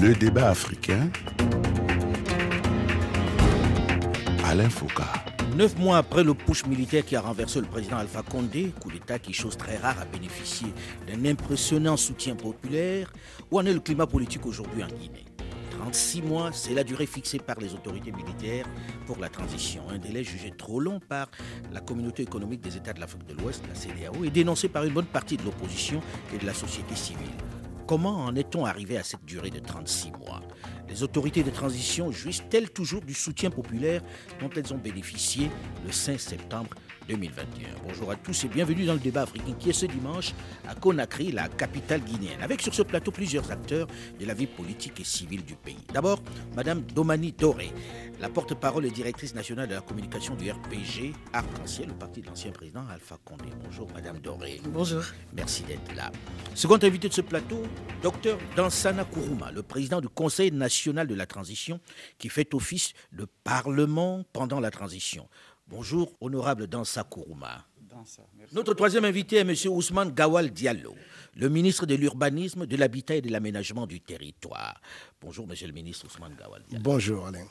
Le 0.00 0.14
débat 0.14 0.48
africain. 0.48 1.10
Alain 4.46 4.70
Foucault. 4.70 5.02
Neuf 5.58 5.76
mois 5.78 5.98
après 5.98 6.24
le 6.24 6.32
push 6.32 6.64
militaire 6.64 7.04
qui 7.04 7.16
a 7.16 7.20
renversé 7.20 7.60
le 7.60 7.66
président 7.66 7.98
Alpha 7.98 8.22
Condé, 8.22 8.72
coup 8.80 8.90
d'État 8.90 9.18
qui, 9.18 9.34
chose 9.34 9.58
très 9.58 9.76
rare, 9.76 10.00
a 10.00 10.06
bénéficié 10.06 10.68
d'un 11.06 11.28
impressionnant 11.28 11.98
soutien 11.98 12.34
populaire, 12.34 13.12
où 13.50 13.58
en 13.58 13.66
est 13.66 13.74
le 13.74 13.80
climat 13.80 14.06
politique 14.06 14.46
aujourd'hui 14.46 14.82
en 14.82 14.88
Guinée? 14.88 15.26
36 15.78 16.22
mois, 16.22 16.50
c'est 16.54 16.72
la 16.72 16.82
durée 16.84 17.04
fixée 17.04 17.38
par 17.38 17.58
les 17.60 17.74
autorités 17.74 18.12
militaires 18.12 18.66
pour 19.06 19.18
la 19.18 19.28
transition. 19.28 19.82
Un 19.90 19.98
délai 19.98 20.24
jugé 20.24 20.50
trop 20.56 20.80
long 20.80 20.98
par 20.98 21.30
la 21.72 21.80
communauté 21.80 22.22
économique 22.22 22.62
des 22.62 22.78
États 22.78 22.94
de 22.94 23.00
l'Afrique 23.00 23.26
de 23.26 23.34
l'Ouest, 23.34 23.62
la 23.68 23.74
CDAO, 23.74 24.24
et 24.24 24.30
dénoncé 24.30 24.68
par 24.70 24.84
une 24.84 24.94
bonne 24.94 25.04
partie 25.04 25.36
de 25.36 25.42
l'opposition 25.42 26.00
et 26.34 26.38
de 26.38 26.46
la 26.46 26.54
société 26.54 26.94
civile. 26.94 27.28
Comment 27.90 28.24
en 28.24 28.36
est-on 28.36 28.66
arrivé 28.66 28.96
à 28.98 29.02
cette 29.02 29.24
durée 29.24 29.50
de 29.50 29.58
36 29.58 30.12
mois? 30.12 30.42
Les 30.88 31.02
autorités 31.02 31.42
de 31.42 31.50
transition 31.50 32.12
jouissent-elles 32.12 32.70
toujours 32.70 33.00
du 33.00 33.14
soutien 33.14 33.50
populaire 33.50 34.00
dont 34.40 34.48
elles 34.54 34.72
ont 34.72 34.78
bénéficié 34.78 35.50
le 35.84 35.90
5 35.90 36.20
septembre 36.20 36.70
2021 37.10 37.80
Bonjour 37.88 38.12
à 38.12 38.14
tous 38.16 38.44
et 38.44 38.48
bienvenue 38.48 38.84
dans 38.84 38.92
le 38.92 39.00
débat 39.00 39.22
africain 39.22 39.54
qui 39.58 39.70
est 39.70 39.72
ce 39.72 39.86
dimanche 39.86 40.32
à 40.68 40.76
Conakry, 40.76 41.32
la 41.32 41.48
capitale 41.48 42.00
guinéenne, 42.02 42.40
avec 42.40 42.62
sur 42.62 42.72
ce 42.72 42.82
plateau 42.82 43.10
plusieurs 43.10 43.50
acteurs 43.50 43.88
de 44.18 44.24
la 44.24 44.32
vie 44.34 44.46
politique 44.46 45.00
et 45.00 45.04
civile 45.04 45.44
du 45.44 45.56
pays. 45.56 45.78
D'abord, 45.92 46.22
Madame 46.54 46.82
Domani 46.82 47.32
Doré, 47.32 47.72
la 48.20 48.28
porte-parole 48.28 48.86
et 48.86 48.90
directrice 48.90 49.34
nationale 49.34 49.68
de 49.68 49.74
la 49.74 49.80
communication 49.80 50.36
du 50.36 50.50
RPG 50.50 51.12
Arc-en-Ciel, 51.32 51.88
le 51.88 51.94
parti 51.94 52.20
de 52.20 52.26
l'ancien 52.28 52.52
président 52.52 52.84
Alpha 52.92 53.18
Condé. 53.24 53.46
Bonjour 53.64 53.88
Madame 53.92 54.18
Doré. 54.20 54.60
Bonjour. 54.68 55.02
Merci 55.32 55.64
d'être 55.64 55.94
là. 55.96 56.12
Second 56.54 56.78
invité 56.80 57.08
de 57.08 57.14
ce 57.14 57.22
plateau, 57.22 57.62
Docteur 58.02 58.38
Dansana 58.54 59.04
Kourouma, 59.04 59.50
le 59.50 59.62
président 59.62 60.00
du 60.00 60.08
Conseil 60.08 60.52
national 60.52 61.08
de 61.08 61.14
la 61.14 61.26
transition, 61.26 61.80
qui 62.18 62.28
fait 62.28 62.54
office 62.54 62.92
de 63.12 63.26
parlement 63.42 64.24
pendant 64.32 64.60
la 64.60 64.70
transition. 64.70 65.28
Bonjour, 65.70 66.12
honorable 66.20 66.66
Dansa 66.66 67.04
Kourouma. 67.04 67.64
Notre 68.52 68.74
troisième 68.74 69.04
invité 69.04 69.36
est 69.36 69.40
M. 69.40 69.54
Ousmane 69.72 70.10
Gawal 70.10 70.50
Diallo, 70.50 70.96
le 71.36 71.48
ministre 71.48 71.86
de 71.86 71.94
l'Urbanisme, 71.94 72.66
de 72.66 72.76
l'Habitat 72.76 73.14
et 73.14 73.20
de 73.20 73.30
l'Aménagement 73.30 73.86
du 73.86 74.00
Territoire. 74.00 74.80
Bonjour, 75.20 75.46
Monsieur 75.46 75.68
le 75.68 75.72
ministre 75.72 76.06
Ousmane 76.06 76.34
Gawal 76.34 76.64
Diallo. 76.68 76.82
Bonjour, 76.82 77.24
Alain. 77.24 77.46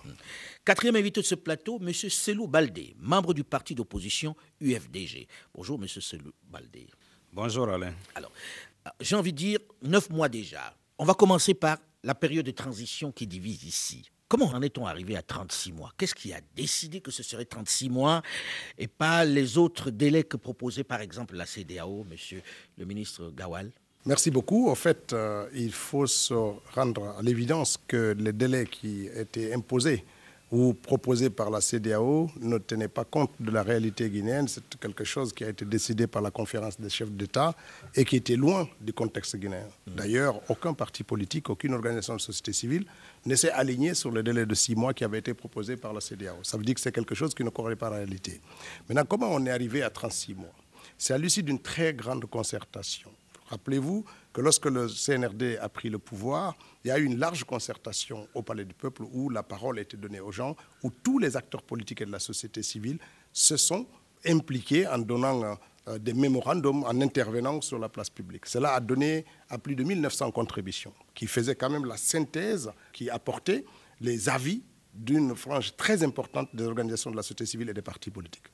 Quatrième 0.66 0.98
invité 0.98 1.22
de 1.22 1.26
ce 1.26 1.36
plateau, 1.36 1.80
M. 1.82 1.94
Selou 1.94 2.46
Baldé, 2.46 2.94
membre 3.00 3.34
du 3.34 3.46
parti 3.46 3.74
d'opposition 3.74 4.36
UFDG. 4.60 5.30
Bonjour, 5.56 5.80
M. 5.82 5.88
Selou 5.88 6.34
Baldé. 6.44 6.88
Bonjour, 7.32 7.70
Alain. 7.70 7.94
Alors, 8.16 8.34
j'ai 9.00 9.16
envie 9.16 9.32
de 9.32 9.38
dire, 9.38 9.60
neuf 9.82 10.10
mois 10.10 10.28
déjà. 10.28 10.76
On 10.98 11.06
va 11.06 11.14
commencer 11.14 11.54
par 11.54 11.78
la 12.04 12.16
période 12.16 12.46
de 12.46 12.52
transition 12.52 13.14
qui 13.14 13.28
divise 13.28 13.64
ici. 13.64 14.10
Comment 14.30 14.46
en 14.46 14.62
est-on 14.62 14.86
arrivé 14.86 15.18
à 15.18 15.24
36 15.24 15.72
mois? 15.72 15.92
Qu'est-ce 15.98 16.14
qui 16.14 16.32
a 16.34 16.40
décidé 16.56 17.02
que 17.02 17.10
ce 17.10 17.24
serait 17.24 17.46
36 17.46 17.90
mois 17.90 18.22
et 18.78 18.88
pas 18.88 19.26
les 19.26 19.58
autres 19.58 19.90
délais 19.90 20.24
que 20.24 20.38
proposait 20.38 20.84
par 20.84 21.02
exemple 21.02 21.36
la 21.36 21.48
CDAO, 21.48 22.06
monsieur 22.08 22.44
le 22.78 22.86
ministre 22.86 23.34
Gawal? 23.36 23.72
Merci 24.06 24.30
beaucoup. 24.30 24.70
En 24.70 24.76
fait, 24.76 25.14
euh, 25.14 25.50
il 25.56 25.72
faut 25.72 26.06
se 26.06 26.36
rendre 26.76 27.16
à 27.18 27.24
l'évidence 27.24 27.80
que 27.88 28.16
les 28.20 28.32
délais 28.32 28.68
qui 28.68 29.08
étaient 29.08 29.52
imposés 29.52 30.06
ou 30.52 30.74
proposés 30.74 31.30
par 31.30 31.50
la 31.50 31.62
CDAO 31.62 32.30
ne 32.40 32.58
tenaient 32.58 32.88
pas 32.88 33.06
compte 33.06 33.32
de 33.40 33.52
la 33.52 33.62
réalité 33.62 34.10
guinéenne. 34.10 34.48
C'est 34.48 34.64
quelque 34.80 35.04
chose 35.04 35.32
qui 35.32 35.44
a 35.44 35.50
été 35.50 35.64
décidé 35.64 36.08
par 36.08 36.22
la 36.22 36.32
conférence 36.32 36.80
des 36.80 36.90
chefs 36.90 37.12
d'État 37.12 37.56
et 37.96 38.04
qui 38.04 38.16
était 38.16 38.36
loin 38.36 38.68
du 38.82 38.92
contexte 38.92 39.36
guinéen. 39.38 39.68
D'ailleurs, 39.86 40.42
aucun 40.50 40.74
parti 40.74 41.04
politique, 41.04 41.50
aucune 41.50 41.74
organisation 41.74 42.16
de 42.16 42.22
société 42.22 42.54
civile 42.54 42.86
ne 43.26 43.36
s'est 43.36 43.52
aligné 43.52 43.94
sur 43.94 44.12
le 44.12 44.24
délai 44.24 44.46
de 44.46 44.56
six 44.56 44.76
mois 44.76 44.94
qui 44.94 45.04
avait 45.04 45.20
été 45.20 45.34
proposé 45.34 45.78
par 45.78 45.94
la 45.94 46.02
CDAO. 46.02 46.38
Ça 46.44 46.58
veut 46.58 46.64
dire 46.64 46.76
que 46.76 46.82
c'est 46.82 46.92
quelque 46.92 47.16
chose 47.16 47.34
qui 47.34 47.44
ne 47.44 47.50
correspond 47.50 47.80
pas 47.80 47.88
à 47.88 47.92
la 47.92 47.96
réalité. 47.98 48.42
Maintenant, 48.88 49.06
comment 49.06 49.30
on 49.32 49.46
est 49.46 49.52
arrivé 49.52 49.84
à 49.84 49.90
36 49.90 50.34
mois? 50.34 50.54
C'est 50.98 51.14
à 51.14 51.18
l'issue 51.18 51.44
d'une 51.44 51.60
très 51.60 51.94
grande 51.94 52.26
concertation. 52.26 53.12
Rappelez-vous 53.50 54.04
que 54.34 54.42
lorsque 54.42 54.66
le 54.66 54.88
CNRD 54.88 55.58
a 55.60 55.70
pris 55.70 55.90
le 55.90 55.98
pouvoir, 56.00 56.56
il 56.84 56.90
y 56.90 56.92
a 56.92 57.00
eu 57.00 57.06
une 57.06 57.18
large 57.18 57.44
concertation 57.44 58.28
au 58.34 58.42
Palais 58.42 58.66
du 58.66 58.74
Peuple 58.74 59.04
où 59.12 59.30
la 59.30 59.44
parole 59.44 59.80
a 59.80 59.82
été 59.82 59.98
donnée 59.98 60.20
aux 60.20 60.32
gens, 60.32 60.56
où 60.84 60.92
tous 60.92 61.20
les 61.20 61.36
acteurs 61.36 61.64
politiques 61.64 62.02
et 62.02 62.06
de 62.06 62.12
la 62.12 62.20
société 62.20 62.62
civile 62.62 63.00
se 63.34 63.58
sont 63.58 63.88
impliqués 64.26 64.88
en 64.88 65.00
donnant 65.00 65.58
euh, 65.88 65.98
des 65.98 66.14
mémorandums, 66.14 66.84
en 66.84 67.02
intervenant 67.02 67.62
sur 67.62 67.80
la 67.80 67.90
place 67.90 68.10
publique. 68.10 68.46
Cela 68.46 68.74
a 68.76 68.80
donné 68.80 69.26
à 69.50 69.58
plus 69.58 69.76
de 69.76 69.84
1900 69.84 70.32
contributions, 70.32 70.94
qui 71.16 71.26
faisaient 71.26 71.56
quand 71.56 71.70
même 71.70 71.86
la 71.86 71.98
synthèse, 71.98 72.72
qui 72.94 73.10
apportait 73.10 73.66
les 74.02 74.30
avis 74.30 74.62
d'une 74.94 75.36
frange 75.36 75.76
très 75.76 76.04
importante 76.04 76.50
des 76.54 76.66
organisations 76.66 77.12
de 77.12 77.16
la 77.16 77.22
société 77.22 77.46
civile 77.46 77.70
et 77.70 77.74
des 77.74 77.82
partis 77.82 78.12
politiques. 78.12 78.48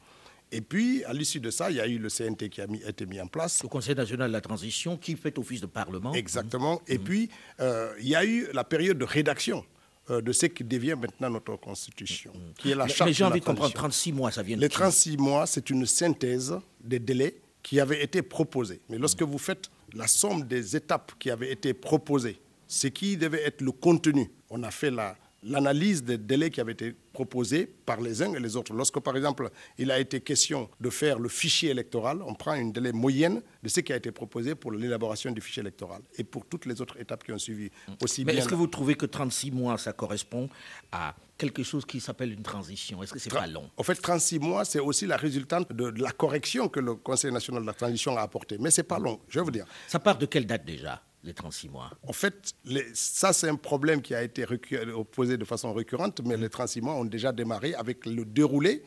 Et 0.52 0.62
puis, 0.62 1.04
à 1.06 1.14
l'issue 1.14 1.40
de 1.40 1.50
ça, 1.50 1.70
il 1.72 1.78
y 1.78 1.80
a 1.82 1.88
eu 1.88 1.98
le 1.98 2.10
CNT 2.10 2.50
qui 2.50 2.62
a, 2.62 2.68
mis, 2.68 2.82
été 2.84 3.06
mis 3.06 3.20
en 3.20 3.28
place. 3.28 3.64
Le 3.64 3.68
Conseil 3.70 3.96
national 3.96 4.30
de 4.30 4.34
la 4.34 4.42
transition 4.42 4.96
qui 4.98 5.16
fait 5.16 5.38
office 5.38 5.62
de 5.62 5.66
parlement. 5.66 6.14
Exactement. 6.14 6.82
Et 6.88 6.98
puis, 7.00 7.30
euh, 7.60 7.94
il 8.00 8.08
y 8.08 8.16
a 8.16 8.24
eu 8.24 8.48
la 8.54 8.64
période 8.64 8.98
de 8.98 9.06
rédaction 9.06 9.66
euh, 10.12 10.22
de 10.22 10.32
ce 10.32 10.46
qui 10.46 10.64
devient 10.64 10.96
maintenant 11.00 11.30
notre 11.32 11.56
constitution, 11.58 12.32
qui 12.58 12.72
est 12.72 12.76
la 12.76 12.88
charte 12.88 13.10
Mais 13.10 13.14
j'ai 13.14 13.24
de 13.24 13.30
envie 13.30 13.40
la 13.40 13.40
de 13.42 13.46
comprendre, 13.46 13.74
transition. 13.74 14.12
36 14.12 14.14
mois, 14.14 14.32
ça 14.32 14.44
vient 14.44 14.56
de 14.56 14.62
Les 14.62 14.70
qui 14.70 14.76
36 14.76 15.18
mois, 15.18 15.46
c'est 15.48 15.70
une 15.72 15.86
synthèse 15.86 16.56
des 16.82 17.00
délais 17.00 17.36
qui 17.64 17.80
avaient 17.80 18.04
été 18.04 18.22
proposés. 18.22 18.80
Mais 18.90 18.98
lorsque 19.00 19.24
vous 19.24 19.40
faites 19.40 19.70
la 19.94 20.06
somme 20.08 20.44
des 20.44 20.76
étapes 20.76 21.14
qui 21.18 21.32
avaient 21.32 21.52
été 21.52 21.74
proposées, 21.74 22.40
ce 22.68 22.88
qui 22.88 23.18
devait 23.18 23.44
être 23.44 23.62
le 23.62 23.72
contenu, 23.72 24.30
on 24.50 24.62
a 24.64 24.70
fait 24.72 24.92
la- 24.92 25.18
l'analyse 25.46 26.04
des 26.04 26.18
délais 26.18 26.50
qui 26.50 26.60
avaient 26.60 26.74
été 26.74 26.96
proposés 27.14 27.66
par 27.86 28.02
les 28.02 28.22
uns 28.22 28.34
et 28.34 28.40
les 28.40 28.56
autres. 28.58 28.74
Lorsque, 28.74 29.00
par 29.00 29.16
exemple, 29.16 29.50
il 29.78 29.92
a 29.92 30.00
été 30.00 30.20
question 30.20 30.70
de 30.82 30.90
faire 30.90 31.20
le 31.20 31.30
fichier 31.30 31.70
électoral, 31.70 32.22
on 32.24 32.34
prend 32.34 32.56
une 32.56 32.72
délai 32.72 32.92
moyenne 32.92 33.42
de 33.64 33.70
ce 33.70 33.80
qui 33.80 33.94
a 33.94 33.96
été 33.96 34.12
proposé 34.12 34.56
pour 34.56 34.72
l'élaboration 34.72 35.32
du 35.32 35.42
fichier 35.42 35.62
électoral 35.62 36.02
et 36.18 36.24
pour 36.24 36.46
toutes 36.46 36.66
les 36.66 36.82
autres 36.82 37.00
étapes 37.00 37.24
qui 37.24 37.32
ont 37.32 37.38
suivi. 37.38 37.70
Aussi 38.02 38.26
Mais 38.26 38.34
bien 38.34 38.42
est-ce 38.42 38.50
que 38.50 38.56
vous 38.56 38.68
trouvez 38.68 38.96
que 38.96 39.06
36 39.06 39.52
mois, 39.52 39.78
ça 39.78 39.94
correspond 39.94 40.50
à 40.92 41.16
quelque 41.38 41.64
chose 41.64 41.86
qui 41.86 42.00
s'appelle 42.00 42.34
une 42.34 42.44
transition? 42.44 43.02
Est-ce 43.04 43.14
que 43.14 43.20
c'est 43.20 43.30
pas 43.32 43.48
long? 43.48 43.70
En 43.78 43.84
fait, 43.84 43.96
36 43.96 44.40
mois, 44.40 44.66
c'est 44.66 44.80
aussi 44.80 45.06
la 45.06 45.18
résultante 45.18 45.72
de, 45.72 45.92
de 45.92 46.02
la 46.02 46.12
correction 46.12 46.68
que 46.68 46.80
le 46.80 46.96
Conseil 46.96 47.32
national 47.32 47.62
de 47.62 47.68
la 47.68 47.74
transition 47.74 48.18
a 48.18 48.22
apportée. 48.22 48.58
Mais 48.60 48.72
ce 48.72 48.82
n'est 48.82 48.88
pas 48.88 49.00
long, 49.00 49.20
je 49.30 49.40
vous 49.40 49.52
dire. 49.52 49.66
Ça 49.88 50.00
part 50.00 50.18
de 50.18 50.26
quelle 50.26 50.48
date 50.48 50.66
déjà, 50.66 51.02
les 51.26 51.34
36 51.34 51.70
mois 51.70 51.90
En 52.08 52.14
fait, 52.14 52.54
les- 52.66 52.86
ça, 52.94 53.34
c'est 53.34 53.50
un 53.50 53.56
problème 53.56 54.02
qui 54.02 54.14
a 54.16 54.24
été 54.24 54.46
recu- 54.46 54.78
posé 55.12 55.38
de 55.38 55.46
façon 55.46 55.74
récurrente, 55.74 56.22
mais 56.24 56.38
les 56.38 56.50
36 56.50 56.82
mois 56.82 56.94
ont 56.96 57.06
déjà 57.06 57.32
démarré 57.32 57.74
avec 57.74 58.06
le 58.06 58.24
déroulé 58.26 58.84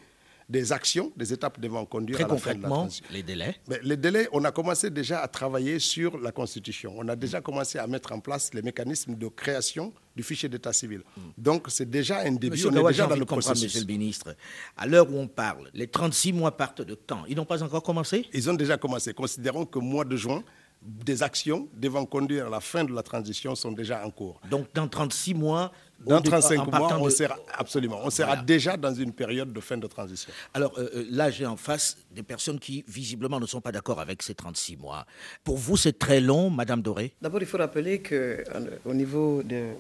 des 0.49 0.73
actions, 0.73 1.13
des 1.15 1.31
étapes 1.35 1.61
devant 1.61 1.85
conduire 1.85 2.17
Très 2.17 2.25
à 2.25 2.29
la 2.29 2.37
fin 2.39 2.55
de 2.55 2.63
la 2.63 2.69
concrètement, 2.71 2.89
les 3.11 3.23
délais 3.23 3.57
Mais 3.69 3.81
les 3.83 3.99
délais, 3.99 4.29
on 4.33 4.43
a 4.45 4.51
commencé 4.51 4.89
déjà 4.89 5.21
à 5.21 5.29
travailler 5.29 5.79
sur 5.79 6.17
la 6.19 6.33
Constitution. 6.33 6.95
On 6.97 7.07
a 7.09 7.17
déjà 7.17 7.43
commencé 7.43 7.79
à 7.79 7.87
mettre 7.87 8.13
en 8.13 8.21
place 8.21 8.55
les 8.55 8.63
mécanismes 8.63 9.15
de 9.15 9.29
création 9.29 9.93
du 10.17 10.23
fichier 10.23 10.49
d'état 10.49 10.73
civil. 10.73 11.03
Donc, 11.37 11.67
c'est 11.69 11.91
déjà 11.91 12.21
un 12.21 12.33
début. 12.33 12.53
Monsieur 12.53 12.71
on 12.71 12.77
est 12.83 12.89
déjà 12.89 13.07
dans 13.07 13.15
le 13.17 13.27
processus. 13.27 13.65
monsieur 13.65 13.81
le 13.81 13.87
ministre. 13.87 14.35
À 14.75 14.87
l'heure 14.87 15.13
où 15.13 15.19
on 15.19 15.29
parle, 15.29 15.69
les 15.75 15.87
36 15.87 16.33
mois 16.33 16.57
partent 16.57 16.81
de 16.83 16.95
quand? 17.07 17.25
Ils 17.29 17.37
n'ont 17.37 17.45
pas 17.45 17.63
encore 17.63 17.83
commencé? 17.83 18.25
Ils 18.33 18.49
ont 18.49 18.55
déjà 18.55 18.79
commencé. 18.79 19.13
Considérons 19.13 19.67
que 19.67 19.79
mois 19.79 20.07
de 20.07 20.17
juin, 20.17 20.43
des 20.83 21.23
actions 21.23 21.69
devant 21.75 22.05
conduire 22.07 22.47
à 22.47 22.51
la 22.51 22.61
fin 22.61 22.85
de 22.85 22.93
la 22.93 23.03
transition 23.03 23.55
sont 23.55 23.73
déjà 23.73 24.05
en 24.07 24.11
cours. 24.11 24.41
Donc, 24.51 24.69
dans 24.75 24.87
36 24.89 25.35
mois, 25.35 25.73
Dans 26.07 26.19
au 26.19 26.21
départ, 26.21 26.39
35 26.41 26.61
en 26.61 26.79
mois, 26.79 26.97
on 27.01 27.05
de- 27.07 27.11
sera, 27.11 27.37
absolument, 27.57 28.01
on 28.05 28.11
sera 28.11 28.29
Voilà. 28.29 28.43
déjà 28.43 28.77
dans 28.77 28.95
une 28.95 29.13
période 29.13 29.53
de 29.53 29.61
fin 29.61 29.77
de 29.77 29.87
transition. 29.89 30.33
Alors 30.55 30.73
euh, 30.79 30.89
euh, 30.95 31.07
là, 31.11 31.31
j'ai 31.31 31.45
en 31.47 31.57
face 31.57 31.97
des 32.13 32.23
personnes 32.23 32.61
qui, 32.61 32.85
visiblement, 32.87 33.41
ne 33.41 33.47
sont 33.47 33.61
pas 33.61 33.73
d'accord 33.73 33.99
avec 34.01 34.23
ces 34.23 34.35
36 34.35 34.77
mois. 34.77 35.05
Pour 35.43 35.57
vous, 35.57 35.77
c'est 35.77 35.99
très 35.99 36.21
long, 36.21 36.49
Madame 36.51 36.81
Doré? 36.83 37.15
D'abord, 37.21 37.41
il 37.41 37.47
faut 37.47 37.59
rappeler 37.59 38.01
qu'au 38.01 38.95
niveau 38.95 39.43
de 39.43 39.71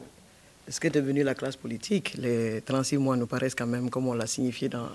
ce 0.71 0.81
qu'est 0.81 0.91
devenu 0.91 1.23
la 1.23 1.35
classe 1.35 1.57
politique, 1.57 2.15
les 2.19 2.61
36 2.61 2.99
mois 2.99 3.17
nous 3.17 3.27
paraissent 3.27 3.55
quand 3.55 3.67
même, 3.67 3.89
comme 3.89 4.07
on 4.07 4.13
l'a 4.13 4.27
signifié 4.27 4.69
dans 4.69 4.89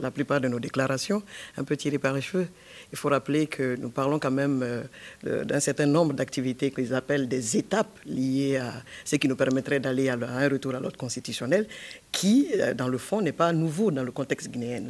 la 0.00 0.10
plupart, 0.10 0.40
de 0.40 0.48
nos 0.48 0.60
déclarations, 0.60 1.22
un 1.56 1.64
peu 1.64 1.76
tirés 1.76 1.98
par 1.98 2.12
les 2.12 2.20
cheveux. 2.20 2.46
Il 2.92 2.98
faut 2.98 3.08
rappeler 3.08 3.46
que 3.46 3.76
nous 3.76 3.88
parlons 3.88 4.18
quand 4.18 4.30
même 4.30 4.62
euh, 4.62 5.44
d'un 5.44 5.60
certain 5.60 5.86
nombre 5.86 6.12
d'activités 6.12 6.70
qu'ils 6.70 6.92
appellent 6.94 7.28
des 7.28 7.56
étapes 7.56 7.98
liées 8.04 8.58
à 8.58 8.72
ce 9.04 9.16
qui 9.16 9.26
nous 9.28 9.36
permettrait 9.36 9.80
d'aller 9.80 10.08
à 10.10 10.14
un 10.14 10.48
retour 10.48 10.74
à 10.74 10.80
l'ordre 10.80 10.96
constitutionnel, 10.98 11.66
qui, 12.12 12.48
euh, 12.58 12.74
dans 12.74 12.88
le 12.88 12.98
fond, 12.98 13.22
n'est 13.22 13.32
pas 13.32 13.52
nouveau 13.52 13.90
dans 13.90 14.04
le 14.04 14.12
contexte 14.12 14.50
guinéen. 14.50 14.82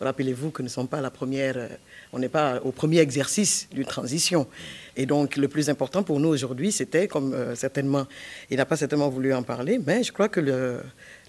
Rappelez-vous 0.00 0.50
que 0.50 0.62
nous 0.62 0.68
ne 0.68 0.72
sommes 0.72 0.88
pas 0.88 1.00
la 1.00 1.10
première, 1.10 1.56
euh, 1.56 1.68
on 2.12 2.20
n'est 2.20 2.28
pas 2.28 2.60
au 2.62 2.70
premier 2.70 2.98
exercice 2.98 3.68
d'une 3.72 3.84
transition. 3.86 4.46
Et 4.96 5.06
donc, 5.06 5.36
le 5.36 5.48
plus 5.48 5.68
important 5.68 6.02
pour 6.02 6.20
nous 6.20 6.28
aujourd'hui, 6.28 6.70
c'était, 6.70 7.08
comme 7.08 7.34
certainement, 7.54 8.06
il 8.50 8.56
n'a 8.58 8.66
pas 8.66 8.76
certainement 8.76 9.08
voulu 9.08 9.32
en 9.32 9.42
parler, 9.42 9.78
mais 9.84 10.02
je 10.02 10.12
crois 10.12 10.28
que 10.28 10.40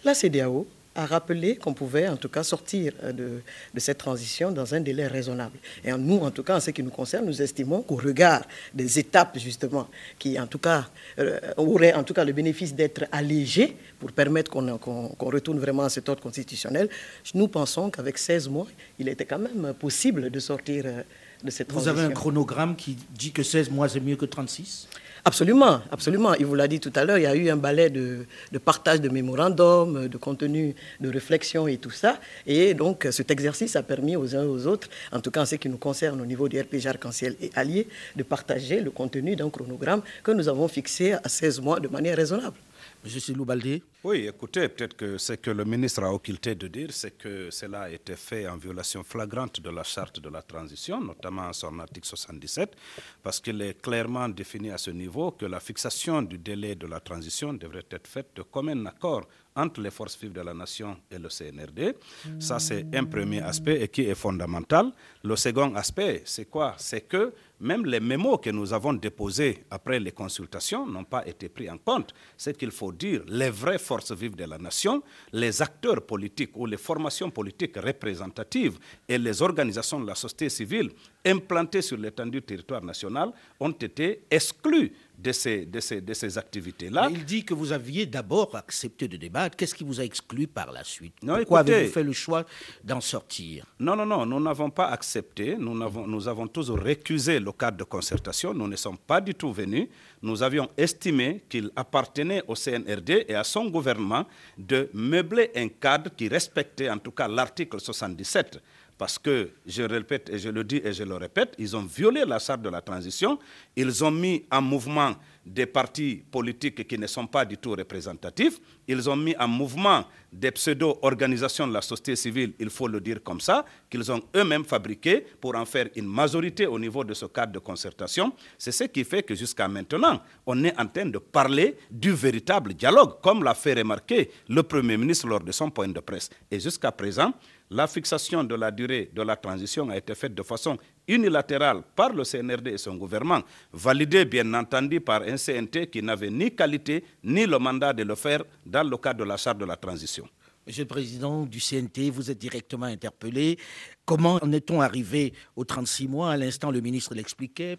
la 0.03 0.13
CDAO 0.13 0.67
a 0.95 1.05
rappelé 1.05 1.55
qu'on 1.55 1.73
pouvait 1.73 2.07
en 2.07 2.17
tout 2.17 2.27
cas 2.27 2.43
sortir 2.43 2.93
euh, 3.03 3.13
de, 3.13 3.41
cette 3.77 3.97
transition 3.97 4.51
dans 4.51 4.73
un 4.75 4.81
délai 4.81 5.07
raisonnable. 5.07 5.57
Et 5.85 5.91
nous, 5.93 6.17
en 6.19 6.31
tout 6.31 6.43
cas, 6.43 6.57
en 6.57 6.59
ce 6.59 6.71
qui 6.71 6.83
nous 6.83 6.89
concerne, 6.89 7.25
nous 7.25 7.41
estimons 7.41 7.81
qu'au 7.81 7.95
regard 7.95 8.43
des 8.73 8.99
étapes 8.99 9.37
justement 9.39 9.87
qui 10.19 10.39
en 10.39 10.47
tout 10.47 10.59
cas 10.59 10.87
euh, 11.19 11.39
auraient 11.57 11.93
en 11.93 12.03
tout 12.03 12.13
cas 12.13 12.25
le 12.25 12.33
bénéfice 12.33 12.75
d'être 12.75 13.05
allégées 13.11 13.77
pour 13.99 14.11
permettre 14.11 14.51
qu'on 14.51 14.77
qu 14.77 15.25
retourne 15.25 15.59
vraiment 15.59 15.83
à 15.83 15.89
cet 15.89 16.09
ordre 16.09 16.21
constitutionnel, 16.21 16.89
nous 17.33 17.47
pensons 17.47 17.89
qu'avec 17.89 18.17
16 18.17 18.49
mois, 18.49 18.67
il 18.99 19.07
était 19.07 19.25
quand 19.25 19.39
même 19.39 19.73
possible 19.73 20.29
de 20.29 20.39
sortir 20.39 20.83
euh, 20.85 21.03
de 21.43 21.51
cette 21.51 21.67
transition. 21.67 21.93
Vous 21.93 21.99
avez 21.99 22.07
un 22.07 22.13
chronogramme 22.13 22.75
qui 22.75 22.97
dit 23.17 23.31
que 23.31 23.43
16 23.43 23.69
mois 23.71 23.89
c'est 23.89 23.99
mieux 23.99 24.15
que 24.15 24.25
36 24.25 24.87
Absolument, 25.23 25.81
absolument. 25.91 26.33
Il 26.33 26.47
vous 26.47 26.55
l'a 26.55 26.67
dit 26.67 26.79
tout 26.79 26.91
à 26.95 27.05
l'heure, 27.05 27.19
il 27.19 27.23
y 27.23 27.27
a 27.27 27.35
eu 27.35 27.47
un 27.51 27.55
balai 27.55 27.91
de, 27.91 28.25
de, 28.51 28.57
partage 28.57 29.01
de 29.01 29.09
mémorandums, 29.09 30.07
de 30.07 30.17
contenu, 30.17 30.73
de 30.99 31.09
réflexion 31.09 31.67
et 31.67 31.77
tout 31.77 31.91
ça. 31.91 32.19
Et 32.47 32.73
donc, 32.73 33.07
cet 33.11 33.29
exercice 33.29 33.75
a 33.75 33.83
permis 33.83 34.15
aux 34.15 34.35
uns 34.35 34.41
et 34.43 34.47
aux 34.47 34.65
autres, 34.65 34.87
en 35.11 35.19
tout 35.19 35.29
cas 35.29 35.43
en 35.43 35.45
ce 35.45 35.55
qui 35.55 35.69
nous 35.69 35.77
concerne 35.77 36.19
au 36.21 36.25
niveau 36.25 36.49
du 36.49 36.59
RPG 36.59 36.87
Arc-en-Ciel 36.87 37.35
et 37.39 37.51
Alliés, 37.53 37.87
de 38.15 38.23
partager 38.23 38.81
le 38.81 38.89
contenu 38.89 39.35
d'un 39.35 39.51
chronogramme 39.51 40.01
que 40.23 40.31
nous 40.31 40.47
avons 40.49 40.67
fixé 40.67 41.13
à 41.13 41.29
16 41.29 41.61
mois 41.61 41.79
de 41.79 41.87
manière 41.87 42.17
raisonnable. 42.17 42.57
Monsieur 43.03 43.19
Silou 43.19 43.45
Baldé 43.45 43.81
Oui, 44.03 44.27
écoutez, 44.27 44.69
peut-être 44.69 44.95
que 44.95 45.17
ce 45.17 45.33
que 45.33 45.49
le 45.49 45.65
ministre 45.65 46.03
a 46.03 46.13
occulté 46.13 46.53
de 46.53 46.67
dire, 46.67 46.89
c'est 46.91 47.17
que 47.17 47.49
cela 47.49 47.81
a 47.83 47.89
été 47.89 48.15
fait 48.15 48.47
en 48.47 48.57
violation 48.57 49.03
flagrante 49.03 49.59
de 49.59 49.71
la 49.71 49.81
charte 49.81 50.19
de 50.19 50.29
la 50.29 50.43
transition, 50.43 51.01
notamment 51.01 51.51
son 51.51 51.79
article 51.79 52.07
77, 52.07 52.75
parce 53.23 53.39
qu'il 53.39 53.59
est 53.63 53.81
clairement 53.81 54.29
défini 54.29 54.69
à 54.69 54.77
ce 54.77 54.91
niveau 54.91 55.31
que 55.31 55.47
la 55.47 55.59
fixation 55.59 56.21
du 56.21 56.37
délai 56.37 56.75
de 56.75 56.85
la 56.85 56.99
transition 56.99 57.53
devrait 57.53 57.85
être 57.89 58.05
faite 58.07 58.27
de 58.35 58.43
commun 58.43 58.85
accord 58.85 59.23
entre 59.55 59.81
les 59.81 59.91
forces 59.91 60.17
vives 60.21 60.31
de 60.33 60.41
la 60.41 60.53
nation 60.53 60.95
et 61.09 61.17
le 61.17 61.27
CNRD. 61.27 61.95
Ça, 62.39 62.59
c'est 62.59 62.85
un 62.93 63.03
premier 63.05 63.41
aspect 63.41 63.81
et 63.81 63.87
qui 63.89 64.03
est 64.03 64.15
fondamental. 64.15 64.91
Le 65.23 65.35
second 65.35 65.73
aspect, 65.75 66.21
c'est 66.25 66.45
quoi? 66.45 66.75
C'est 66.77 67.01
que 67.01 67.33
même 67.61 67.85
les 67.85 67.99
mémos 67.99 68.39
que 68.41 68.49
nous 68.49 68.73
avons 68.73 68.93
déposés 68.93 69.63
après 69.69 69.99
les 69.99 70.11
consultations 70.11 70.85
n'ont 70.87 71.03
pas 71.03 71.25
été 71.27 71.47
pris 71.47 71.69
en 71.69 71.77
compte. 71.77 72.13
C'est 72.35 72.57
qu'il 72.57 72.71
faut 72.71 72.91
dire 72.91 73.21
les 73.27 73.49
vraies 73.49 73.77
forces 73.77 74.11
vives 74.11 74.35
de 74.35 74.45
la 74.45 74.57
nation, 74.57 75.01
les 75.31 75.61
acteurs 75.61 76.05
politiques 76.05 76.51
ou 76.55 76.65
les 76.65 76.77
formations 76.77 77.29
politiques 77.29 77.77
représentatives 77.77 78.77
et 79.07 79.17
les 79.17 79.41
organisations 79.41 79.99
de 79.99 80.07
la 80.07 80.15
société 80.15 80.49
civile 80.49 80.89
implantées 81.23 81.81
sur 81.83 81.97
l'étendue 81.97 82.39
du 82.39 82.41
territoire 82.41 82.83
national 82.83 83.31
ont 83.59 83.71
été 83.71 84.23
exclus 84.31 84.91
de 85.21 85.31
ces, 85.31 85.65
de 85.65 85.79
ces, 85.79 86.01
de 86.01 86.13
ces 86.13 86.37
activités-là. 86.37 87.09
Il 87.11 87.23
dit 87.25 87.45
que 87.45 87.53
vous 87.53 87.71
aviez 87.71 88.05
d'abord 88.07 88.55
accepté 88.55 89.07
de 89.07 89.17
débattre. 89.17 89.55
Qu'est-ce 89.55 89.75
qui 89.75 89.83
vous 89.83 89.99
a 89.99 90.03
exclu 90.03 90.47
par 90.47 90.71
la 90.71 90.83
suite? 90.83 91.13
Non, 91.21 91.35
Pourquoi 91.37 91.59
avez-vous 91.59 91.91
fait 91.91 92.03
le 92.03 92.11
choix 92.13 92.43
d'en 92.83 93.01
sortir? 93.01 93.65
Non, 93.79 93.95
non, 93.95 94.05
non, 94.05 94.25
nous 94.25 94.39
n'avons 94.39 94.69
pas 94.71 94.87
accepté. 94.87 95.55
Nous 95.59 95.79
avons, 95.81 96.07
nous 96.07 96.27
avons 96.27 96.47
toujours 96.47 96.79
récusé 96.79 97.39
le 97.39 97.50
cadre 97.51 97.77
de 97.77 97.83
concertation. 97.83 98.53
Nous 98.53 98.67
ne 98.67 98.75
sommes 98.75 98.97
pas 98.97 99.21
du 99.21 99.33
tout 99.35 99.51
venus. 99.53 99.87
Nous 100.21 100.41
avions 100.43 100.69
estimé 100.77 101.43
qu'il 101.49 101.71
appartenait 101.75 102.43
au 102.47 102.55
CNRD 102.55 103.25
et 103.27 103.35
à 103.35 103.43
son 103.43 103.69
gouvernement 103.69 104.25
de 104.57 104.89
meubler 104.93 105.51
un 105.55 105.67
cadre 105.67 106.11
qui 106.15 106.27
respectait 106.27 106.89
en 106.89 106.97
tout 106.97 107.11
cas 107.11 107.27
l'article 107.27 107.79
77 107.79 108.59
parce 109.01 109.17
que, 109.17 109.49
je 109.65 109.81
le 109.81 109.95
répète 109.97 110.29
et 110.29 110.37
je 110.37 110.49
le 110.49 110.63
dis 110.63 110.79
et 110.83 110.93
je 110.93 111.01
le 111.03 111.15
répète, 111.15 111.55
ils 111.57 111.75
ont 111.75 111.81
violé 111.81 112.23
la 112.23 112.37
charte 112.37 112.61
de 112.61 112.69
la 112.69 112.81
transition, 112.81 113.39
ils 113.75 114.03
ont 114.03 114.11
mis 114.11 114.45
en 114.51 114.61
mouvement 114.61 115.15
des 115.45 115.65
partis 115.65 116.23
politiques 116.29 116.87
qui 116.87 116.97
ne 116.97 117.07
sont 117.07 117.25
pas 117.27 117.45
du 117.45 117.57
tout 117.57 117.71
représentatifs, 117.71 118.59
ils 118.87 119.09
ont 119.09 119.15
mis 119.15 119.35
en 119.37 119.47
mouvement 119.47 120.05
des 120.31 120.51
pseudo-organisations 120.51 121.67
de 121.67 121.73
la 121.73 121.81
société 121.81 122.15
civile, 122.15 122.53
il 122.59 122.69
faut 122.69 122.87
le 122.87 122.99
dire 123.01 123.21
comme 123.23 123.41
ça, 123.41 123.65
qu'ils 123.89 124.11
ont 124.11 124.21
eux-mêmes 124.35 124.63
fabriquées 124.63 125.25
pour 125.41 125.55
en 125.55 125.65
faire 125.65 125.87
une 125.95 126.05
majorité 126.05 126.67
au 126.67 126.79
niveau 126.79 127.03
de 127.03 127.13
ce 127.13 127.25
cadre 127.25 127.53
de 127.53 127.59
concertation. 127.59 128.33
C'est 128.57 128.71
ce 128.71 128.85
qui 128.85 129.03
fait 129.03 129.23
que 129.23 129.35
jusqu'à 129.35 129.67
maintenant, 129.67 130.21
on 130.45 130.63
est 130.63 130.79
en 130.79 130.87
train 130.87 131.05
de 131.07 131.17
parler 131.17 131.75
du 131.89 132.11
véritable 132.11 132.73
dialogue, 132.73 133.15
comme 133.21 133.43
l'a 133.43 133.53
fait 133.53 133.73
remarquer 133.73 134.29
le 134.47 134.63
Premier 134.63 134.97
ministre 134.97 135.27
lors 135.27 135.41
de 135.41 135.51
son 135.51 135.69
point 135.69 135.87
de 135.87 135.99
presse. 135.99 136.29
Et 136.49 136.59
jusqu'à 136.59 136.91
présent, 136.91 137.33
la 137.71 137.87
fixation 137.87 138.43
de 138.43 138.55
la 138.55 138.69
durée 138.69 139.09
de 139.13 139.21
la 139.21 139.35
transition 139.37 139.89
a 139.89 139.97
été 139.97 140.13
faite 140.13 140.35
de 140.35 140.43
façon 140.43 140.77
unilatérale 141.07 141.81
par 141.95 142.11
le 142.11 142.23
CNRD 142.23 142.67
et 142.67 142.77
son 142.77 142.95
gouvernement, 142.95 143.41
validée 143.71 144.25
bien 144.25 144.53
entendu 144.53 144.99
par 144.99 145.21
un 145.23 145.37
CNT 145.37 145.87
qui 145.87 146.03
n'avait 146.03 146.29
ni 146.29 146.53
qualité 146.53 147.03
ni 147.23 147.45
le 147.45 147.57
mandat 147.59 147.93
de 147.93 148.03
le 148.03 148.15
faire 148.15 148.43
dans 148.65 148.83
le 148.87 148.97
cadre 148.97 149.19
de 149.19 149.23
la 149.23 149.37
charte 149.37 149.57
de 149.57 149.65
la 149.65 149.77
transition. 149.77 150.27
Monsieur 150.67 150.83
le 150.83 150.87
Président 150.89 151.45
du 151.45 151.59
CNT, 151.59 152.11
vous 152.11 152.29
êtes 152.29 152.37
directement 152.37 152.85
interpellé. 152.85 153.57
Comment 154.05 154.37
en 154.43 154.51
est-on 154.51 154.79
arrivé 154.81 155.33
aux 155.55 155.63
36 155.63 156.07
mois? 156.07 156.31
À 156.31 156.37
l'instant, 156.37 156.69
le 156.71 156.81
ministre 156.81 157.15
l'expliquait 157.15 157.77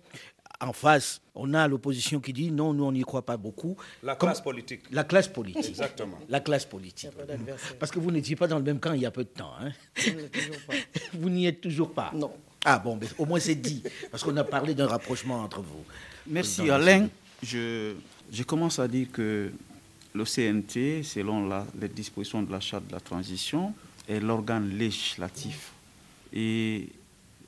en 0.62 0.72
face, 0.72 1.20
on 1.34 1.54
a 1.54 1.66
l'opposition 1.66 2.20
qui 2.20 2.32
dit 2.32 2.50
non, 2.50 2.72
nous 2.72 2.84
on 2.84 2.92
n'y 2.92 3.02
croit 3.02 3.24
pas 3.24 3.36
beaucoup. 3.36 3.76
La 4.02 4.14
classe 4.14 4.40
politique. 4.40 4.82
La 4.90 5.04
classe 5.04 5.28
politique. 5.28 5.68
Exactement. 5.68 6.18
La 6.28 6.40
classe 6.40 6.64
politique. 6.64 7.10
Parce 7.78 7.90
que 7.90 7.98
vous 7.98 8.10
n'étiez 8.10 8.36
pas 8.36 8.46
dans 8.46 8.58
le 8.58 8.64
même 8.64 8.78
camp 8.78 8.92
il 8.92 9.00
y 9.00 9.06
a 9.06 9.10
peu 9.10 9.24
de 9.24 9.28
temps. 9.28 9.52
Hein? 9.60 9.72
vous 11.14 11.30
n'y 11.30 11.46
êtes 11.46 11.60
toujours 11.60 11.92
pas. 11.92 12.12
Non. 12.14 12.32
Ah 12.64 12.78
bon, 12.78 12.96
mais 13.00 13.08
au 13.18 13.26
moins 13.26 13.40
c'est 13.40 13.56
dit, 13.56 13.82
parce 14.10 14.22
qu'on 14.22 14.36
a 14.36 14.44
parlé 14.44 14.74
d'un 14.74 14.86
rapprochement 14.86 15.40
entre 15.40 15.60
vous. 15.60 15.84
Merci 16.28 16.70
Alain. 16.70 17.08
Je, 17.42 17.94
je, 18.32 18.42
commence 18.44 18.78
à 18.78 18.86
dire 18.86 19.08
que 19.12 19.50
le 20.14 20.24
CNT, 20.24 21.02
selon 21.02 21.48
la, 21.48 21.66
les 21.80 21.88
dispositions 21.88 22.40
de 22.42 22.52
la 22.52 22.60
charte 22.60 22.86
de 22.86 22.92
la 22.92 23.00
transition, 23.00 23.74
est 24.08 24.20
l'organe 24.20 24.68
législatif. 24.68 25.72
Et 26.32 26.88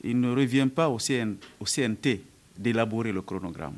il 0.03 0.19
ne 0.19 0.35
revient 0.35 0.67
pas 0.73 0.89
au, 0.89 0.97
CN, 0.97 1.35
au 1.61 1.65
CNT 1.65 2.21
d'élaborer 2.57 3.11
le 3.11 3.21
chronogramme. 3.21 3.75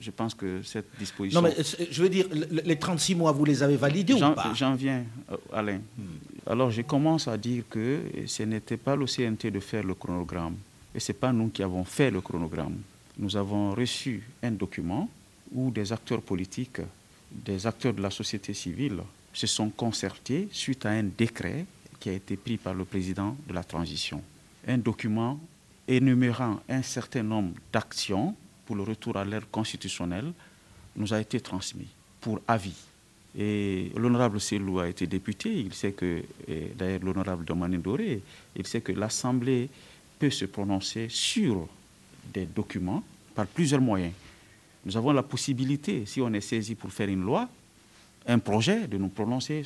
Je 0.00 0.10
pense 0.10 0.34
que 0.34 0.62
cette 0.62 0.96
disposition... 0.98 1.42
Non, 1.42 1.48
mais 1.48 1.62
je 1.90 2.02
veux 2.02 2.08
dire, 2.08 2.26
les 2.64 2.76
36 2.78 3.14
mois, 3.16 3.32
vous 3.32 3.44
les 3.44 3.62
avez 3.62 3.76
validés 3.76 4.14
ou 4.14 4.18
pas? 4.34 4.52
J'en 4.54 4.74
viens, 4.74 5.04
euh, 5.30 5.36
Alain. 5.52 5.80
Hmm. 5.96 6.04
Alors, 6.46 6.70
je 6.70 6.82
commence 6.82 7.28
à 7.28 7.36
dire 7.36 7.64
que 7.68 8.00
ce 8.26 8.44
n'était 8.44 8.76
pas 8.76 8.96
le 8.96 9.06
CNT 9.06 9.50
de 9.50 9.60
faire 9.60 9.82
le 9.82 9.94
chronogramme. 9.94 10.56
Et 10.94 11.00
ce 11.00 11.12
n'est 11.12 11.18
pas 11.18 11.32
nous 11.32 11.48
qui 11.48 11.62
avons 11.62 11.84
fait 11.84 12.10
le 12.10 12.20
chronogramme. 12.20 12.78
Nous 13.18 13.36
avons 13.36 13.72
reçu 13.72 14.22
un 14.42 14.52
document 14.52 15.08
où 15.52 15.70
des 15.70 15.92
acteurs 15.92 16.22
politiques, 16.22 16.80
des 17.30 17.66
acteurs 17.66 17.92
de 17.92 18.00
la 18.00 18.10
société 18.10 18.54
civile 18.54 19.00
se 19.32 19.46
sont 19.46 19.70
concertés 19.70 20.48
suite 20.52 20.86
à 20.86 20.90
un 20.90 21.02
décret 21.04 21.66
qui 22.00 22.08
a 22.08 22.12
été 22.12 22.36
pris 22.36 22.56
par 22.56 22.74
le 22.74 22.84
président 22.84 23.36
de 23.48 23.52
la 23.52 23.64
transition. 23.64 24.22
Un 24.66 24.78
document 24.78 25.38
énumérant 25.88 26.60
un 26.68 26.82
certain 26.82 27.22
nombre 27.22 27.54
d'actions 27.72 28.36
pour 28.66 28.76
le 28.76 28.82
retour 28.82 29.16
à 29.16 29.24
l'ère 29.24 29.50
constitutionnelle 29.50 30.32
nous 30.94 31.12
a 31.14 31.20
été 31.20 31.40
transmis 31.40 31.88
pour 32.20 32.40
avis. 32.46 32.76
Et 33.36 33.90
l'honorable 33.96 34.40
Selou 34.40 34.80
a 34.80 34.88
été 34.88 35.06
député, 35.06 35.60
il 35.60 35.72
sait 35.72 35.92
que, 35.92 36.22
d'ailleurs 36.76 37.00
l'honorable 37.02 37.44
Domani 37.44 37.78
Doré, 37.78 38.20
il 38.56 38.66
sait 38.66 38.80
que 38.80 38.92
l'Assemblée 38.92 39.68
peut 40.18 40.30
se 40.30 40.46
prononcer 40.46 41.06
sur 41.08 41.68
des 42.32 42.46
documents 42.46 43.02
par 43.34 43.46
plusieurs 43.46 43.80
moyens. 43.80 44.12
Nous 44.84 44.96
avons 44.96 45.12
la 45.12 45.22
possibilité, 45.22 46.04
si 46.06 46.20
on 46.20 46.32
est 46.32 46.40
saisi 46.40 46.74
pour 46.74 46.90
faire 46.90 47.08
une 47.08 47.22
loi, 47.22 47.48
un 48.26 48.38
projet, 48.38 48.86
de 48.86 48.98
nous 48.98 49.08
prononcer 49.08 49.62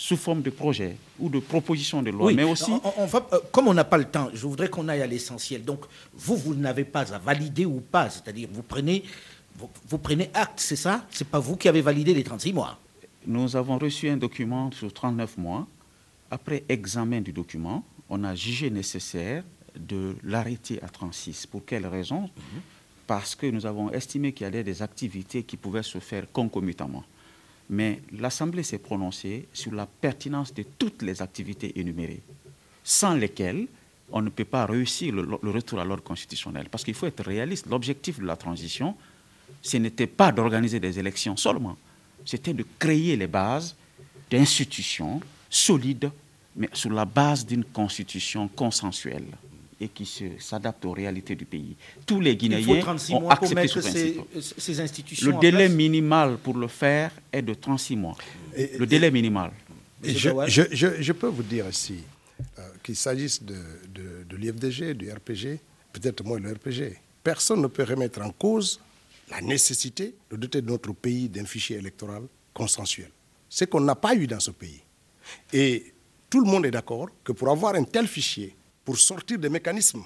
sous 0.00 0.16
forme 0.16 0.42
de 0.42 0.50
projet 0.50 0.94
ou 1.18 1.28
de 1.28 1.40
proposition 1.40 2.00
de 2.02 2.10
loi. 2.12 2.26
Oui, 2.26 2.34
mais 2.36 2.44
aussi. 2.44 2.70
On, 2.96 3.06
va, 3.06 3.26
euh, 3.32 3.40
comme 3.50 3.66
on 3.66 3.74
n'a 3.74 3.82
pas 3.82 3.98
le 3.98 4.04
temps, 4.04 4.30
je 4.32 4.46
voudrais 4.46 4.68
qu'on 4.70 4.86
aille 4.86 5.02
à 5.02 5.08
l'essentiel. 5.08 5.64
Donc, 5.64 5.80
vous, 6.14 6.36
vous 6.36 6.54
n'avez 6.54 6.84
pas 6.84 7.12
à 7.12 7.18
valider 7.18 7.66
ou 7.66 7.80
pas. 7.80 8.08
C'est-à-dire, 8.08 8.48
vous 8.52 8.62
prenez, 8.62 9.02
vous, 9.56 9.68
vous 9.88 9.98
prenez 9.98 10.30
acte, 10.34 10.60
c'est 10.60 10.76
ça? 10.76 11.04
C'est 11.10 11.26
pas 11.26 11.40
vous 11.40 11.56
qui 11.56 11.68
avez 11.68 11.80
validé 11.80 12.14
les 12.14 12.22
36 12.22 12.52
mois 12.52 12.78
Nous 13.26 13.56
avons 13.56 13.76
reçu 13.76 14.08
un 14.08 14.16
document 14.16 14.70
sur 14.70 14.92
39 14.92 15.36
mois. 15.36 15.66
Après 16.30 16.62
examen 16.68 17.20
du 17.20 17.32
document, 17.32 17.84
on 18.08 18.22
a 18.22 18.36
jugé 18.36 18.70
nécessaire 18.70 19.42
de 19.76 20.14
l'arrêter 20.22 20.80
à 20.80 20.88
36. 20.88 21.46
Pour 21.48 21.64
quelle 21.64 21.86
raison? 21.88 22.20
Mm 22.20 22.26
-hmm. 22.28 22.60
Parce 23.08 23.34
que 23.34 23.46
nous 23.50 23.64
avons 23.66 23.90
estimé 23.90 24.32
qu'il 24.32 24.44
y 24.44 24.46
avait 24.46 24.64
des 24.64 24.80
activités 24.80 25.42
qui 25.42 25.56
pouvaient 25.56 25.86
se 25.94 25.98
faire 25.98 26.24
concomitamment 26.32 27.02
mais 27.70 28.00
l'Assemblée 28.18 28.62
s'est 28.62 28.78
prononcée 28.78 29.48
sur 29.52 29.72
la 29.72 29.86
pertinence 29.86 30.54
de 30.54 30.64
toutes 30.78 31.02
les 31.02 31.20
activités 31.20 31.78
énumérées, 31.78 32.22
sans 32.82 33.14
lesquelles 33.14 33.66
on 34.10 34.22
ne 34.22 34.30
peut 34.30 34.44
pas 34.44 34.64
réussir 34.64 35.14
le, 35.14 35.50
retour 35.50 35.78
à 35.80 35.84
l'ordre 35.84 36.02
constitutionnel. 36.02 36.68
Parce 36.70 36.82
qu'il 36.82 36.94
faut 36.94 37.06
être 37.06 37.24
réaliste. 37.24 37.66
L'objectif 37.66 38.18
de 38.18 38.24
la 38.24 38.36
transition, 38.36 38.94
ce 39.60 39.76
n'était 39.76 40.06
pas 40.06 40.32
d'organiser 40.32 40.80
des 40.80 40.98
élections 40.98 41.36
seulement, 41.36 41.76
c'était 42.24 42.54
de 42.54 42.64
créer 42.78 43.16
les 43.16 43.26
bases 43.26 43.76
d'institutions 44.30 45.20
solides, 45.50 46.10
mais 46.56 46.70
sur 46.72 46.90
la 46.90 47.04
base 47.04 47.44
d'une 47.44 47.64
constitution 47.64 48.48
consensuelle 48.48 49.26
et 49.80 49.88
qui 49.88 50.08
s'adapte 50.40 50.84
aux 50.84 50.92
réalités 50.92 51.34
du 51.36 51.44
pays. 51.44 51.76
Tous 52.04 52.20
les 52.20 52.36
Guinéens 52.36 52.66
ont 53.12 53.30
accepté 53.30 53.68
ce 53.68 53.80
ces, 53.80 54.12
principe. 54.14 54.60
Ces 54.60 54.80
institutions 54.80 55.30
le 55.30 55.38
délai 55.38 55.68
minimal 55.68 56.36
pour 56.38 56.54
le 56.56 56.66
faire 56.68 57.12
est 57.32 57.42
de 57.42 57.54
36 57.54 57.96
mois. 57.96 58.16
Et, 58.56 58.76
le 58.76 58.86
délai 58.86 59.10
minimal. 59.10 59.52
je, 60.02 61.12
peux 61.12 61.28
vous 61.28 61.42
dire 61.44 61.68
ici 61.68 61.98
euh, 62.58 62.62
qu'il 62.82 62.96
s'agisse 62.96 63.42
de, 63.42 63.54
de, 64.28 64.36
l'IFDG, 64.36 64.94
du 64.94 65.10
RPG, 65.12 65.60
peut-être 65.92 66.24
moins 66.24 66.40
le 66.40 66.52
RPG, 66.52 66.96
personne 67.22 67.62
ne 67.62 67.66
peut 67.68 67.84
remettre 67.84 68.20
en 68.22 68.30
cause 68.30 68.80
la 69.30 69.40
nécessité 69.40 70.14
de 70.30 70.36
doter 70.36 70.62
notre 70.62 70.92
pays 70.92 71.28
d'un 71.28 71.44
fichier 71.44 71.76
électoral 71.76 72.22
consensuel. 72.52 73.10
Ce 73.48 73.64
qu'on 73.64 73.80
n'a 73.80 73.94
pas 73.94 74.14
eu 74.14 74.26
dans 74.26 74.40
ce 74.40 74.50
pays. 74.50 74.82
Et 75.52 75.92
tout 76.30 76.40
le 76.40 76.46
monde 76.50 76.66
est 76.66 76.70
d'accord 76.70 77.08
que 77.22 77.32
pour 77.32 77.48
avoir 77.50 77.74
un 77.74 77.84
tel 77.84 78.06
fichier, 78.06 78.54
pour 78.88 78.98
sortir 78.98 79.38
des 79.38 79.50
mécanismes 79.50 80.02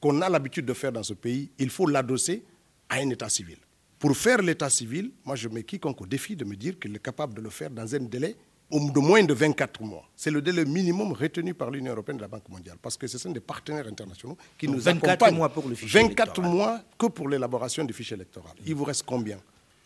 qu'on 0.00 0.20
a 0.20 0.28
l'habitude 0.28 0.66
de 0.66 0.74
faire 0.74 0.90
dans 0.90 1.04
ce 1.04 1.14
pays, 1.14 1.52
il 1.56 1.70
faut 1.70 1.86
l'adosser 1.86 2.42
à 2.88 2.96
un 2.96 3.08
état 3.10 3.28
civil. 3.28 3.58
Pour 3.96 4.16
faire 4.16 4.42
l'état 4.42 4.68
civil, 4.68 5.12
moi 5.24 5.36
je 5.36 5.48
mets 5.48 5.62
quiconque 5.62 6.00
au 6.00 6.04
défi 6.06 6.34
de 6.34 6.44
me 6.44 6.56
dire 6.56 6.76
qu'il 6.80 6.96
est 6.96 6.98
capable 6.98 7.34
de 7.34 7.40
le 7.40 7.48
faire 7.48 7.70
dans 7.70 7.94
un 7.94 8.00
délai 8.00 8.34
de 8.72 8.98
moins 8.98 9.22
de 9.22 9.32
24 9.32 9.80
mois. 9.84 10.02
C'est 10.16 10.32
le 10.32 10.42
délai 10.42 10.64
minimum 10.64 11.12
retenu 11.12 11.54
par 11.54 11.70
l'Union 11.70 11.92
européenne 11.92 12.16
et 12.18 12.22
la 12.22 12.26
Banque 12.26 12.48
mondiale, 12.48 12.76
parce 12.82 12.96
que 12.96 13.06
ce 13.06 13.18
sont 13.18 13.30
des 13.30 13.38
partenaires 13.38 13.86
internationaux 13.86 14.36
qui 14.58 14.66
nous 14.66 14.80
24 14.80 15.10
accompagnent. 15.10 15.36
mois 15.36 15.48
pour 15.50 15.68
le 15.68 15.76
fichier 15.76 16.02
24 16.02 16.42
mois 16.42 16.80
que 16.98 17.06
pour 17.06 17.28
l'élaboration 17.28 17.84
du 17.84 17.92
fichier 17.92 18.16
électoral. 18.16 18.54
Il 18.66 18.74
vous 18.74 18.82
reste 18.82 19.04
combien? 19.06 19.38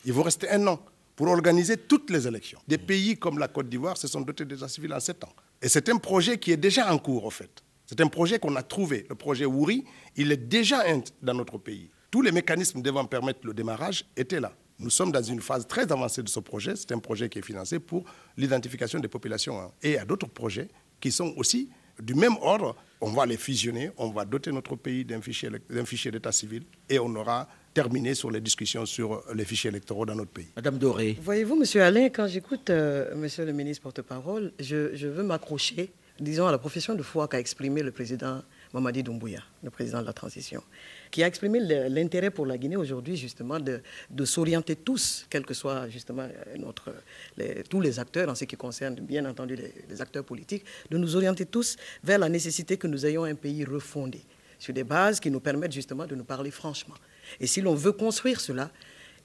Il 0.07 0.15
vous 0.15 0.23
reste 0.23 0.47
un 0.51 0.67
an 0.69 0.81
pour 1.15 1.29
organiser 1.29 1.77
toutes 1.77 2.09
les 2.09 2.27
élections. 2.27 2.61
Des 2.67 2.79
pays 2.79 3.19
comme 3.19 3.39
la 3.39 3.49
Côte 3.49 3.69
d'Ivoire 3.69 3.99
se 3.99 4.09
sont 4.09 4.23
dotés 4.23 4.47
d'état 4.47 4.69
civil 4.69 4.95
en 4.95 5.01
7 5.01 5.25
ans. 5.25 5.35
Et 5.61 5.69
c'est 5.69 5.87
un 5.91 5.99
projet 5.99 6.39
qui 6.39 6.51
est 6.51 6.57
déjà 6.57 6.91
en 6.91 6.97
cours, 6.97 7.27
en 7.27 7.31
fait. 7.31 7.63
C'est 7.89 8.03
un 8.03 8.07
projet 8.09 8.39
qu'on 8.39 8.55
a 8.57 8.63
trouvé. 8.63 9.07
Le 9.09 9.15
projet 9.15 9.47
Wouri, 9.47 9.83
il 10.15 10.31
est 10.31 10.37
déjà 10.37 10.85
dans 11.23 11.33
notre 11.33 11.57
pays. 11.57 11.89
Tous 12.11 12.21
les 12.21 12.33
mécanismes 12.33 12.83
devant 12.83 13.07
permettre 13.07 13.41
le 13.45 13.55
démarrage 13.55 14.05
étaient 14.15 14.41
là. 14.41 14.53
Nous 14.79 14.91
sommes 14.91 15.11
dans 15.11 15.23
une 15.23 15.41
phase 15.41 15.67
très 15.67 15.91
avancée 15.91 16.23
de 16.23 16.29
ce 16.29 16.39
projet. 16.39 16.77
C'est 16.77 16.93
un 16.93 16.99
projet 16.99 17.31
qui 17.31 17.39
est 17.39 17.43
financé 17.43 17.79
pour 17.79 18.05
l'identification 18.37 19.01
des 19.01 19.09
populations. 19.09 19.59
Hein. 19.59 19.73
Et 19.83 19.91
il 19.91 19.95
y 19.95 19.99
a 19.99 20.05
d'autres 20.05 20.29
projets 20.29 20.69
qui 21.01 21.11
sont 21.11 21.33
aussi 21.39 21.71
du 22.01 22.15
même 22.15 22.37
ordre. 22.43 22.77
On 23.01 23.11
va 23.11 23.25
les 23.25 23.39
fusionner, 23.39 23.91
on 23.97 24.11
va 24.11 24.27
doter 24.27 24.53
notre 24.53 24.77
pays 24.77 25.05
d'un 25.07 25.23
fichier, 25.23 25.49
fichier 25.87 26.11
d'état 26.11 26.31
civil 26.31 26.65
et 26.91 26.99
on 26.99 27.15
aura 27.17 27.49
terminé 27.73 28.15
sur 28.15 28.31
les 28.31 28.41
discussions 28.41 28.85
sur 28.85 29.23
les 29.35 29.45
fichiers 29.47 29.71
électoraux 29.71 30.05
dans 30.05 30.15
notre 30.15 30.31
pays. 30.31 30.49
Madame 30.57 30.77
Doré. 30.79 31.17
Voyez-vous, 31.23 31.57
Monsieur 31.57 31.83
Alain, 31.83 32.09
quand 32.11 32.27
j'écoute 32.27 32.69
euh, 32.71 33.15
Monsieur 33.17 33.47
le 33.47 33.53
ministre 33.53 33.83
porte-parole, 33.83 34.53
je, 34.61 34.95
je 34.95 35.07
veux 35.09 35.23
m'accrocher, 35.23 35.91
disons, 36.21 36.47
à 36.47 36.53
la 36.53 36.59
profession 36.59 36.95
de 36.95 37.03
foi 37.03 37.29
qu'a 37.29 37.39
exprimé 37.39 37.83
le 37.83 37.93
président 37.93 38.43
Mamadi 38.73 39.03
Doumbouya, 39.03 39.43
le 39.63 39.71
président 39.71 40.01
de 40.01 40.07
la 40.07 40.13
transition 40.13 40.63
qui 41.11 41.23
a 41.23 41.27
exprimé 41.27 41.61
l'intérêt 41.61 42.31
pour 42.31 42.47
la 42.47 42.59
Guinée 42.59 42.77
aujourd'hui, 42.77 43.17
justement, 43.17 43.59
de, 43.61 43.81
s'orienter 44.25 44.77
tous, 44.77 45.27
quels 45.31 45.45
que 45.45 45.55
soient 45.55 45.89
justement 45.89 46.29
notre, 46.59 46.93
tous 47.69 47.81
les 47.81 47.99
acteurs 47.99 48.29
en 48.29 48.35
ce 48.35 48.45
qui 48.45 48.57
concerne, 48.57 48.97
bien 48.97 49.25
entendu, 49.25 49.57
les, 49.57 50.01
acteurs 50.01 50.25
politiques, 50.25 50.65
de 50.91 50.99
nous 50.99 51.17
orienter 51.17 51.47
tous 51.47 51.77
vers 52.05 52.19
la 52.19 52.29
nécessité 52.29 52.77
que 52.77 52.87
nous 52.87 53.07
ayons 53.07 53.25
un 53.25 53.35
pays 53.35 53.65
refondé 53.65 54.21
sur 54.59 54.75
des 54.75 54.85
bases 54.85 55.21
qui 55.21 55.31
nous 55.31 55.41
permettent 55.41 55.73
justement 55.73 56.07
de 56.07 56.15
nous 56.15 56.25
parler 56.25 56.51
franchement. 56.51 56.95
Et 57.41 57.47
si 57.47 57.61
l'on 57.61 57.75
veut 57.75 57.93
construire 57.93 58.41
cela, 58.41 58.71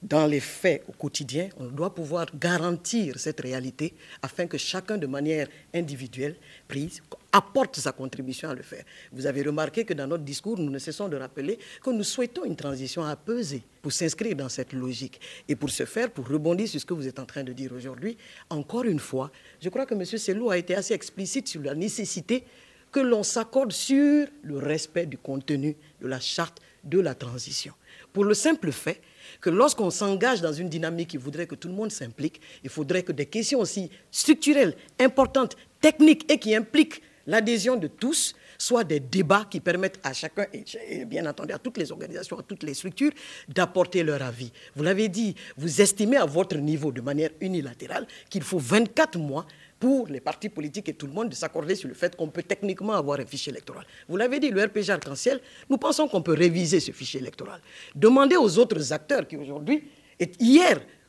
dans 0.02 0.26
les 0.26 0.40
faits 0.40 0.84
au 0.88 0.92
quotidien, 0.92 1.48
on 1.56 1.66
doit 1.66 1.94
pouvoir 1.94 2.26
garantir 2.38 3.18
cette 3.18 3.40
réalité 3.40 3.94
afin 4.22 4.46
que 4.46 4.58
chacun, 4.58 4.98
de 4.98 5.06
manière 5.06 5.48
individuelle, 5.72 6.36
prise, 6.68 7.02
apporte 7.32 7.76
sa 7.76 7.92
contribution 7.92 8.48
à 8.50 8.54
le 8.54 8.62
faire. 8.62 8.84
Vous 9.12 9.26
avez 9.26 9.42
remarqué 9.42 9.84
que 9.84 9.94
dans 9.94 10.06
notre 10.06 10.24
discours, 10.24 10.58
nous 10.58 10.70
ne 10.70 10.78
cessons 10.78 11.08
de 11.08 11.16
rappeler 11.16 11.58
que 11.82 11.90
nous 11.90 12.04
souhaitons 12.04 12.44
une 12.44 12.56
transition 12.56 13.02
apaisée 13.04 13.62
pour 13.82 13.92
s'inscrire 13.92 14.36
dans 14.36 14.48
cette 14.48 14.72
logique. 14.72 15.20
Et 15.48 15.56
pour 15.56 15.70
ce 15.70 15.84
faire, 15.84 16.10
pour 16.10 16.28
rebondir 16.28 16.68
sur 16.68 16.80
ce 16.80 16.86
que 16.86 16.94
vous 16.94 17.08
êtes 17.08 17.18
en 17.18 17.26
train 17.26 17.42
de 17.42 17.52
dire 17.52 17.72
aujourd'hui, 17.72 18.16
encore 18.50 18.84
une 18.84 19.00
fois, 19.00 19.30
je 19.60 19.68
crois 19.68 19.86
que 19.86 19.94
M. 19.94 20.04
Selou 20.04 20.50
a 20.50 20.58
été 20.58 20.74
assez 20.74 20.94
explicite 20.94 21.48
sur 21.48 21.62
la 21.62 21.74
nécessité 21.74 22.44
que 22.92 23.00
l'on 23.00 23.24
s'accorde 23.24 23.72
sur 23.72 24.28
le 24.42 24.58
respect 24.58 25.06
du 25.06 25.18
contenu 25.18 25.76
de 26.00 26.06
la 26.06 26.20
charte 26.20 26.60
de 26.84 27.00
la 27.00 27.14
transition. 27.14 27.74
Pour 28.12 28.24
le 28.24 28.34
simple 28.34 28.70
fait 28.70 29.00
que 29.40 29.50
lorsqu'on 29.50 29.90
s'engage 29.90 30.40
dans 30.40 30.52
une 30.52 30.68
dynamique 30.68 31.10
qui 31.10 31.16
voudrait 31.16 31.46
que 31.46 31.54
tout 31.54 31.68
le 31.68 31.74
monde 31.74 31.90
s'implique, 31.90 32.40
il 32.62 32.70
faudrait 32.70 33.02
que 33.02 33.12
des 33.12 33.26
questions 33.26 33.60
aussi 33.60 33.90
structurelles, 34.10 34.76
importantes, 34.98 35.56
techniques 35.80 36.30
et 36.32 36.38
qui 36.38 36.54
impliquent 36.54 37.02
l'adhésion 37.26 37.76
de 37.76 37.86
tous 37.86 38.34
soient 38.58 38.84
des 38.84 39.00
débats 39.00 39.46
qui 39.50 39.60
permettent 39.60 40.00
à 40.02 40.12
chacun, 40.12 40.46
et 40.88 41.04
bien 41.04 41.26
entendu 41.26 41.52
à 41.52 41.58
toutes 41.58 41.78
les 41.78 41.90
organisations, 41.92 42.38
à 42.38 42.42
toutes 42.42 42.62
les 42.62 42.74
structures, 42.74 43.12
d'apporter 43.48 44.02
leur 44.02 44.22
avis. 44.22 44.52
Vous 44.74 44.82
l'avez 44.82 45.08
dit, 45.08 45.34
vous 45.56 45.80
estimez 45.80 46.16
à 46.16 46.24
votre 46.24 46.56
niveau, 46.56 46.92
de 46.92 47.00
manière 47.00 47.30
unilatérale, 47.40 48.06
qu'il 48.30 48.42
faut 48.42 48.58
24 48.58 49.18
mois 49.18 49.46
pour 49.78 50.06
les 50.06 50.20
partis 50.20 50.48
politiques 50.48 50.88
et 50.88 50.94
tout 50.94 51.06
le 51.06 51.12
monde 51.12 51.28
de 51.28 51.34
s'accorder 51.34 51.74
sur 51.74 51.88
le 51.88 51.94
fait 51.94 52.16
qu'on 52.16 52.28
peut 52.28 52.42
techniquement 52.42 52.94
avoir 52.94 53.20
un 53.20 53.26
fichier 53.26 53.52
électoral. 53.52 53.84
Vous 54.08 54.16
l'avez 54.16 54.40
dit, 54.40 54.50
le 54.50 54.62
RPG 54.62 54.90
arc-en-ciel, 54.90 55.40
nous 55.68 55.76
pensons 55.76 56.08
qu'on 56.08 56.22
peut 56.22 56.34
réviser 56.34 56.80
ce 56.80 56.92
fichier 56.92 57.20
électoral. 57.20 57.60
Demandez 57.94 58.36
aux 58.36 58.58
autres 58.58 58.92
acteurs 58.92 59.26
qui 59.26 59.36
aujourd'hui, 59.36 59.84
et 60.18 60.30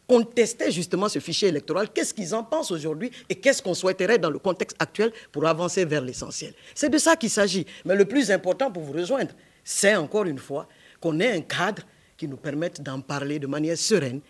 hier, 0.10 0.18
contestaient 0.20 0.72
justement 0.72 1.10
ce 1.10 1.20
fichier 1.20 1.50
électoral, 1.50 1.90
qu'est-ce 1.94 2.14
qu'ils 2.14 2.34
en 2.36 2.44
pensent 2.44 2.72
aujourd'hui 2.72 3.12
et 3.30 3.36
qu'est-ce 3.36 3.62
qu'on 3.62 3.74
souhaiterait 3.74 4.18
dans 4.20 4.30
le 4.30 4.40
contexte 4.40 4.76
actuel 4.80 5.12
pour 5.32 5.46
avancer 5.48 5.86
vers 5.86 6.02
l'essentiel? 6.02 6.54
C'est 6.74 6.90
de 6.90 6.98
ça 6.98 7.16
qu'il 7.16 7.30
s'agit. 7.30 7.66
Mais 7.86 7.96
le 7.96 8.06
plus 8.06 8.32
important 8.32 8.72
pour 8.72 8.84
vous 8.84 8.94
rejoindre, 8.94 9.32
c'est 9.64 9.96
encore 9.96 10.26
une 10.26 10.38
fois 10.40 10.68
qu'on 11.00 11.20
ait 11.20 11.32
un 11.32 11.42
cadre 11.42 11.84
qui 12.18 12.28
nous 12.28 12.38
permette 12.38 12.82
d'en 12.82 13.02
parler 13.02 13.40
de 13.40 13.48
manière 13.48 13.78
sereine 13.78 14.22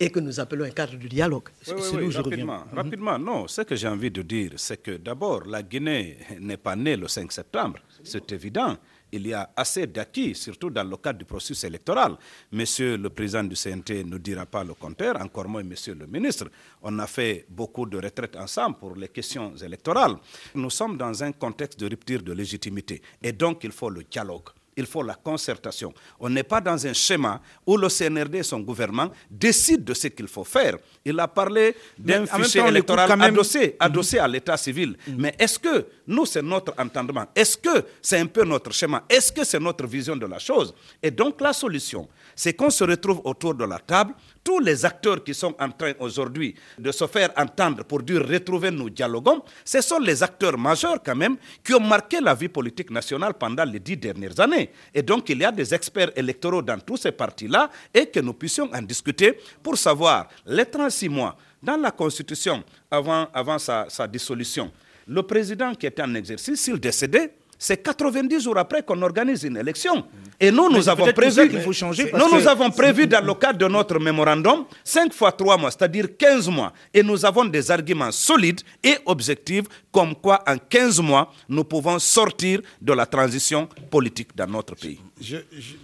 et 0.00 0.10
que 0.10 0.18
nous 0.18 0.40
appelons 0.40 0.64
un 0.64 0.70
cadre 0.70 0.96
de 0.96 1.06
dialogue. 1.06 1.48
Oui, 1.68 2.14
rapidement, 2.14 2.64
mhm. 2.70 2.74
rapidement, 2.78 3.18
non. 3.18 3.46
Ce 3.46 3.62
que 3.62 3.76
j'ai 3.76 3.86
envie 3.88 4.10
de 4.10 4.22
dire, 4.22 4.52
c'est 4.56 4.82
que 4.82 4.96
d'abord, 4.96 5.44
la 5.46 5.62
Guinée 5.62 6.16
n'est 6.40 6.56
pas 6.56 6.74
née 6.74 6.96
le 6.96 7.06
5 7.06 7.30
septembre, 7.30 7.78
c'est 8.02 8.32
évident. 8.32 8.76
Il 9.16 9.28
y 9.28 9.32
a 9.32 9.48
assez 9.54 9.86
d'acquis, 9.86 10.34
surtout 10.34 10.70
dans 10.70 10.82
le 10.82 10.96
cadre 10.96 11.20
du 11.20 11.24
processus 11.24 11.62
électoral. 11.62 12.16
Monsieur 12.50 12.96
le 12.96 13.10
président 13.10 13.44
du 13.44 13.54
CNT 13.54 14.02
ne 14.02 14.18
dira 14.18 14.44
pas 14.44 14.64
le 14.64 14.74
contraire, 14.74 15.16
encore 15.22 15.46
moins 15.48 15.62
monsieur 15.62 15.94
le 15.94 16.04
ministre. 16.08 16.50
On 16.82 16.98
a 16.98 17.06
fait 17.06 17.46
beaucoup 17.48 17.86
de 17.86 17.96
retraites 17.98 18.34
ensemble 18.34 18.76
pour 18.76 18.96
les 18.96 19.06
questions 19.08 19.54
électorales. 19.56 20.16
Nous 20.56 20.68
sommes 20.70 20.96
dans 20.98 21.22
un 21.22 21.30
contexte 21.30 21.78
de 21.78 21.86
rupture 21.88 22.22
de 22.24 22.32
légitimité 22.32 23.00
et 23.22 23.30
donc 23.30 23.62
il 23.62 23.70
faut 23.70 23.88
le 23.88 24.02
dialogue 24.02 24.48
il 24.76 24.86
faut 24.86 25.02
la 25.02 25.14
concertation. 25.14 25.92
On 26.20 26.28
n'est 26.28 26.42
pas 26.42 26.60
dans 26.60 26.86
un 26.86 26.92
schéma 26.92 27.40
où 27.66 27.76
le 27.76 27.88
CNRD 27.88 28.36
et 28.36 28.42
son 28.42 28.60
gouvernement 28.60 29.10
décident 29.30 29.84
de 29.84 29.94
ce 29.94 30.08
qu'il 30.08 30.28
faut 30.28 30.44
faire. 30.44 30.76
Il 31.04 31.18
a 31.20 31.28
parlé 31.28 31.74
d'un 31.98 32.26
fichier 32.26 32.62
électoral 32.66 33.10
adossé, 33.22 33.76
adossé 33.78 34.18
à 34.18 34.28
l'état 34.28 34.56
civil. 34.56 34.96
Mm. 35.06 35.12
Mais 35.18 35.34
est-ce 35.38 35.58
que 35.58 35.86
nous, 36.06 36.26
c'est 36.26 36.42
notre 36.42 36.74
entendement? 36.78 37.26
Est-ce 37.34 37.56
que 37.56 37.84
c'est 38.02 38.18
un 38.18 38.26
peu 38.26 38.44
notre 38.44 38.72
schéma? 38.72 39.04
Est-ce 39.08 39.32
que 39.32 39.44
c'est 39.44 39.60
notre 39.60 39.86
vision 39.86 40.16
de 40.16 40.26
la 40.26 40.38
chose? 40.38 40.74
Et 41.02 41.10
donc 41.10 41.40
la 41.40 41.52
solution, 41.52 42.08
c'est 42.34 42.54
qu'on 42.54 42.70
se 42.70 42.84
retrouve 42.84 43.20
autour 43.24 43.54
de 43.54 43.64
la 43.64 43.78
table, 43.78 44.14
tous 44.44 44.60
les 44.60 44.84
acteurs 44.84 45.24
qui 45.24 45.32
sont 45.34 45.54
en 45.58 45.70
train 45.70 45.94
aujourd'hui 45.98 46.54
de 46.78 46.92
se 46.92 47.06
faire 47.06 47.30
entendre 47.36 47.82
pour 47.84 48.02
dire 48.02 48.24
retrouver 48.28 48.70
nous 48.70 48.90
dialoguons, 48.90 49.42
ce 49.64 49.80
sont 49.80 49.98
les 49.98 50.22
acteurs 50.22 50.58
majeurs 50.58 51.02
quand 51.02 51.16
même 51.16 51.36
qui 51.64 51.72
ont 51.72 51.80
marqué 51.80 52.20
la 52.20 52.34
vie 52.34 52.48
politique 52.50 52.90
nationale 52.90 53.32
pendant 53.34 53.64
les 53.64 53.80
dix 53.80 53.96
dernières 53.96 54.38
années. 54.38 54.70
Et 54.92 55.02
donc 55.02 55.28
il 55.30 55.38
y 55.38 55.44
a 55.44 55.50
des 55.50 55.72
experts 55.74 56.12
électoraux 56.14 56.60
dans 56.62 56.78
tous 56.78 56.98
ces 56.98 57.12
partis-là 57.12 57.70
et 57.92 58.06
que 58.06 58.20
nous 58.20 58.34
puissions 58.34 58.68
en 58.72 58.82
discuter 58.82 59.38
pour 59.62 59.78
savoir 59.78 60.28
les 60.46 60.66
36 60.66 61.08
mois 61.08 61.36
dans 61.62 61.78
la 61.78 61.90
Constitution 61.90 62.62
avant, 62.90 63.58
sa 63.58 64.06
dissolution. 64.06 64.70
Le 65.06 65.22
président 65.22 65.74
qui 65.74 65.86
était 65.86 66.02
en 66.02 66.14
exercice, 66.14 66.60
s'il 66.60 66.78
décédait, 66.78 67.32
c'est 67.58 67.82
90 67.82 68.40
jours 68.42 68.58
après 68.58 68.82
qu'on 68.82 69.00
organise 69.02 69.42
une 69.44 69.56
élection. 69.56 70.04
Et 70.40 70.50
nous, 70.50 70.68
nous 70.70 70.88
avons 70.88 71.12
prévu, 71.12 71.60
faut 71.60 71.72
changer 71.72 72.10
nous, 72.12 72.38
nous 72.38 72.46
avons 72.48 72.70
prévu 72.70 73.06
dans 73.06 73.24
le 73.24 73.34
cadre 73.34 73.58
de 73.58 73.66
notre 73.68 73.98
mémorandum 73.98 74.64
5 74.82 75.12
fois 75.12 75.32
3 75.32 75.56
mois, 75.56 75.70
c'est-à-dire 75.70 76.16
15 76.16 76.48
mois. 76.48 76.72
Et 76.92 77.02
nous 77.02 77.24
avons 77.24 77.44
des 77.44 77.70
arguments 77.70 78.10
solides 78.12 78.60
et 78.82 78.96
objectifs 79.06 79.64
comme 79.92 80.14
quoi 80.16 80.42
en 80.46 80.56
15 80.58 81.00
mois, 81.00 81.32
nous 81.48 81.62
pouvons 81.64 81.98
sortir 82.00 82.60
de 82.82 82.92
la 82.92 83.06
transition 83.06 83.68
politique 83.90 84.34
dans 84.34 84.46
notre 84.48 84.74
pays. 84.74 84.98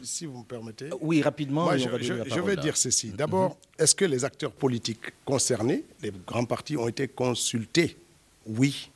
si 0.03 0.27
vous 0.27 0.39
me 0.39 0.45
permettez. 0.45 0.87
Oui, 1.01 1.23
rapidement. 1.23 1.71
je, 1.77 1.89
je, 2.27 2.41
vais 2.41 2.57
dire 2.57 2.77
ceci. 2.77 3.11
D'abord, 3.11 3.57
est-ce 3.79 3.95
que 3.95 4.05
les 4.05 4.25
acteurs 4.25 4.51
politiques 4.51 5.13
concernés, 5.25 5.85
les 6.03 6.13
grands 6.27 6.45
partis, 6.45 6.77
ont 6.77 6.89
été 6.89 7.07
consultés? 7.07 7.97
Oui. 8.47 8.91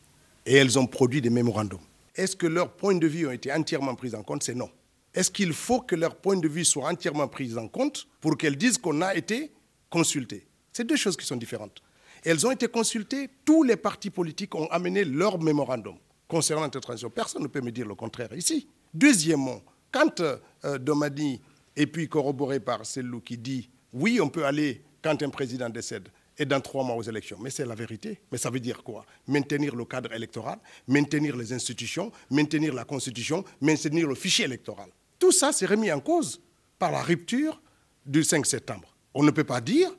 Et 0.44 0.56
elles 0.56 0.76
ont 0.78 0.86
produit 0.86 1.20
des 1.22 1.30
mémorandums. 1.30 1.78
Est-ce 2.14 2.36
que 2.36 2.46
leurs 2.46 2.72
points 2.72 2.94
de 2.94 3.06
vue 3.06 3.26
ont 3.26 3.32
été 3.32 3.52
entièrement 3.52 3.94
pris 3.94 4.14
en 4.14 4.22
compte? 4.22 4.42
C'est 4.42 4.54
non. 4.54 4.70
Est-ce 5.14 5.30
qu'il 5.30 5.52
faut 5.52 5.80
que 5.80 5.94
leurs 5.94 6.16
points 6.16 6.36
de 6.36 6.48
vue 6.48 6.64
soient 6.64 6.88
entièrement 6.88 7.28
pris 7.28 7.56
en 7.56 7.68
compte 7.68 8.06
pour 8.20 8.36
qu'elles 8.36 8.56
disent 8.56 8.78
qu'on 8.78 9.00
a 9.00 9.14
été 9.14 9.52
consultés 9.90 10.46
C'est 10.72 10.86
deux 10.86 10.96
choses 10.96 11.16
qui 11.16 11.26
sont 11.26 11.36
différentes. 11.36 11.82
Elles 12.24 12.46
ont 12.46 12.50
été 12.50 12.68
consultées, 12.68 13.28
tous 13.44 13.62
les 13.62 13.76
partis 13.76 14.10
politiques 14.10 14.54
ont 14.54 14.66
amené 14.68 15.04
leur 15.04 15.40
mémorandum 15.40 15.96
concernant 16.26 16.64
cette 16.72 16.80
transition. 16.82 17.10
Personne 17.10 17.42
ne 17.42 17.48
peut 17.48 17.60
me 17.60 17.70
dire 17.70 17.86
le 17.86 17.94
contraire 17.94 18.32
ici. 18.34 18.66
Deuxièmement, 18.92 19.60
quand 19.92 20.20
euh, 20.20 20.78
Domani, 20.78 21.40
et 21.76 21.86
puis 21.86 22.08
corroboré 22.08 22.60
par 22.60 22.86
Cellou 22.86 23.20
qui 23.20 23.36
dit 23.36 23.68
oui, 23.92 24.20
on 24.20 24.28
peut 24.28 24.44
aller 24.44 24.82
quand 25.02 25.22
un 25.22 25.28
président 25.28 25.68
décède, 25.68 26.08
et 26.38 26.44
dans 26.44 26.60
trois 26.60 26.84
mois 26.84 26.96
aux 26.96 27.02
élections. 27.02 27.38
Mais 27.40 27.50
c'est 27.50 27.66
la 27.66 27.74
vérité. 27.74 28.20
Mais 28.30 28.38
ça 28.38 28.50
veut 28.50 28.60
dire 28.60 28.82
quoi? 28.82 29.04
Maintenir 29.26 29.74
le 29.74 29.84
cadre 29.84 30.12
électoral, 30.12 30.58
maintenir 30.88 31.36
les 31.36 31.52
institutions, 31.52 32.10
maintenir 32.30 32.74
la 32.74 32.84
Constitution, 32.84 33.44
maintenir 33.60 34.08
le 34.08 34.14
fichier 34.14 34.44
électoral. 34.44 34.90
Tout 35.18 35.32
ça 35.32 35.52
s'est 35.52 35.66
remis 35.66 35.90
en 35.92 36.00
cause 36.00 36.40
par 36.78 36.90
la 36.90 37.02
rupture 37.02 37.60
du 38.04 38.24
5 38.24 38.44
septembre. 38.46 38.94
On 39.14 39.22
ne 39.22 39.30
peut 39.30 39.44
pas 39.44 39.60
dire 39.60 39.90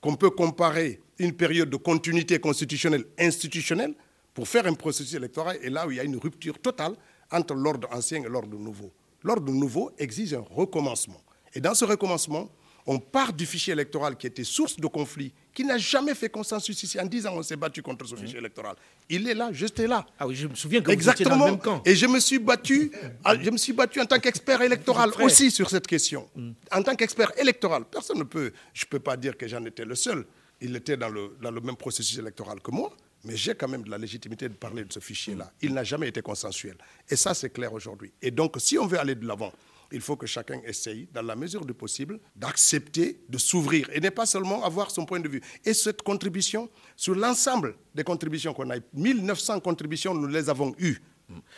qu'on 0.00 0.14
peut 0.14 0.30
comparer 0.30 1.00
une 1.18 1.32
période 1.32 1.70
de 1.70 1.76
continuité 1.76 2.38
constitutionnelle 2.38 3.04
institutionnelle 3.18 3.94
pour 4.34 4.48
faire 4.48 4.66
un 4.66 4.74
processus 4.74 5.14
électoral 5.14 5.58
et 5.62 5.70
là 5.70 5.86
où 5.86 5.90
il 5.90 5.96
y 5.96 6.00
a 6.00 6.04
une 6.04 6.16
rupture 6.16 6.58
totale 6.58 6.96
entre 7.30 7.54
l'ordre 7.54 7.88
ancien 7.92 8.22
et 8.22 8.28
l'ordre 8.28 8.58
nouveau. 8.58 8.92
L'ordre 9.22 9.52
nouveau 9.52 9.90
exige 9.98 10.34
un 10.34 10.44
recommencement. 10.50 11.20
Et 11.54 11.60
dans 11.60 11.74
ce 11.74 11.84
recommencement, 11.84 12.50
on 12.86 12.98
part 12.98 13.32
du 13.32 13.46
fichier 13.46 13.72
électoral 13.72 14.16
qui 14.16 14.26
était 14.26 14.44
source 14.44 14.76
de 14.76 14.86
conflit, 14.86 15.32
qui 15.54 15.64
n'a 15.64 15.78
jamais 15.78 16.14
fait 16.14 16.28
consensus 16.28 16.82
ici. 16.82 16.98
En 16.98 17.06
10 17.06 17.26
ans, 17.26 17.34
on 17.36 17.42
s'est 17.42 17.56
battu 17.56 17.82
contre 17.82 18.06
ce 18.06 18.16
fichier 18.16 18.38
électoral. 18.38 18.74
Il 19.08 19.28
est 19.28 19.34
là, 19.34 19.50
j'étais 19.52 19.86
là. 19.86 20.04
Ah 20.18 20.26
oui, 20.26 20.34
je 20.34 20.48
me 20.48 20.54
souviens 20.54 20.80
que 20.80 20.90
Exactement. 20.90 21.30
vous 21.30 21.34
étiez 21.34 21.40
dans 21.40 21.46
le 21.46 21.52
même 21.52 21.60
camp. 21.60 21.82
Et 21.84 21.94
je 21.94 22.06
me 22.06 22.18
suis 22.18 22.38
battu, 22.38 22.90
je 23.42 23.50
me 23.50 23.56
suis 23.56 23.72
battu 23.72 24.00
en 24.00 24.06
tant 24.06 24.18
qu'expert 24.18 24.60
électoral 24.62 25.10
aussi 25.20 25.50
sur 25.50 25.68
cette 25.70 25.86
question. 25.86 26.28
En 26.70 26.82
tant 26.82 26.94
qu'expert 26.96 27.32
électoral, 27.38 27.84
personne 27.90 28.18
ne 28.18 28.24
peut, 28.24 28.52
je 28.72 28.84
ne 28.84 28.88
peux 28.88 29.00
pas 29.00 29.16
dire 29.16 29.36
que 29.36 29.46
j'en 29.46 29.64
étais 29.64 29.84
le 29.84 29.94
seul. 29.94 30.24
Il 30.60 30.74
était 30.76 30.96
dans 30.96 31.08
le, 31.08 31.36
dans 31.42 31.50
le 31.50 31.60
même 31.60 31.76
processus 31.76 32.18
électoral 32.18 32.60
que 32.60 32.70
moi, 32.70 32.94
mais 33.24 33.36
j'ai 33.36 33.54
quand 33.54 33.68
même 33.68 33.82
de 33.82 33.90
la 33.90 33.98
légitimité 33.98 34.48
de 34.48 34.54
parler 34.54 34.84
de 34.84 34.92
ce 34.92 35.00
fichier-là. 35.00 35.52
Il 35.60 35.72
n'a 35.74 35.84
jamais 35.84 36.08
été 36.08 36.22
consensuel. 36.22 36.76
Et 37.08 37.16
ça, 37.16 37.34
c'est 37.34 37.50
clair 37.50 37.72
aujourd'hui. 37.72 38.12
Et 38.20 38.30
donc, 38.30 38.56
si 38.58 38.78
on 38.78 38.86
veut 38.86 38.98
aller 38.98 39.14
de 39.14 39.26
l'avant, 39.26 39.52
il 39.92 40.00
faut 40.00 40.16
que 40.16 40.26
chacun 40.26 40.60
essaye, 40.64 41.08
dans 41.12 41.22
la 41.22 41.36
mesure 41.36 41.64
du 41.64 41.74
possible, 41.74 42.18
d'accepter, 42.36 43.20
de 43.28 43.38
s'ouvrir 43.38 43.88
et 43.92 44.00
ne 44.00 44.10
pas 44.10 44.26
seulement 44.26 44.64
avoir 44.64 44.90
son 44.90 45.04
point 45.04 45.20
de 45.20 45.28
vue. 45.28 45.40
Et 45.64 45.74
cette 45.74 46.02
contribution, 46.02 46.68
sur 46.96 47.14
l'ensemble 47.14 47.76
des 47.94 48.04
contributions 48.04 48.54
qu'on 48.54 48.70
a, 48.70 48.76
1900 48.94 49.60
contributions, 49.60 50.14
nous 50.14 50.26
les 50.28 50.48
avons 50.48 50.74
eues 50.78 50.98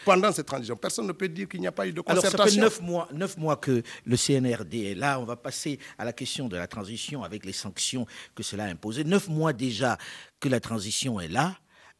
pendant 0.05 0.33
cette 0.33 0.47
transition. 0.47 0.77
Personne 0.77 1.07
ne 1.07 1.13
peut 1.13 1.29
dire 1.29 1.49
qu'il 1.49 1.61
n'y 1.61 1.67
a 1.67 1.73
pas 1.73 1.87
eu 1.87 1.93
de 1.93 2.03
Alors, 2.07 2.23
concertation. 2.23 2.47
ça 2.47 2.55
fait 2.55 2.61
neuf 2.61 2.81
mois, 2.81 3.09
mois 3.39 3.57
que 3.57 3.83
le 4.05 4.17
CNRD 4.17 4.75
est 4.75 4.95
là. 4.95 5.19
On 5.21 5.25
va 5.25 5.37
passer 5.37 5.79
à 5.99 6.05
la 6.05 6.13
question 6.13 6.49
de 6.49 6.57
la 6.57 6.67
transition 6.67 7.23
avec 7.25 7.45
les 7.45 7.53
sanctions 7.53 8.07
que 8.35 8.43
cela 8.43 8.65
a 8.65 8.69
imposées. 8.69 9.05
Neuf 9.05 9.29
mois 9.29 9.53
déjà 9.53 9.99
que 10.41 10.49
la 10.49 10.61
transition 10.61 11.21
est 11.21 11.29
là. 11.29 11.57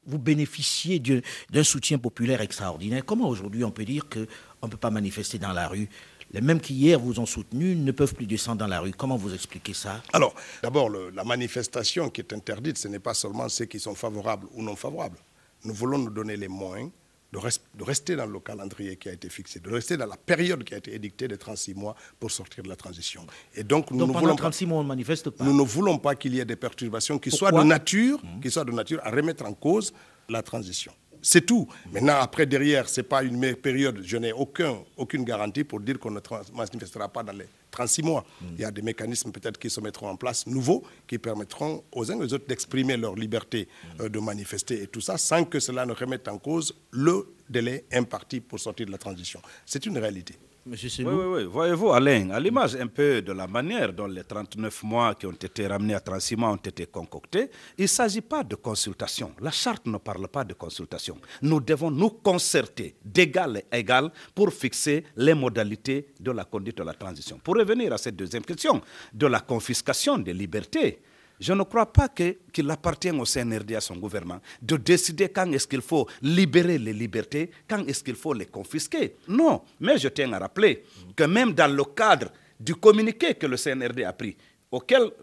Vous 0.07 0.19
bénéficiez 0.19 0.99
d'un 0.99 1.21
d'un 1.51 1.65
soutien 1.65 1.97
populaire 1.99 2.43
extraordinaire. 2.43 3.05
Comment 3.07 3.27
aujourd'hui 3.29 3.65
on 3.65 3.71
peut 3.71 3.87
dire 3.87 4.07
qu'on 4.09 4.67
ne 4.67 4.71
peut 4.71 4.77
pas 4.77 4.91
manifester 4.91 5.39
dans 5.39 5.53
la 5.53 5.67
rue 5.67 5.89
Les 6.35 6.41
mêmes 6.41 6.61
qui 6.61 6.75
hier 6.75 6.99
vous 6.99 7.21
ont 7.21 7.27
soutenu 7.27 7.77
ne 7.77 7.93
peuvent 7.93 8.13
plus 8.13 8.27
descendre 8.27 8.59
dans 8.59 8.67
la 8.67 8.81
rue. 8.81 8.91
Comment 8.91 9.17
vous 9.17 9.33
expliquez 9.33 9.73
ça? 9.73 10.03
Alors, 10.13 10.35
d'abord, 10.65 10.91
la 10.91 11.23
manifestation 11.23 12.11
qui 12.11 12.23
est 12.23 12.33
interdite, 12.33 12.77
ce 12.77 12.89
n'est 12.89 12.99
pas 12.99 13.15
seulement 13.15 13.49
ceux 13.49 13.67
qui 13.67 13.79
sont 13.79 13.95
favorables 13.95 14.49
ou 14.53 14.61
non 14.61 14.75
favorables. 14.75 15.19
Nous 15.65 15.73
voulons 15.73 15.97
nous 15.99 16.11
donner 16.11 16.37
les 16.37 16.49
moyens 16.49 16.91
de, 17.33 17.39
res- 17.39 17.61
de 17.79 17.85
rester 17.85 18.17
dans 18.17 18.27
le 18.27 18.41
calendrier 18.41 18.97
qui 18.97 19.09
a 19.09 19.13
été 19.13 19.29
fixé, 19.29 19.61
de 19.61 19.71
rester 19.71 19.97
dans 19.97 20.07
la 20.07 20.17
période 20.17 20.65
qui 20.65 20.75
a 20.75 20.79
été 20.79 20.93
édictée 20.93 21.29
de 21.29 21.37
36 21.37 21.75
mois 21.75 21.95
pour 22.19 22.33
sortir 22.33 22.65
de 22.65 22.69
la 22.69 22.75
transition. 22.77 23.25
Et 23.55 23.63
donc, 23.63 23.93
nous 23.93 23.99
Donc 23.99 24.09
ne 24.09 24.13
pendant 24.15 24.21
voulons 24.27 24.35
pas- 24.37 24.43
36 24.43 24.67
mois, 24.67 24.79
on 24.79 24.83
ne 24.83 24.89
manifeste 24.89 25.31
pas. 25.31 25.45
Nous 25.45 25.57
ne 25.57 25.63
voulons 25.65 25.99
pas 25.99 26.17
qu'il 26.17 26.35
y 26.35 26.41
ait 26.41 26.45
des 26.45 26.57
perturbations 26.57 27.21
qui 27.21 27.31
soient, 27.31 27.53
de 27.53 27.63
nature, 27.63 28.21
qui 28.43 28.51
soient 28.51 28.65
de 28.65 28.73
nature 28.73 28.99
à 29.05 29.11
remettre 29.13 29.45
en 29.47 29.53
cause 29.55 29.95
la 30.29 30.43
transition. 30.43 30.93
C'est 31.27 31.47
tout. 31.47 31.67
Maintenant, 31.91 32.17
après, 32.21 32.45
derrière, 32.45 32.87
ce 32.87 33.01
n'est 33.01 33.07
pas 33.07 33.23
une 33.23 33.39
meilleure 33.39 33.57
période. 33.57 34.01
Je 34.05 34.19
n'ai 34.19 34.33
aucun, 34.33 34.77
aucune 34.95 35.25
garantie 35.25 35.65
pour 35.65 35.81
dire 35.81 35.99
qu'on 35.99 36.11
ne 36.11 36.21
manifestera 36.55 37.09
pas 37.09 37.23
dans 37.23 37.33
les 37.33 37.47
36 37.71 38.03
mois. 38.03 38.27
Il 38.53 38.61
y 38.61 38.65
a 38.65 38.71
des 38.71 38.83
mécanismes 38.83 39.33
peut-être 39.33 39.59
qui 39.59 39.71
se 39.71 39.81
mettront 39.81 40.09
en 40.11 40.17
place, 40.17 40.47
nouveaux, 40.47 40.85
qui 41.09 41.17
permettront 41.19 41.83
aux 41.93 42.13
uns 42.13 42.17
et 42.21 42.25
aux 42.25 42.35
autres 42.35 42.47
d'exprimer 42.47 42.99
leur 42.99 43.15
liberté 43.15 43.67
euh, 44.01 44.11
de 44.11 44.19
manifester 44.19 44.83
et 44.83 44.87
tout 44.87 45.01
ça, 45.01 45.17
sans 45.17 45.45
que 45.45 45.59
cela 45.61 45.87
ne 45.87 45.93
remette 45.93 46.29
en 46.29 46.37
cause 46.37 46.75
le 46.91 47.27
délai 47.49 47.87
imparti 47.91 48.41
pour 48.41 48.61
sortir 48.61 48.85
de 48.85 48.93
la 48.93 48.99
transition. 48.99 49.41
C'est 49.65 49.87
une 49.87 49.97
réalité. 49.97 50.35
Monsieur 50.67 51.05
Oui, 51.07 51.13
oui, 51.15 51.25
oui. 51.27 51.45
Voyez-vous, 51.45 51.93
Alain, 51.93 52.31
à 52.31 52.41
l'image 52.41 52.75
un 52.77 52.87
peu 52.87 53.21
de 53.21 53.33
la 53.33 53.47
manière 53.47 53.93
dont 53.93 54.07
les 54.07 54.25
39 54.25 54.83
mois 54.85 55.15
qui 55.15 55.27
ont 55.27 55.33
été 55.33 55.67
ramenés 55.67 55.93
à 55.95 56.01
36 56.01 56.37
mois 56.37 56.53
ont 56.53 56.57
été 56.57 56.87
concoctés, 56.87 57.51
il 57.77 57.83
ne 57.83 57.87
s'agit 57.87 58.23
pas 58.23 58.43
de 58.43 58.55
consultation. 58.55 59.33
La 59.41 59.51
charte 59.51 59.85
ne 59.87 59.99
parle 59.99 60.27
pas 60.29 60.43
de 60.43 60.55
consultation. 60.55 61.19
Nous 61.43 61.61
devons 61.61 61.91
nous 61.91 62.09
concerter 62.09 62.97
d'égal 63.05 63.61
à 63.71 63.77
égal 63.79 64.11
pour 64.35 64.51
fixer 64.55 65.05
les 65.17 65.35
modalités 65.35 66.09
de 66.19 66.31
la 66.31 66.45
conduite 66.47 66.79
de 66.79 66.83
la 66.83 66.95
transition. 66.95 67.39
Pour 67.45 67.57
revenir 67.57 67.93
à 67.93 67.99
cette 67.99 68.17
deuxième 68.17 68.45
question, 68.45 68.81
de 69.13 69.27
la 69.27 69.41
confiscation 69.41 70.17
des 70.17 70.33
libertés, 70.33 71.03
je 71.41 71.53
ne 71.53 71.63
crois 71.65 71.93
pas 71.93 72.09
qu'il 72.09 72.71
appartient 72.71 73.11
au 73.11 73.25
CNRD, 73.25 73.75
à 73.75 73.81
son 73.81 73.97
gouvernement, 73.97 74.41
de 74.63 74.77
décider 74.77 75.29
quand 75.29 75.51
est-ce 75.53 75.67
qu'il 75.67 75.83
faut 75.83 76.07
libérer 76.23 76.79
les 76.79 76.93
libertés, 76.93 77.51
quand 77.69 77.85
est-ce 77.87 78.03
qu'il 78.05 78.15
faut 78.17 78.33
les 78.35 78.47
confisquer. 78.47 79.17
Non, 79.29 79.63
mais 79.81 79.99
je 79.99 80.09
tiens 80.09 80.33
à 80.33 80.39
rappeler 80.39 80.85
que 81.17 81.25
même 81.25 81.53
dans 81.53 81.75
le 81.75 81.85
cadre 81.85 82.31
du 82.59 82.75
communiqué 82.77 83.35
que 83.35 83.47
le 83.47 83.57
CNRD 83.57 84.05
a 84.05 84.13
pris, 84.13 84.37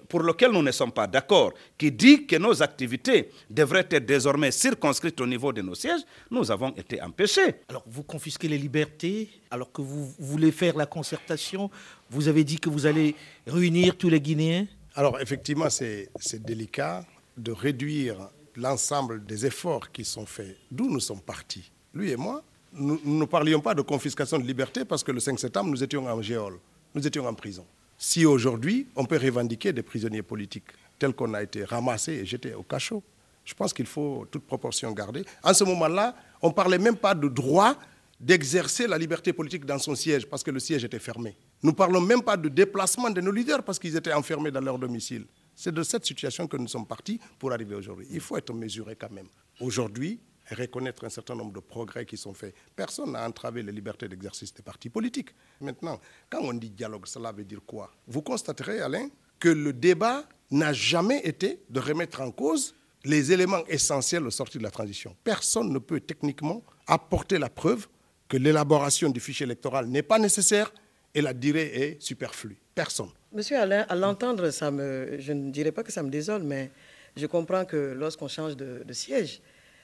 pour 0.07 0.21
lequel 0.21 0.51
nous 0.51 0.61
ne 0.61 0.71
sommes 0.71 0.93
pas 0.93 1.07
d'accord, 1.07 1.53
qui 1.77 1.91
dit 1.91 2.25
que 2.25 2.37
nos 2.37 2.61
activités 2.63 3.29
devraient 3.49 3.87
être 3.89 4.05
désormais 4.05 4.51
circonscrites 4.51 5.19
au 5.19 5.27
niveau 5.27 5.51
de 5.51 5.61
nos 5.61 5.75
sièges, 5.75 6.01
nous 6.29 6.49
avons 6.51 6.69
été 6.69 7.01
empêchés. 7.01 7.55
Alors, 7.67 7.83
vous 7.85 8.03
confisquez 8.03 8.47
les 8.47 8.57
libertés, 8.57 9.29
alors 9.49 9.69
que 9.71 9.81
vous 9.81 10.13
voulez 10.19 10.53
faire 10.53 10.77
la 10.77 10.85
concertation. 10.85 11.69
Vous 12.09 12.29
avez 12.29 12.45
dit 12.45 12.59
que 12.59 12.69
vous 12.69 12.85
allez 12.85 13.13
réunir 13.45 13.97
tous 13.97 14.07
les 14.09 14.21
Guinéens? 14.21 14.67
Alors 14.95 15.19
effectivement, 15.21 15.69
c'est 15.69 16.09
délicat 16.39 17.05
de 17.37 17.51
réduire 17.51 18.29
l'ensemble 18.55 19.25
des 19.25 19.45
efforts 19.45 19.91
qui 19.91 20.03
sont 20.03 20.25
faits. 20.25 20.57
D'où 20.69 20.89
nous 20.89 20.99
sommes 20.99 21.21
partis. 21.21 21.71
Lui 21.93 22.11
et 22.11 22.17
moi, 22.17 22.43
nous 22.73 22.99
nous 23.03 23.19
ne 23.19 23.25
parlions 23.25 23.61
pas 23.61 23.73
de 23.73 23.81
confiscation 23.81 24.37
de 24.37 24.43
liberté 24.43 24.83
parce 24.85 25.03
que 25.03 25.11
le 25.11 25.19
5 25.19 25.39
septembre, 25.39 25.69
nous 25.69 25.83
étions 25.83 26.05
en 26.07 26.21
géole, 26.21 26.57
nous 26.93 27.05
étions 27.05 27.25
en 27.25 27.33
prison. 27.33 27.65
Si 27.97 28.25
aujourd'hui, 28.25 28.87
on 28.95 29.05
peut 29.05 29.17
revendiquer 29.17 29.71
des 29.71 29.83
prisonniers 29.83 30.23
politiques 30.23 30.71
tels 30.99 31.13
qu'on 31.13 31.33
a 31.33 31.43
été 31.43 31.63
ramassés 31.63 32.13
et 32.13 32.25
jetés 32.25 32.53
au 32.53 32.63
cachot, 32.63 33.01
je 33.45 33.53
pense 33.53 33.73
qu'il 33.73 33.85
faut 33.85 34.27
toute 34.29 34.43
proportion 34.43 34.91
garder. 34.91 35.23
En 35.43 35.53
ce 35.53 35.63
moment-là, 35.63 36.15
on 36.41 36.49
ne 36.49 36.53
parlait 36.53 36.77
même 36.77 36.97
pas 36.97 37.15
de 37.15 37.27
droit 37.27 37.75
d'exercer 38.21 38.85
la 38.85 38.99
liberté 38.99 39.33
politique 39.33 39.65
dans 39.65 39.79
son 39.79 39.95
siège 39.95 40.27
parce 40.27 40.43
que 40.43 40.51
le 40.51 40.59
siège 40.59 40.83
était 40.83 40.99
fermé. 40.99 41.35
Nous 41.63 41.71
ne 41.71 41.75
parlons 41.75 41.99
même 41.99 42.21
pas 42.21 42.37
de 42.37 42.49
déplacement 42.49 43.09
de 43.09 43.19
nos 43.19 43.31
leaders 43.31 43.63
parce 43.63 43.79
qu'ils 43.79 43.95
étaient 43.97 44.13
enfermés 44.13 44.51
dans 44.51 44.61
leur 44.61 44.77
domicile. 44.77 45.25
C'est 45.55 45.73
de 45.73 45.81
cette 45.81 46.05
situation 46.05 46.47
que 46.47 46.55
nous 46.55 46.67
sommes 46.67 46.85
partis 46.85 47.19
pour 47.39 47.51
arriver 47.51 47.73
aujourd'hui. 47.75 48.05
Il 48.11 48.19
faut 48.19 48.37
être 48.37 48.53
mesuré 48.53 48.95
quand 48.95 49.11
même. 49.11 49.27
Aujourd'hui, 49.59 50.19
reconnaître 50.51 51.03
un 51.03 51.09
certain 51.09 51.33
nombre 51.35 51.53
de 51.53 51.59
progrès 51.59 52.05
qui 52.05 52.15
sont 52.15 52.33
faits. 52.33 52.53
Personne 52.75 53.13
n'a 53.13 53.27
entravé 53.27 53.63
les 53.63 53.71
libertés 53.71 54.07
d'exercice 54.07 54.53
des 54.53 54.61
partis 54.61 54.89
politiques. 54.89 55.29
Maintenant, 55.59 55.99
quand 56.29 56.41
on 56.41 56.53
dit 56.53 56.69
dialogue, 56.69 57.07
cela 57.07 57.31
veut 57.31 57.43
dire 57.43 57.61
quoi? 57.65 57.91
Vous 58.07 58.21
constaterez, 58.21 58.81
Alain, 58.81 59.09
que 59.39 59.49
le 59.49 59.73
débat 59.73 60.25
n'a 60.51 60.73
jamais 60.73 61.21
été 61.25 61.63
de 61.69 61.79
remettre 61.79 62.21
en 62.21 62.31
cause 62.31 62.75
les 63.03 63.31
éléments 63.31 63.65
essentiels 63.67 64.27
au 64.27 64.31
sortir 64.31 64.59
de 64.59 64.63
la 64.63 64.71
transition. 64.71 65.15
Personne 65.23 65.71
ne 65.71 65.79
peut 65.79 65.99
techniquement 66.01 66.63
apporter 66.85 67.39
la 67.39 67.49
preuve 67.49 67.87
que 68.31 68.37
l'élaboration 68.37 69.09
du 69.09 69.19
fichier 69.19 69.43
électoral 69.45 69.87
n'est 69.87 70.03
pas 70.03 70.17
nécessaire 70.17 70.71
et 71.13 71.21
la 71.21 71.33
durée 71.33 71.69
est 71.75 72.01
superflue. 72.01 72.55
Personne. 72.73 73.09
Monsieur 73.33 73.57
Alain, 73.57 73.85
à 73.89 73.93
l'entendre, 73.93 74.49
je 74.49 75.33
ne 75.33 75.51
dirais 75.51 75.73
pas 75.73 75.83
que 75.83 75.91
ça 75.91 76.01
me 76.01 76.09
désole, 76.09 76.43
mais 76.43 76.71
je 77.17 77.25
comprends 77.25 77.65
que 77.65 77.93
lorsqu'on 77.93 78.29
change 78.29 78.55
de, 78.55 78.83
de 78.85 78.93
siège, 78.93 79.41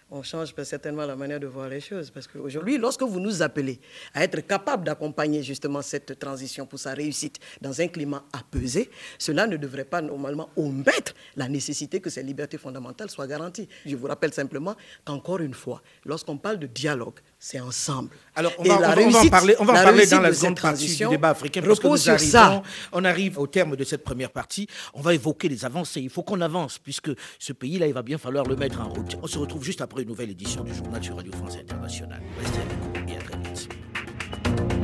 on 0.09 0.23
change 0.23 0.53
certainement 0.63 1.05
la 1.05 1.15
manière 1.15 1.39
de 1.39 1.47
voir 1.47 1.67
les 1.67 1.81
choses. 1.81 2.09
Parce 2.11 2.27
qu'aujourd'hui, 2.27 2.77
lorsque 2.77 3.03
vous 3.03 3.19
nous 3.19 3.41
appelez 3.41 3.79
à 4.13 4.23
être 4.23 4.39
capable 4.41 4.85
d'accompagner 4.85 5.43
justement 5.43 5.81
cette 5.81 6.17
transition 6.17 6.65
pour 6.65 6.79
sa 6.79 6.93
réussite 6.93 7.39
dans 7.61 7.79
un 7.81 7.87
climat 7.87 8.23
apaisé, 8.31 8.89
cela 9.17 9.47
ne 9.47 9.57
devrait 9.57 9.83
pas 9.85 10.01
normalement 10.01 10.49
omettre 10.55 11.13
la 11.35 11.49
nécessité 11.49 11.99
que 11.99 12.09
ces 12.09 12.23
libertés 12.23 12.57
fondamentales 12.57 13.09
soient 13.09 13.27
garanties. 13.27 13.67
Je 13.85 13.95
vous 13.95 14.07
rappelle 14.07 14.33
simplement 14.33 14.75
qu'encore 15.03 15.39
une 15.41 15.53
fois, 15.53 15.81
lorsqu'on 16.05 16.37
parle 16.37 16.59
de 16.59 16.67
dialogue, 16.67 17.19
c'est 17.39 17.59
ensemble. 17.59 18.09
Alors, 18.35 18.51
on 18.57 18.63
Et 18.63 18.69
va, 18.69 18.77
on 18.77 18.79
la 18.79 18.87
va- 18.95 19.01
on 19.01 19.09
va 19.09 19.19
en 19.21 19.27
parler, 19.27 19.55
on 19.59 19.65
va 19.65 19.73
en 19.73 19.83
parler 19.83 20.07
dans 20.07 20.19
la 20.21 20.33
seconde 20.33 20.59
partie 20.59 20.95
du 20.95 21.05
débat 21.07 21.29
africain. 21.29 21.61
parce 21.61 21.79
que 21.79 21.85
repose 21.85 21.99
nous 21.99 22.03
sur 22.03 22.13
arrivons- 22.13 22.31
ça. 22.31 22.63
On 22.93 23.03
arrive 23.05 23.37
au 23.37 23.47
terme 23.47 23.75
de 23.75 23.83
cette 23.83 24.03
première 24.03 24.31
partie. 24.31 24.67
On 24.93 25.01
va 25.01 25.13
évoquer 25.13 25.47
les 25.47 25.63
avancées. 25.63 26.01
Il 26.01 26.09
faut 26.09 26.23
qu'on 26.23 26.41
avance, 26.41 26.79
puisque 26.79 27.11
ce 27.39 27.53
pays-là, 27.53 27.87
il 27.87 27.93
va 27.93 28.01
bien 28.01 28.17
falloir 28.17 28.45
le 28.45 28.55
mettre 28.55 28.81
en 28.81 28.89
route. 28.89 29.17
On 29.21 29.27
se 29.27 29.37
retrouve 29.37 29.63
juste 29.63 29.81
après 29.81 30.01
une 30.01 30.09
nouvelle 30.09 30.31
édition 30.31 30.63
du 30.63 30.73
journal 30.73 31.03
sur 31.03 31.15
Radio 31.15 31.31
France 31.33 31.55
Internationale. 31.57 32.21
Restez 32.39 32.59
avec 32.59 32.77
nous 33.07 33.13
et 33.13 33.17
à 33.17 33.21
très 33.21 33.37
vite. 33.51 34.77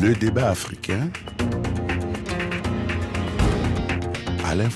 Le 0.00 0.14
débat 0.14 0.50
africain. 0.50 1.10
Alain. 4.56 4.70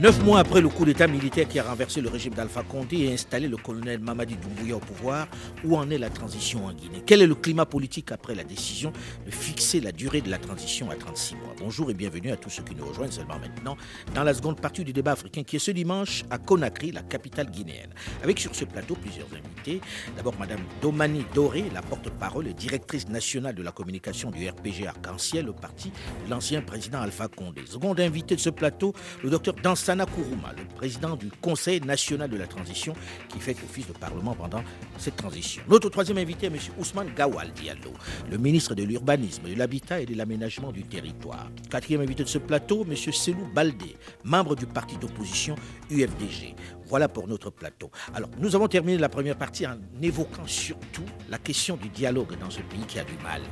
Neuf 0.00 0.22
mois 0.22 0.40
après 0.40 0.60
le 0.60 0.68
coup 0.68 0.84
d'état 0.84 1.06
militaire 1.06 1.48
qui 1.48 1.58
a 1.58 1.62
renversé 1.62 2.00
le 2.00 2.08
régime 2.10 2.34
d'Alpha 2.34 2.62
Condé 2.62 2.98
et 2.98 3.14
installé 3.14 3.48
le 3.48 3.56
colonel 3.56 3.98
Mamadi 3.98 4.36
Doumbouya 4.36 4.76
au 4.76 4.80
pouvoir, 4.80 5.28
où 5.64 5.76
en 5.76 5.88
est 5.88 5.98
la 5.98 6.10
transition 6.10 6.66
en 6.66 6.72
Guinée? 6.72 7.02
Quel 7.06 7.22
est 7.22 7.26
le 7.26 7.34
climat 7.34 7.64
politique 7.64 8.12
après 8.12 8.34
la 8.34 8.44
décision 8.44 8.92
de 9.24 9.30
fixer 9.30 9.80
la 9.80 9.92
durée 9.92 10.20
de 10.20 10.30
la 10.30 10.38
transition 10.38 10.90
à 10.90 10.96
36 10.96 11.36
mois? 11.36 11.54
Bonjour 11.58 11.90
et 11.90 11.94
bienvenue 11.94 12.32
à 12.32 12.36
tous 12.36 12.50
ceux 12.50 12.62
qui 12.64 12.74
nous 12.74 12.84
rejoignent 12.84 13.10
seulement 13.10 13.38
maintenant 13.38 13.76
dans 14.14 14.24
la 14.24 14.34
seconde 14.34 14.60
partie 14.60 14.84
du 14.84 14.92
débat 14.92 15.12
africain 15.12 15.42
qui 15.42 15.56
est 15.56 15.60
ce 15.60 15.70
dimanche 15.70 16.24
à 16.30 16.36
Conakry, 16.36 16.92
la 16.92 17.02
capitale 17.02 17.50
guinéenne. 17.50 17.90
Avec 18.22 18.38
sur 18.38 18.54
ce 18.54 18.66
plateau 18.66 18.94
plusieurs 18.94 19.28
invités. 19.28 19.80
D'abord 20.16 20.34
Madame 20.38 20.60
Domani 20.82 21.24
Doré, 21.34 21.64
la 21.72 21.82
porte-parole 21.82 22.48
et 22.48 22.54
directrice 22.54 23.08
nationale 23.08 23.54
de 23.54 23.62
la 23.62 23.72
communication 23.72 24.30
du 24.30 24.46
RPG 24.48 24.86
Arc-en-Ciel, 24.86 25.46
le 25.46 25.52
parti 25.52 25.92
de 26.26 26.30
l'ancien 26.30 26.60
président 26.60 27.00
Alpha 27.00 27.28
Condé. 27.28 27.62
Second 27.66 27.94
invité 27.98 28.34
de 28.36 28.40
ce 28.40 28.50
plateau, 28.50 28.92
le 29.22 29.30
docteur 29.30 29.54
Dansana 29.54 30.06
Kourouma, 30.06 30.52
le 30.56 30.64
président 30.76 31.16
du 31.16 31.30
Conseil 31.40 31.80
national 31.80 32.28
de 32.30 32.36
la 32.36 32.46
transition, 32.46 32.94
qui 33.28 33.40
fait 33.40 33.56
office 33.64 33.86
de 33.86 33.92
Parlement 33.92 34.34
pendant 34.34 34.62
cette 34.98 35.16
transition. 35.16 35.62
Notre 35.68 35.88
troisième 35.88 36.18
invité 36.18 36.46
est 36.46 36.50
M. 36.50 36.58
Ousmane 36.78 37.12
Gawal 37.14 37.52
Diallo, 37.52 37.92
le 38.30 38.38
ministre 38.38 38.74
de 38.74 38.82
l'Urbanisme, 38.82 39.44
de 39.44 39.54
l'Habitat 39.54 40.00
et 40.00 40.06
de 40.06 40.14
l'Aménagement 40.14 40.72
du 40.72 40.82
Territoire. 40.84 41.50
Quatrième 41.70 42.00
invité 42.00 42.22
de 42.24 42.28
ce 42.28 42.38
plateau, 42.38 42.84
M. 42.88 42.96
Selou 42.96 43.46
Baldé, 43.54 43.96
membre 44.24 44.56
du 44.56 44.66
parti 44.66 44.96
d'opposition 44.96 45.54
UFDG. 45.90 46.54
Voilà 46.86 47.08
pour 47.08 47.26
notre 47.28 47.50
plateau. 47.50 47.90
Alors, 48.14 48.28
nous 48.38 48.54
avons 48.54 48.68
terminé 48.68 48.98
la 48.98 49.08
première 49.08 49.36
partie 49.36 49.66
en 49.66 49.78
évoquant 50.02 50.46
surtout 50.46 51.04
la 51.30 51.38
question 51.38 51.76
du 51.76 51.88
dialogue 51.88 52.38
dans 52.38 52.50
ce 52.50 52.60
pays 52.60 52.84
qui 52.86 52.98
a 52.98 53.04
du 53.04 53.16
mal. 53.22 53.42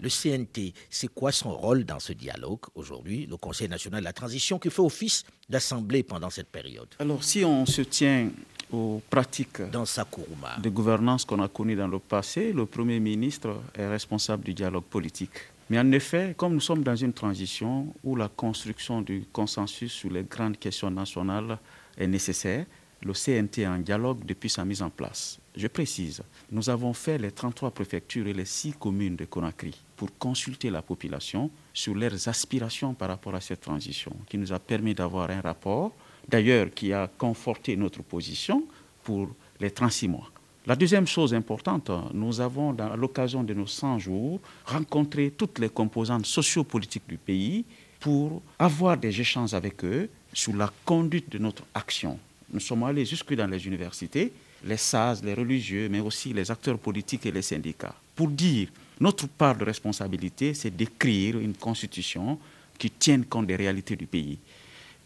Le 0.00 0.08
CNT, 0.08 0.72
c'est 0.88 1.08
quoi 1.08 1.32
son 1.32 1.54
rôle 1.54 1.84
dans 1.84 2.00
ce 2.00 2.12
dialogue 2.12 2.60
aujourd'hui, 2.74 3.26
le 3.26 3.36
Conseil 3.36 3.68
national 3.68 4.00
de 4.00 4.04
la 4.04 4.12
transition 4.12 4.58
qui 4.58 4.70
fait 4.70 4.80
office 4.80 5.24
d'assemblée 5.48 6.02
pendant 6.02 6.30
cette 6.30 6.48
période? 6.48 6.88
Alors, 6.98 7.22
si 7.22 7.44
on 7.44 7.66
se 7.66 7.82
tient 7.82 8.30
aux 8.72 9.02
pratiques 9.10 9.62
dans 9.70 9.84
Sakuruma. 9.84 10.56
de 10.62 10.68
gouvernance 10.68 11.24
qu'on 11.24 11.42
a 11.42 11.48
connues 11.48 11.76
dans 11.76 11.88
le 11.88 11.98
passé, 11.98 12.52
le 12.52 12.66
Premier 12.66 13.00
ministre 13.00 13.60
est 13.74 13.88
responsable 13.88 14.44
du 14.44 14.54
dialogue 14.54 14.84
politique. 14.84 15.30
Mais 15.68 15.78
en 15.78 15.90
effet, 15.92 16.34
comme 16.36 16.54
nous 16.54 16.60
sommes 16.60 16.82
dans 16.82 16.96
une 16.96 17.12
transition 17.12 17.94
où 18.02 18.16
la 18.16 18.28
construction 18.28 19.02
du 19.02 19.24
consensus 19.32 19.92
sur 19.92 20.10
les 20.10 20.24
grandes 20.24 20.58
questions 20.58 20.90
nationales 20.90 21.58
est 21.96 22.06
nécessaire, 22.06 22.66
le 23.02 23.12
CNT 23.12 23.62
est 23.62 23.66
en 23.66 23.78
dialogue 23.78 24.24
depuis 24.26 24.50
sa 24.50 24.64
mise 24.64 24.82
en 24.82 24.90
place. 24.90 25.38
Je 25.56 25.66
précise, 25.68 26.22
nous 26.50 26.68
avons 26.68 26.92
fait 26.92 27.18
les 27.18 27.32
33 27.32 27.70
préfectures 27.70 28.26
et 28.26 28.32
les 28.32 28.44
6 28.44 28.74
communes 28.74 29.16
de 29.16 29.24
Conakry 29.24 29.74
pour 30.00 30.16
consulter 30.18 30.70
la 30.70 30.80
population 30.80 31.50
sur 31.74 31.94
leurs 31.94 32.26
aspirations 32.26 32.94
par 32.94 33.10
rapport 33.10 33.34
à 33.34 33.40
cette 33.42 33.60
transition, 33.60 34.16
qui 34.26 34.38
nous 34.38 34.50
a 34.50 34.58
permis 34.58 34.94
d'avoir 34.94 35.28
un 35.30 35.42
rapport, 35.42 35.92
d'ailleurs 36.26 36.70
qui 36.74 36.90
a 36.94 37.06
conforté 37.06 37.76
notre 37.76 38.02
position 38.02 38.64
pour 39.04 39.28
les 39.60 39.70
36 39.70 40.08
mois. 40.08 40.30
La 40.66 40.74
deuxième 40.74 41.06
chose 41.06 41.34
importante, 41.34 41.90
nous 42.14 42.40
avons, 42.40 42.74
à 42.78 42.96
l'occasion 42.96 43.44
de 43.44 43.52
nos 43.52 43.66
100 43.66 43.98
jours, 43.98 44.40
rencontré 44.64 45.32
toutes 45.32 45.58
les 45.58 45.68
composantes 45.68 46.24
sociopolitiques 46.24 47.06
du 47.06 47.18
pays 47.18 47.66
pour 47.98 48.40
avoir 48.58 48.96
des 48.96 49.20
échanges 49.20 49.52
avec 49.52 49.84
eux 49.84 50.08
sur 50.32 50.56
la 50.56 50.72
conduite 50.86 51.30
de 51.30 51.36
notre 51.36 51.64
action. 51.74 52.18
Nous 52.50 52.60
sommes 52.60 52.84
allés 52.84 53.04
jusque 53.04 53.34
dans 53.34 53.50
les 53.50 53.66
universités, 53.66 54.32
les 54.64 54.78
SAS, 54.78 55.22
les 55.22 55.34
religieux, 55.34 55.90
mais 55.90 56.00
aussi 56.00 56.32
les 56.32 56.50
acteurs 56.50 56.78
politiques 56.78 57.26
et 57.26 57.32
les 57.32 57.42
syndicats, 57.42 57.94
pour 58.16 58.28
dire 58.28 58.68
notre 59.00 59.26
part 59.28 59.56
de 59.56 59.64
responsabilité, 59.64 60.54
c'est 60.54 60.76
d'écrire 60.76 61.38
une 61.38 61.54
constitution 61.54 62.38
qui 62.78 62.90
tienne 62.90 63.24
compte 63.24 63.46
des 63.46 63.56
réalités 63.56 63.96
du 63.96 64.06
pays. 64.06 64.38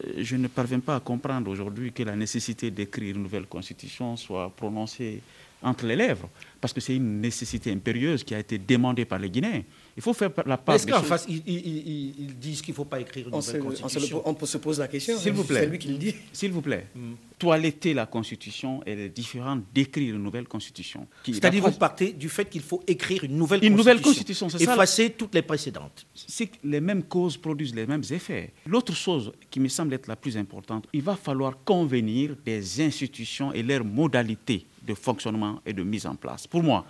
Euh, 0.05 0.13
je 0.17 0.35
ne 0.35 0.47
parviens 0.47 0.79
pas 0.79 0.95
à 0.95 0.99
comprendre 0.99 1.49
aujourd'hui 1.49 1.91
que 1.91 2.03
la 2.03 2.15
nécessité 2.15 2.71
d'écrire 2.71 3.15
une 3.15 3.23
nouvelle 3.23 3.45
constitution 3.45 4.17
soit 4.17 4.49
prononcée 4.55 5.21
entre 5.61 5.85
les 5.85 5.95
lèvres, 5.95 6.29
parce 6.59 6.73
que 6.73 6.81
c'est 6.81 6.95
une 6.95 7.21
nécessité 7.21 7.71
impérieuse 7.71 8.23
qui 8.23 8.35
a 8.35 8.39
été 8.39 8.57
demandée 8.57 9.05
par 9.05 9.19
les 9.19 9.29
Guinéens. 9.29 9.63
Il 9.97 10.03
faut 10.03 10.13
faire 10.13 10.29
la 10.45 10.57
part. 10.57 10.75
Est-ce 10.75 10.85
qu'en 10.85 11.01
face, 11.01 11.25
ils, 11.29 11.41
ils, 11.47 12.17
ils, 12.19 12.35
disent 12.37 12.61
qu'il 12.61 12.73
ne 12.73 12.75
faut 12.75 12.85
pas 12.85 12.99
écrire 12.99 13.29
une 13.29 13.33
on 13.33 13.37
nouvelle 13.37 13.61
se, 13.61 13.65
constitution 13.65 14.21
on, 14.25 14.33
se, 14.33 14.43
on, 14.43 14.45
se, 14.45 14.57
pose 14.57 14.79
la 14.79 14.89
question. 14.89 15.17
S'il 15.17 15.31
vous 15.31 15.45
plaît. 15.45 15.61
C'est 15.61 15.67
lui 15.67 15.79
qui 15.79 15.87
le 15.87 15.97
dit. 15.97 16.13
S'il 16.33 16.51
vous 16.51 16.61
plaît. 16.61 16.87
Mm. 16.93 17.13
Toiletter 17.39 17.93
la 17.93 18.05
constitution, 18.05 18.81
elle 18.85 18.99
est 18.99 19.09
différente 19.09 19.63
d'écrire 19.73 20.15
une 20.15 20.23
nouvelle 20.23 20.47
constitution. 20.47 21.07
C'est-à-dire 21.25 21.63
vous 21.63 21.71
partez 21.71 22.11
du 22.11 22.27
fait 22.27 22.49
qu'il 22.49 22.61
faut 22.61 22.83
écrire 22.87 23.23
une 23.23 23.37
nouvelle 23.37 23.63
une 23.63 23.75
constitution. 23.75 23.77
Nouvelle 23.77 24.01
constitution 24.01 24.49
c'est 24.49 24.61
effacer 24.61 25.11
toutes 25.11 25.33
les 25.33 25.41
précédentes. 25.41 26.05
C'est 26.13 26.47
que 26.47 26.57
les 26.63 26.81
mêmes 26.81 27.03
causes 27.03 27.37
produisent 27.37 27.75
les 27.75 27.85
mêmes 27.85 28.03
effets. 28.09 28.51
L'autre 28.65 28.93
chose 28.93 29.31
qui 29.49 29.59
me 29.61 29.67
semble 29.69 29.93
être 29.93 30.07
la 30.07 30.15
plus 30.17 30.37
importante, 30.37 30.87
il 30.91 31.01
va 31.01 31.15
falloir 31.15 31.57
convenir 31.63 32.35
des 32.45 32.81
institutions 32.81 33.53
et 33.53 33.63
leurs 33.63 33.85
modalités 33.85 34.65
de 34.85 34.93
fonctionnement 34.93 35.61
et 35.65 35.73
de 35.73 35.83
mise 35.83 36.05
en 36.05 36.15
place. 36.15 36.47
Pour 36.47 36.63
moi, 36.63 36.85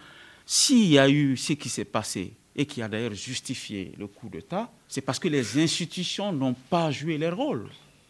s'il 0.46 0.88
y 0.88 1.00
a 1.00 1.10
eu 1.10 1.38
ce 1.38 1.54
qui 1.54 1.70
s'est 1.70 1.86
passé 1.86 2.34
et 2.56 2.66
qui 2.66 2.82
a 2.82 2.88
d'ailleurs 2.88 3.14
justifié 3.14 3.92
le 3.98 4.08
coup 4.08 4.30
d'État, 4.30 4.72
c'est 4.88 5.02
parce 5.02 5.20
que 5.20 5.28
les 5.28 5.58
institutions 5.62 6.32
n'ont 6.32 6.56
pas 6.70 6.92
joué 6.92 7.18
leur 7.18 7.36
rôle. 7.36 7.68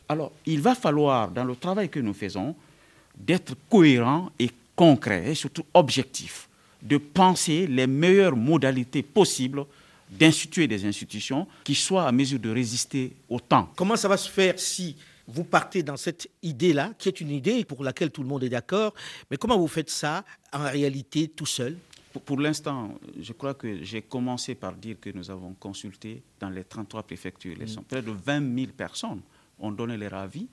Alors, 0.07 0.31
il 0.45 0.61
va 0.61 0.75
falloir, 0.75 1.31
dans 1.31 1.43
le 1.43 1.55
travail 1.55 1.89
que 1.89 1.99
nous 1.99 2.13
faisons, 2.13 2.55
d'être 3.17 3.55
cohérent 3.69 4.31
et 4.37 4.49
concret 4.75 5.31
et 5.31 5.35
surtout 5.35 5.65
objectif, 5.73 6.47
de 6.81 6.97
penser 6.97 7.65
les 7.65 7.87
meilleures 7.87 8.35
modalités 8.35 9.01
possibles 9.01 9.65
d'instituer 10.11 10.67
des 10.67 10.85
institutions 10.85 11.47
qui 11.63 11.73
soient 11.73 12.07
à 12.07 12.11
mesure 12.11 12.39
de 12.39 12.49
résister 12.49 13.13
au 13.27 13.39
temps. 13.39 13.71
Comment 13.75 13.95
ça 13.95 14.07
va 14.07 14.17
se 14.17 14.29
faire 14.29 14.59
si 14.59 14.95
vous 15.27 15.43
partez 15.43 15.81
dans 15.81 15.97
cette 15.97 16.29
idée-là, 16.43 16.91
qui 16.99 17.09
est 17.09 17.19
une 17.19 17.31
idée 17.31 17.65
pour 17.65 17.83
laquelle 17.83 18.11
tout 18.11 18.21
le 18.21 18.27
monde 18.27 18.43
est 18.43 18.49
d'accord, 18.49 18.93
mais 19.31 19.37
comment 19.37 19.57
vous 19.57 19.67
faites 19.67 19.89
ça 19.89 20.23
en 20.53 20.69
réalité 20.69 21.27
tout 21.27 21.47
seul? 21.47 21.77
Pour, 22.21 22.39
l'instant, 22.39 22.97
je 23.19 23.33
crois 23.33 23.53
que 23.53 23.83
j'ai 23.83 24.01
commencé 24.01 24.55
par 24.55 24.73
dire 24.73 24.99
que 24.99 25.09
nous 25.09 25.29
avons 25.29 25.53
consulté 25.53 26.23
dans 26.39 26.49
les 26.49 26.63
33 26.63 27.03
préfectures. 27.03 27.57
Mmh. 27.57 27.83
Près 27.87 28.01
de 28.01 28.11
20 28.11 28.55
000 28.57 28.71
personnes 28.75 29.21
ont 29.59 29.71
donné 29.71 29.97
leur 29.97 30.13
avis 30.13 30.47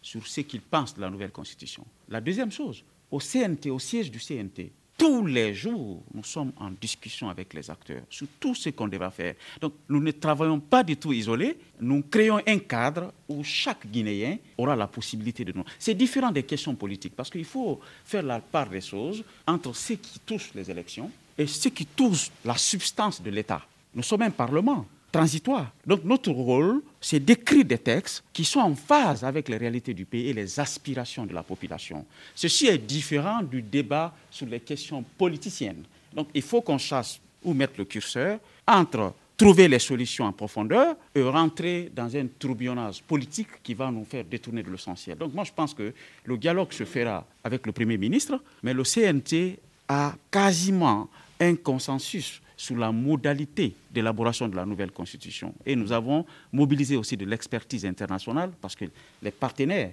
sur 0.00 0.26
ce 0.26 0.42
qu'ils 0.42 0.60
pensent 0.60 0.94
de 0.94 1.00
la 1.00 1.10
nouvelle 1.10 1.32
constitution. 1.32 1.84
La 2.08 2.20
deuxième 2.20 2.52
chose, 2.52 2.84
au 3.10 3.18
CNT, 3.18 3.70
au 3.70 3.78
siège 3.78 4.10
du 4.10 4.18
CNT, 4.18 4.72
tous 4.96 5.26
les 5.26 5.54
jours, 5.54 6.02
nous 6.12 6.22
sommes 6.22 6.52
en 6.56 6.70
discussion 6.70 7.28
avec 7.28 7.52
les 7.52 7.68
acteurs 7.70 8.02
sur 8.08 8.26
tout 8.38 8.54
ce 8.54 8.70
qu'on 8.70 8.88
devra 8.88 9.10
faire. 9.10 9.34
Donc, 9.60 9.74
nous 9.88 10.00
ne 10.00 10.12
travaillons 10.12 10.60
pas 10.60 10.82
du 10.82 10.96
tout 10.96 11.12
isolés. 11.12 11.56
Nous 11.80 12.02
créons 12.02 12.40
un 12.46 12.58
cadre 12.58 13.12
où 13.28 13.42
chaque 13.42 13.86
Guinéen 13.86 14.38
aura 14.56 14.76
la 14.76 14.86
possibilité 14.86 15.44
de 15.44 15.52
nous. 15.52 15.64
C'est 15.78 15.94
différent 15.94 16.30
des 16.30 16.44
questions 16.44 16.74
politiques 16.74 17.14
parce 17.16 17.30
qu'il 17.30 17.44
faut 17.44 17.80
faire 18.04 18.22
la 18.22 18.40
part 18.40 18.68
des 18.68 18.80
choses 18.80 19.24
entre 19.46 19.74
ce 19.74 19.94
qui 19.94 20.20
touche 20.20 20.50
les 20.54 20.70
élections 20.70 21.10
et 21.36 21.46
ce 21.46 21.68
qui 21.68 21.86
touche 21.86 22.30
la 22.44 22.56
substance 22.56 23.20
de 23.20 23.30
l'État. 23.30 23.62
Nous 23.94 24.02
sommes 24.02 24.22
un 24.22 24.30
Parlement 24.30 24.86
transitoire. 25.14 25.70
Donc 25.86 26.02
notre 26.02 26.32
rôle, 26.32 26.82
c'est 27.00 27.20
d'écrire 27.20 27.64
des 27.64 27.78
textes 27.78 28.24
qui 28.32 28.44
sont 28.44 28.58
en 28.58 28.74
phase 28.74 29.22
avec 29.22 29.48
les 29.48 29.56
réalités 29.56 29.94
du 29.94 30.04
pays 30.04 30.28
et 30.30 30.32
les 30.32 30.58
aspirations 30.58 31.24
de 31.24 31.32
la 31.32 31.44
population. 31.44 32.04
Ceci 32.34 32.66
est 32.66 32.78
différent 32.78 33.40
du 33.40 33.62
débat 33.62 34.12
sur 34.28 34.46
les 34.46 34.58
questions 34.58 35.04
politiciennes. 35.16 35.84
Donc 36.12 36.28
il 36.34 36.42
faut 36.42 36.62
qu'on 36.62 36.78
chasse 36.78 37.20
où 37.44 37.54
mettre 37.54 37.74
le 37.78 37.84
curseur 37.84 38.40
entre 38.66 39.14
trouver 39.36 39.68
les 39.68 39.78
solutions 39.78 40.24
en 40.24 40.32
profondeur 40.32 40.96
et 41.14 41.22
rentrer 41.22 41.92
dans 41.94 42.16
un 42.16 42.26
tourbillonnage 42.26 43.00
politique 43.02 43.62
qui 43.62 43.74
va 43.74 43.92
nous 43.92 44.04
faire 44.04 44.24
détourner 44.24 44.64
de 44.64 44.70
l'essentiel. 44.70 45.16
Donc 45.16 45.32
moi 45.32 45.44
je 45.44 45.52
pense 45.52 45.74
que 45.74 45.94
le 46.24 46.36
dialogue 46.36 46.72
se 46.72 46.84
fera 46.84 47.24
avec 47.44 47.64
le 47.66 47.72
Premier 47.72 47.98
ministre, 47.98 48.40
mais 48.64 48.74
le 48.74 48.82
CNT 48.82 49.60
a 49.88 50.14
quasiment 50.28 51.08
un 51.38 51.54
consensus 51.54 52.40
sur 52.56 52.76
la 52.76 52.92
modalité 52.92 53.74
d'élaboration 53.90 54.48
de 54.48 54.56
la 54.56 54.64
nouvelle 54.64 54.90
constitution. 54.90 55.54
Et 55.66 55.74
nous 55.76 55.92
avons 55.92 56.24
mobilisé 56.52 56.96
aussi 56.96 57.16
de 57.16 57.24
l'expertise 57.24 57.84
internationale 57.84 58.52
parce 58.60 58.76
que 58.76 58.84
les 59.22 59.30
partenaires, 59.30 59.92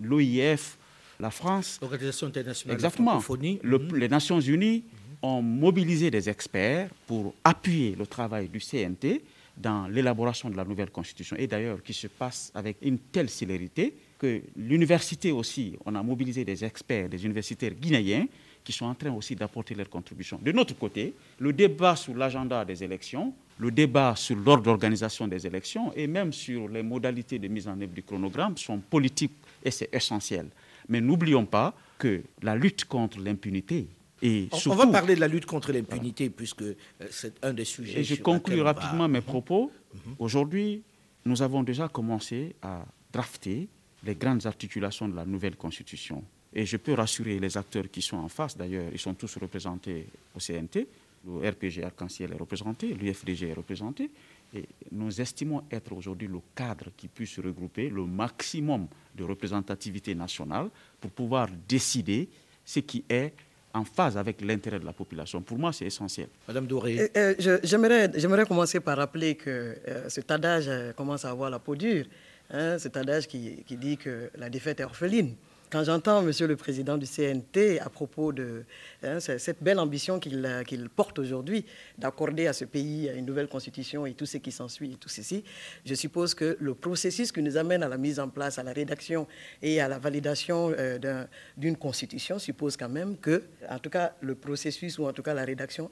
l'OIF, 0.00 0.78
la 1.20 1.30
France, 1.30 1.78
l'Organisation 1.80 2.26
internationale 2.26 2.74
exactement, 2.74 3.18
de 3.18 3.58
le, 3.62 3.78
les 3.94 4.08
Nations 4.08 4.40
Unies 4.40 4.82
ont 5.22 5.40
mobilisé 5.40 6.10
des 6.10 6.28
experts 6.28 6.90
pour 7.06 7.34
appuyer 7.44 7.94
le 7.96 8.06
travail 8.06 8.48
du 8.48 8.58
CNT 8.58 9.22
dans 9.56 9.86
l'élaboration 9.86 10.50
de 10.50 10.56
la 10.56 10.64
nouvelle 10.64 10.90
constitution. 10.90 11.36
Et 11.38 11.46
d'ailleurs, 11.46 11.82
qui 11.82 11.92
se 11.92 12.06
passe 12.08 12.50
avec 12.54 12.78
une 12.82 12.98
telle 12.98 13.28
célérité 13.28 13.94
que 14.18 14.42
l'université 14.56 15.30
aussi, 15.30 15.76
on 15.84 15.94
a 15.94 16.02
mobilisé 16.02 16.44
des 16.44 16.64
experts, 16.64 17.08
des 17.08 17.24
universitaires 17.24 17.74
guinéens 17.74 18.26
qui 18.64 18.72
sont 18.72 18.86
en 18.86 18.94
train 18.94 19.12
aussi 19.12 19.34
d'apporter 19.34 19.74
leur 19.74 19.88
contribution. 19.88 20.38
De 20.42 20.52
notre 20.52 20.76
côté, 20.78 21.14
le 21.38 21.52
débat 21.52 21.96
sur 21.96 22.14
l'agenda 22.14 22.64
des 22.64 22.82
élections, 22.84 23.34
le 23.58 23.70
débat 23.70 24.14
sur 24.16 24.36
l'ordre 24.36 24.62
d'organisation 24.64 25.28
des 25.28 25.46
élections 25.46 25.92
et 25.94 26.06
même 26.06 26.32
sur 26.32 26.68
les 26.68 26.82
modalités 26.82 27.38
de 27.38 27.48
mise 27.48 27.68
en 27.68 27.80
œuvre 27.80 27.92
du 27.92 28.02
chronogramme 28.02 28.56
sont 28.56 28.78
politiques 28.78 29.34
et 29.64 29.70
c'est 29.70 29.92
essentiel. 29.92 30.46
Mais 30.88 31.00
n'oublions 31.00 31.46
pas 31.46 31.74
que 31.98 32.22
la 32.42 32.56
lutte 32.56 32.84
contre 32.86 33.20
l'impunité 33.20 33.88
et 34.22 34.48
on, 34.52 34.56
surtout, 34.56 34.80
on, 34.80 34.84
va 34.84 34.92
parler 34.92 35.16
de 35.16 35.20
la 35.20 35.26
lutte 35.26 35.46
contre 35.46 35.72
l'impunité 35.72 36.30
puisque 36.30 36.62
euh, 36.62 36.74
c'est 37.10 37.44
un 37.44 37.52
des 37.52 37.64
sujets. 37.64 38.00
Et 38.00 38.04
je 38.04 38.14
conclus 38.14 38.60
rapidement 38.62 39.08
mes 39.08 39.20
propos. 39.20 39.72
Aujourd'hui, 40.18 40.82
nous 41.24 41.42
avons 41.42 41.64
déjà 41.64 41.88
commencé 41.88 42.54
à 42.62 42.84
drafter 43.12 43.68
les 44.04 44.14
grandes 44.14 44.46
articulations 44.46 45.08
de 45.08 45.16
la 45.16 45.24
nouvelle 45.24 45.56
constitution. 45.56 46.24
Et 46.54 46.66
je 46.66 46.76
peux 46.76 46.94
rassurer 46.94 47.38
les 47.38 47.56
acteurs 47.56 47.90
qui 47.90 48.02
sont 48.02 48.18
en 48.18 48.28
face, 48.28 48.56
d'ailleurs, 48.56 48.86
ils 48.92 48.98
sont 48.98 49.14
tous 49.14 49.36
représentés 49.38 50.06
au 50.34 50.38
CNT, 50.38 50.86
le 51.26 51.48
RPG 51.48 51.84
Arc-en-Ciel 51.84 52.32
est 52.32 52.36
représenté, 52.36 52.94
l'UFDG 52.94 53.50
est 53.50 53.54
représenté, 53.54 54.10
et 54.54 54.64
nous 54.90 55.20
estimons 55.20 55.64
être 55.70 55.92
aujourd'hui 55.92 56.28
le 56.28 56.40
cadre 56.54 56.86
qui 56.96 57.08
puisse 57.08 57.38
regrouper 57.38 57.88
le 57.88 58.04
maximum 58.04 58.86
de 59.14 59.24
représentativité 59.24 60.14
nationale 60.14 60.68
pour 61.00 61.10
pouvoir 61.10 61.48
décider 61.68 62.28
ce 62.64 62.80
qui 62.80 63.04
est 63.08 63.32
en 63.74 63.84
phase 63.84 64.18
avec 64.18 64.40
l'intérêt 64.42 64.78
de 64.78 64.84
la 64.84 64.92
population. 64.92 65.40
Pour 65.40 65.58
moi, 65.58 65.72
c'est 65.72 65.86
essentiel. 65.86 66.28
Madame 66.46 66.66
Doré. 66.66 67.10
Euh, 67.16 67.34
euh, 67.40 67.58
J'aimerais 67.62 68.44
commencer 68.46 68.80
par 68.80 68.98
rappeler 68.98 69.34
que 69.34 69.50
euh, 69.88 70.08
cet 70.08 70.30
adage 70.30 70.68
euh, 70.68 70.92
commence 70.92 71.24
à 71.24 71.30
avoir 71.30 71.48
la 71.48 71.58
peau 71.58 71.74
dure. 71.74 72.04
Hein, 72.50 72.78
cet 72.78 72.98
adage 72.98 73.26
qui, 73.28 73.64
qui, 73.66 73.76
dit 73.76 73.96
que 73.96 74.30
la 74.36 74.50
défaite 74.50 74.80
est 74.80 74.84
orpheline. 74.84 75.34
Quand 75.72 75.84
j'entends 75.84 76.20
Monsieur 76.20 76.46
le 76.46 76.54
Président 76.54 76.98
du 76.98 77.06
CNT 77.06 77.80
à 77.80 77.88
propos 77.88 78.30
de 78.30 78.66
hein, 79.02 79.20
cette 79.20 79.62
belle 79.62 79.78
ambition 79.78 80.20
qu'il 80.20 80.46
qu 80.66 80.76
porte 80.94 81.18
aujourd'hui 81.18 81.64
d'accorder 81.96 82.46
à 82.46 82.52
ce 82.52 82.66
pays 82.66 83.10
une 83.16 83.24
nouvelle 83.24 83.48
constitution 83.48 84.04
et 84.04 84.12
tout 84.12 84.26
ce 84.26 84.36
qui 84.36 84.52
s'ensuit 84.52 84.92
et 84.92 84.96
tout 84.96 85.08
ceci, 85.08 85.42
je 85.86 85.94
suppose 85.94 86.34
que 86.34 86.58
le 86.60 86.74
processus 86.74 87.32
qui 87.32 87.40
nous 87.40 87.56
amène 87.56 87.82
à 87.82 87.88
la 87.88 87.96
mise 87.96 88.20
en 88.20 88.28
place, 88.28 88.58
à 88.58 88.62
la 88.62 88.74
rédaction 88.74 89.26
et 89.62 89.80
à 89.80 89.88
la 89.88 89.98
validation 89.98 90.74
euh, 90.78 91.24
d'une 91.56 91.78
constitution 91.78 92.38
suppose 92.38 92.76
quand 92.76 92.90
même 92.90 93.16
que, 93.16 93.42
en 93.70 93.78
tout 93.78 93.88
cas, 93.88 94.12
le 94.20 94.34
processus 94.34 94.98
ou 94.98 95.06
en 95.06 95.14
tout 95.14 95.22
cas 95.22 95.32
la 95.32 95.46
rédaction 95.46 95.90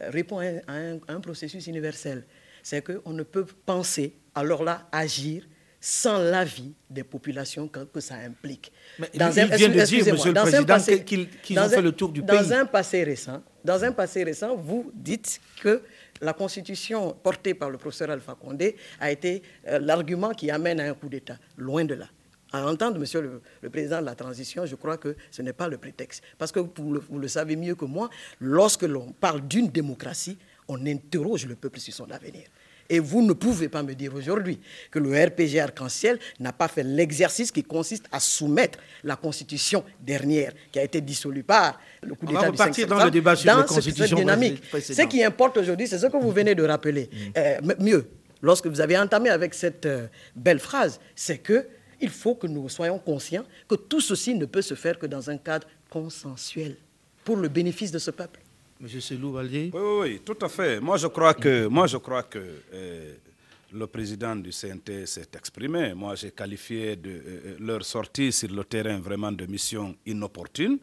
euh, 0.00 0.10
répond 0.10 0.40
à 0.40 0.46
un, 0.72 0.96
à 1.06 1.12
un 1.12 1.20
processus 1.20 1.68
universel. 1.68 2.24
C'est 2.64 2.82
qu'on 2.82 3.12
ne 3.12 3.22
peut 3.22 3.46
penser, 3.64 4.12
alors 4.34 4.64
là, 4.64 4.88
agir 4.90 5.44
sans 5.80 6.18
l'avis 6.18 6.72
des 6.90 7.04
populations 7.04 7.66
que, 7.66 7.80
que, 7.80 8.00
ça 8.00 8.16
implique. 8.16 8.70
Mais 8.98 9.10
dans 9.14 9.30
il 9.30 9.40
un, 9.40 9.46
vient 9.46 9.68
de 9.68 9.82
dire, 9.82 10.12
Monsieur 10.12 10.32
le 10.32 10.40
Président, 10.42 11.04
qu'ils 11.04 11.28
qu 11.42 11.58
ont 11.58 11.68
fait 11.68 11.80
le 11.80 11.92
tour 11.92 12.10
du 12.10 12.20
dans 12.20 12.36
pays. 12.36 12.48
Dans 12.48 12.52
un 12.52 12.66
passé 12.66 13.02
récent, 13.02 13.42
dans 13.64 13.82
un 13.82 13.92
passé 13.92 14.22
récent, 14.22 14.54
vous 14.56 14.90
dites 14.94 15.40
que 15.62 15.82
la 16.20 16.34
constitution 16.34 17.12
portée 17.22 17.54
par 17.54 17.70
le 17.70 17.78
professeur 17.78 18.10
Alpha 18.10 18.34
Condé 18.34 18.76
a 19.00 19.10
été 19.10 19.42
euh, 19.68 19.78
l'argument 19.78 20.32
qui 20.32 20.50
amène 20.50 20.80
à 20.80 20.90
un 20.90 20.94
coup 20.94 21.08
d'État. 21.08 21.38
Loin 21.56 21.84
de 21.86 21.94
là. 21.94 22.06
À 22.52 22.66
entendre 22.66 22.98
Monsieur 22.98 23.22
le, 23.22 23.40
le, 23.62 23.70
Président 23.70 24.00
de 24.00 24.06
la 24.06 24.14
Transition, 24.14 24.66
je 24.66 24.74
crois 24.74 24.98
que 24.98 25.16
ce 25.30 25.40
n'est 25.40 25.52
pas 25.54 25.68
le 25.68 25.78
prétexte. 25.78 26.22
Parce 26.36 26.52
que 26.52 26.60
vous 26.60 26.92
le, 26.92 27.00
vous 27.08 27.18
le 27.18 27.28
savez 27.28 27.56
mieux 27.56 27.74
que 27.74 27.84
moi, 27.86 28.10
lorsque 28.40 28.82
l'on 28.82 29.12
parle 29.12 29.46
d'une 29.46 29.68
démocratie, 29.68 30.36
on 30.68 30.84
interroge 30.86 31.46
le 31.46 31.54
peuple 31.56 31.80
sur 31.80 31.94
son 31.94 32.10
avenir. 32.10 32.42
Et 32.90 32.98
vous 32.98 33.22
ne 33.22 33.32
pouvez 33.32 33.68
pas 33.68 33.84
me 33.84 33.94
dire 33.94 34.12
aujourd'hui 34.14 34.58
que 34.90 34.98
le 34.98 35.10
RPG 35.10 35.60
Arc-en-Ciel 35.60 36.18
n'a 36.40 36.52
pas 36.52 36.66
fait 36.66 36.82
l'exercice 36.82 37.52
qui 37.52 37.62
consiste 37.62 38.06
à 38.10 38.18
soumettre 38.18 38.80
la 39.04 39.14
Constitution 39.14 39.84
dernière, 40.00 40.52
qui 40.72 40.80
a 40.80 40.82
été 40.82 41.00
dissolue 41.00 41.44
par 41.44 41.78
le 42.02 42.16
coup 42.16 42.26
d'État 42.26 42.50
du 42.50 42.56
5 42.56 42.74
septembre, 42.74 42.98
dans 42.98 43.04
le 43.06 43.10
débat 43.12 43.36
sur 43.36 43.56
la 43.56 43.62
Constitution 43.62 44.16
cette 44.16 44.18
dynamique. 44.18 44.62
Ce 44.80 45.02
qui 45.06 45.22
importe 45.22 45.56
aujourd'hui, 45.58 45.86
c'est 45.86 45.98
ce 45.98 46.06
que 46.06 46.16
vous 46.16 46.32
venez 46.32 46.56
de 46.56 46.64
rappeler. 46.64 47.08
Mmh. 47.12 47.16
Euh, 47.36 47.58
mieux, 47.78 48.10
lorsque 48.42 48.66
vous 48.66 48.80
avez 48.80 48.98
entamé 48.98 49.30
avec 49.30 49.54
cette 49.54 49.86
euh, 49.86 50.08
belle 50.34 50.58
phrase, 50.58 50.98
c'est 51.14 51.38
que 51.38 51.68
il 52.00 52.10
faut 52.10 52.34
que 52.34 52.48
nous 52.48 52.68
soyons 52.68 52.98
conscients 52.98 53.44
que 53.68 53.76
tout 53.76 54.00
ceci 54.00 54.34
ne 54.34 54.46
peut 54.46 54.62
se 54.62 54.74
faire 54.74 54.98
que 54.98 55.06
dans 55.06 55.30
un 55.30 55.36
cadre 55.36 55.68
consensuel 55.90 56.76
pour 57.24 57.36
le 57.36 57.48
bénéfice 57.48 57.92
de 57.92 57.98
ce 57.98 58.10
peuple. 58.10 58.40
Monsieur 58.80 59.00
Selou 59.02 59.36
oui, 59.38 59.70
oui, 59.74 60.20
tout 60.24 60.38
à 60.40 60.48
fait. 60.48 60.80
Moi, 60.80 60.96
je 60.96 61.06
crois 61.08 61.34
que, 61.34 61.48
euh, 62.72 63.14
le 63.74 63.86
président 63.86 64.34
du 64.34 64.50
CNT 64.52 65.04
s'est 65.04 65.28
exprimé. 65.36 65.92
Moi, 65.92 66.14
j'ai 66.14 66.30
qualifié 66.30 66.96
de, 66.96 67.10
euh, 67.10 67.56
leur 67.60 67.84
sortie 67.84 68.32
sur 68.32 68.48
le 68.50 68.64
terrain 68.64 68.98
vraiment 68.98 69.30
de 69.32 69.44
mission 69.44 69.94
inopportune 70.06 70.78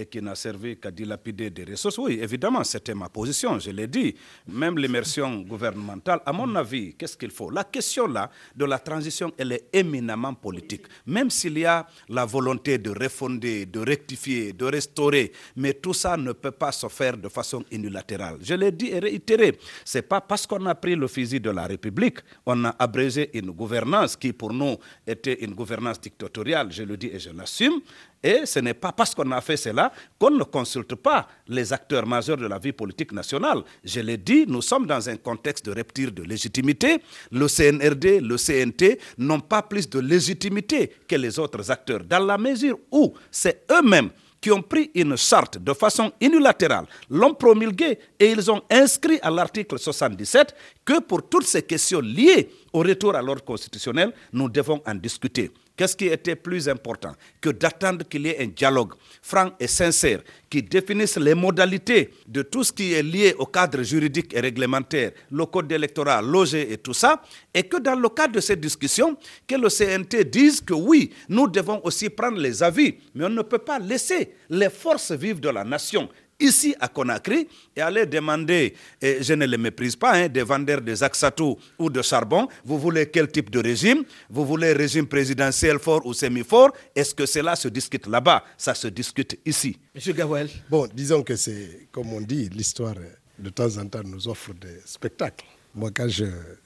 et 0.00 0.06
qui 0.06 0.22
n'a 0.22 0.34
servi 0.34 0.76
qu'à 0.78 0.90
dilapider 0.90 1.50
des 1.50 1.64
ressources. 1.64 1.98
Oui, 1.98 2.18
évidemment, 2.22 2.64
c'était 2.64 2.94
ma 2.94 3.08
position, 3.08 3.58
je 3.58 3.70
l'ai 3.70 3.86
dit. 3.86 4.14
Même 4.48 4.78
l'immersion 4.78 5.40
gouvernementale, 5.42 6.20
à 6.24 6.32
mon 6.32 6.54
avis, 6.56 6.94
qu'est-ce 6.94 7.16
qu'il 7.16 7.30
faut? 7.30 7.50
La 7.50 7.64
question 7.64 8.06
là 8.06 8.30
de 8.56 8.64
la 8.64 8.78
transition, 8.78 9.32
elle 9.36 9.52
est 9.52 9.68
éminemment 9.72 10.34
politique. 10.34 10.86
Même 11.06 11.30
s'il 11.30 11.58
y 11.58 11.66
a 11.66 11.86
la 12.08 12.24
volonté 12.24 12.78
de 12.78 12.90
refonder, 12.90 13.66
de 13.66 13.80
rectifier, 13.80 14.52
de 14.52 14.64
restaurer, 14.64 15.32
mais 15.56 15.74
tout 15.74 15.94
ça 15.94 16.16
ne 16.16 16.32
peut 16.32 16.50
pas 16.50 16.72
se 16.72 16.88
faire 16.88 17.16
de 17.16 17.28
façon 17.28 17.62
unilatérale. 17.70 18.38
Je 18.42 18.54
l'ai 18.54 18.72
dit 18.72 18.88
et 18.88 18.98
réitéré. 18.98 19.58
C'est 19.84 20.02
pas 20.02 20.20
parce 20.20 20.46
qu'on 20.46 20.64
a 20.66 20.74
pris 20.74 20.96
le 20.96 21.08
fusil 21.08 21.40
de 21.40 21.50
la 21.50 21.66
République, 21.66 22.18
on 22.46 22.64
a 22.64 22.74
abrégé 22.78 23.30
une 23.34 23.50
gouvernance 23.50 24.16
qui 24.16 24.32
pour 24.32 24.52
nous 24.52 24.76
était 25.06 25.44
une 25.44 25.54
gouvernance 25.54 26.00
dictatoriale, 26.00 26.72
je 26.72 26.82
le 26.84 26.96
dis 26.96 27.08
et 27.08 27.18
je 27.18 27.30
l'assume, 27.30 27.80
et 28.22 28.44
ce 28.44 28.58
n'est 28.58 28.74
pas 28.74 28.92
parce 28.92 29.14
qu'on 29.14 29.30
a 29.32 29.40
fait 29.40 29.56
cela 29.56 29.92
qu'on 30.18 30.30
ne 30.30 30.44
consulte 30.44 30.94
pas 30.94 31.26
les 31.48 31.72
acteurs 31.72 32.06
majeurs 32.06 32.36
de 32.36 32.46
la 32.46 32.58
vie 32.58 32.72
politique 32.72 33.12
nationale. 33.12 33.62
Je 33.82 34.00
l'ai 34.00 34.16
dit, 34.18 34.44
nous 34.46 34.62
sommes 34.62 34.86
dans 34.86 35.08
un 35.08 35.16
contexte 35.16 35.64
de 35.66 35.72
rupture 35.72 36.12
de 36.12 36.22
légitimité. 36.22 37.02
Le 37.32 37.46
CNRD, 37.48 38.20
le 38.20 38.36
CNT 38.36 38.98
n'ont 39.18 39.40
pas 39.40 39.62
plus 39.62 39.88
de 39.88 39.98
légitimité 40.00 40.92
que 41.08 41.16
les 41.16 41.38
autres 41.38 41.70
acteurs, 41.70 42.04
dans 42.04 42.24
la 42.24 42.36
mesure 42.36 42.78
où 42.92 43.14
c'est 43.30 43.64
eux-mêmes 43.70 44.10
qui 44.40 44.50
ont 44.50 44.62
pris 44.62 44.90
une 44.94 45.16
charte 45.16 45.58
de 45.58 45.72
façon 45.74 46.12
unilatérale, 46.20 46.86
l'ont 47.10 47.34
promulguée 47.34 47.98
et 48.18 48.30
ils 48.30 48.50
ont 48.50 48.62
inscrit 48.70 49.18
à 49.22 49.30
l'article 49.30 49.78
77 49.78 50.54
que 50.84 51.00
pour 51.00 51.28
toutes 51.28 51.46
ces 51.46 51.62
questions 51.62 52.00
liées 52.00 52.48
au 52.72 52.78
retour 52.80 53.14
à 53.14 53.22
l'ordre 53.22 53.44
constitutionnel, 53.44 54.12
nous 54.32 54.48
devons 54.48 54.80
en 54.86 54.94
discuter. 54.94 55.50
Qu'est-ce 55.80 55.96
qui 55.96 56.08
était 56.08 56.36
plus 56.36 56.68
important 56.68 57.14
que 57.40 57.48
d'attendre 57.48 58.06
qu'il 58.06 58.26
y 58.26 58.28
ait 58.28 58.42
un 58.42 58.48
dialogue 58.48 58.92
franc 59.22 59.52
et 59.58 59.66
sincère 59.66 60.20
qui 60.50 60.62
définisse 60.62 61.16
les 61.16 61.34
modalités 61.34 62.10
de 62.28 62.42
tout 62.42 62.62
ce 62.64 62.70
qui 62.70 62.92
est 62.92 63.02
lié 63.02 63.34
au 63.38 63.46
cadre 63.46 63.82
juridique 63.82 64.34
et 64.34 64.40
réglementaire, 64.40 65.12
le 65.30 65.46
code 65.46 65.72
électoral, 65.72 66.26
l'OG 66.26 66.52
et 66.52 66.76
tout 66.76 66.92
ça, 66.92 67.22
et 67.54 67.62
que 67.62 67.78
dans 67.78 67.94
le 67.98 68.10
cadre 68.10 68.34
de 68.34 68.40
cette 68.40 68.60
discussion, 68.60 69.16
que 69.48 69.54
le 69.54 69.70
CNT 69.70 70.24
dise 70.24 70.60
que 70.60 70.74
oui, 70.74 71.14
nous 71.30 71.48
devons 71.48 71.80
aussi 71.82 72.10
prendre 72.10 72.36
les 72.38 72.62
avis, 72.62 72.96
mais 73.14 73.24
on 73.24 73.30
ne 73.30 73.40
peut 73.40 73.56
pas 73.56 73.78
laisser 73.78 74.34
les 74.50 74.68
forces 74.68 75.12
vives 75.12 75.40
de 75.40 75.48
la 75.48 75.64
nation 75.64 76.10
ici 76.40 76.74
à 76.80 76.88
Conakry 76.88 77.46
et 77.76 77.80
aller 77.80 78.06
demander, 78.06 78.74
et 79.00 79.22
je 79.22 79.34
ne 79.34 79.46
les 79.46 79.58
méprise 79.58 79.96
pas, 79.96 80.14
hein, 80.14 80.28
des 80.28 80.42
vendeurs 80.42 80.80
de 80.80 80.94
Zaxatou 80.94 81.56
ou 81.78 81.90
de 81.90 82.02
charbon, 82.02 82.48
vous 82.64 82.78
voulez 82.78 83.06
quel 83.10 83.28
type 83.30 83.50
de 83.50 83.60
régime? 83.60 84.04
Vous 84.28 84.44
voulez 84.44 84.72
régime 84.72 85.06
présidentiel 85.06 85.78
fort 85.78 86.04
ou 86.06 86.14
semi-fort? 86.14 86.72
Est-ce 86.94 87.14
que 87.14 87.26
cela 87.26 87.56
se 87.56 87.68
discute 87.68 88.06
là-bas? 88.06 88.44
Ça 88.56 88.74
se 88.74 88.88
discute 88.88 89.38
ici. 89.44 89.78
Monsieur 89.94 90.12
Gawel. 90.12 90.48
Bon, 90.68 90.88
disons 90.92 91.22
que 91.22 91.36
c'est, 91.36 91.88
comme 91.92 92.12
on 92.12 92.20
dit, 92.20 92.48
l'histoire 92.48 92.94
de 93.38 93.50
temps 93.50 93.76
en 93.78 93.86
temps 93.86 94.02
nous 94.04 94.28
offre 94.28 94.52
des 94.54 94.80
spectacles. 94.84 95.46
Moi, 95.74 95.90
quand 95.94 96.08
je, 96.08 96.24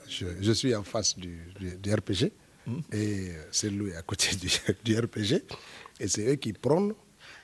je, 0.08 0.26
je 0.40 0.52
suis 0.52 0.74
en 0.74 0.82
face 0.82 1.18
du, 1.18 1.38
du, 1.60 1.76
du 1.76 1.94
RPG, 1.94 2.32
mmh. 2.66 2.72
et 2.92 3.28
c'est 3.50 3.68
lui 3.70 3.94
à 3.94 4.02
côté 4.02 4.34
du, 4.36 4.48
du 4.84 4.98
RPG, 4.98 5.42
et 6.00 6.08
c'est 6.08 6.26
eux 6.26 6.36
qui 6.36 6.52
prônent 6.52 6.94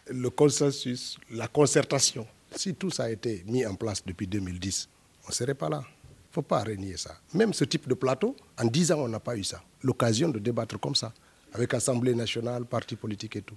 le 0.08 0.30
consensus, 0.30 1.18
la 1.30 1.48
concertation. 1.48 2.26
Si 2.54 2.74
tout 2.74 2.90
ça 2.90 3.04
a 3.04 3.10
été 3.10 3.44
mis 3.46 3.64
en 3.64 3.74
place 3.74 4.02
depuis 4.04 4.26
2010, 4.26 4.88
on 5.24 5.28
ne 5.28 5.32
serait 5.32 5.54
pas 5.54 5.68
là. 5.68 5.82
Il 5.84 6.30
ne 6.30 6.34
faut 6.34 6.42
pas 6.42 6.62
renier 6.62 6.96
ça. 6.96 7.18
Même 7.34 7.52
ce 7.52 7.64
type 7.64 7.88
de 7.88 7.94
plateau, 7.94 8.36
en 8.58 8.64
10 8.64 8.92
ans, 8.92 9.00
on 9.00 9.08
n'a 9.08 9.20
pas 9.20 9.36
eu 9.36 9.44
ça. 9.44 9.62
L'occasion 9.82 10.28
de 10.28 10.38
débattre 10.38 10.78
comme 10.78 10.94
ça, 10.94 11.12
avec 11.52 11.74
Assemblée 11.74 12.14
nationale, 12.14 12.64
partis 12.64 12.96
politiques 12.96 13.36
et 13.36 13.42
tout. 13.42 13.56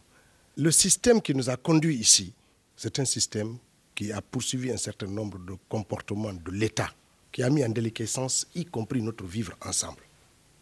Le 0.58 0.72
système 0.72 1.22
qui 1.22 1.34
nous 1.34 1.50
a 1.50 1.56
conduits 1.58 1.98
ici, 1.98 2.34
c'est 2.76 3.00
un 3.00 3.06
système 3.06 3.58
qui 3.96 4.12
a 4.12 4.22
poursuivi 4.22 4.72
un 4.72 4.78
certain 4.78 5.08
nombre 5.08 5.38
de 5.40 5.54
comportements 5.70 6.34
de 6.34 6.52
l'État, 6.52 6.90
qui 7.32 7.44
a 7.44 7.50
mis 7.50 7.64
en 7.64 7.70
déliquescence, 7.70 8.48
y 8.56 8.66
compris 8.66 9.02
notre 9.02 9.26
vivre 9.26 9.54
ensemble. 9.66 10.02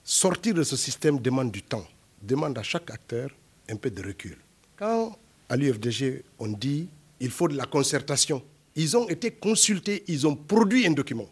Sortir 0.04 0.54
de 0.54 0.63
ce 0.63 0.76
système 0.76 1.20
demande 1.20 1.52
du 1.52 1.62
temps, 1.63 1.86
demande 2.22 2.58
à 2.58 2.63
chaque 2.63 2.89
acteur 2.89 3.30
un 3.70 3.76
peu 3.76 3.89
de 3.89 4.02
recul. 4.06 4.38
Quand 4.78 5.15
à 5.51 5.57
l'UFDG, 5.57 6.23
on 6.39 6.47
dit 6.47 6.87
il 7.19 7.29
faut 7.29 7.49
de 7.49 7.57
la 7.57 7.65
concertation. 7.65 8.41
Ils 8.75 8.95
ont 8.95 9.07
été 9.09 9.31
consultés, 9.31 10.01
ils 10.07 10.25
ont 10.25 10.33
produit 10.35 10.87
un 10.87 10.91
document. 10.91 11.27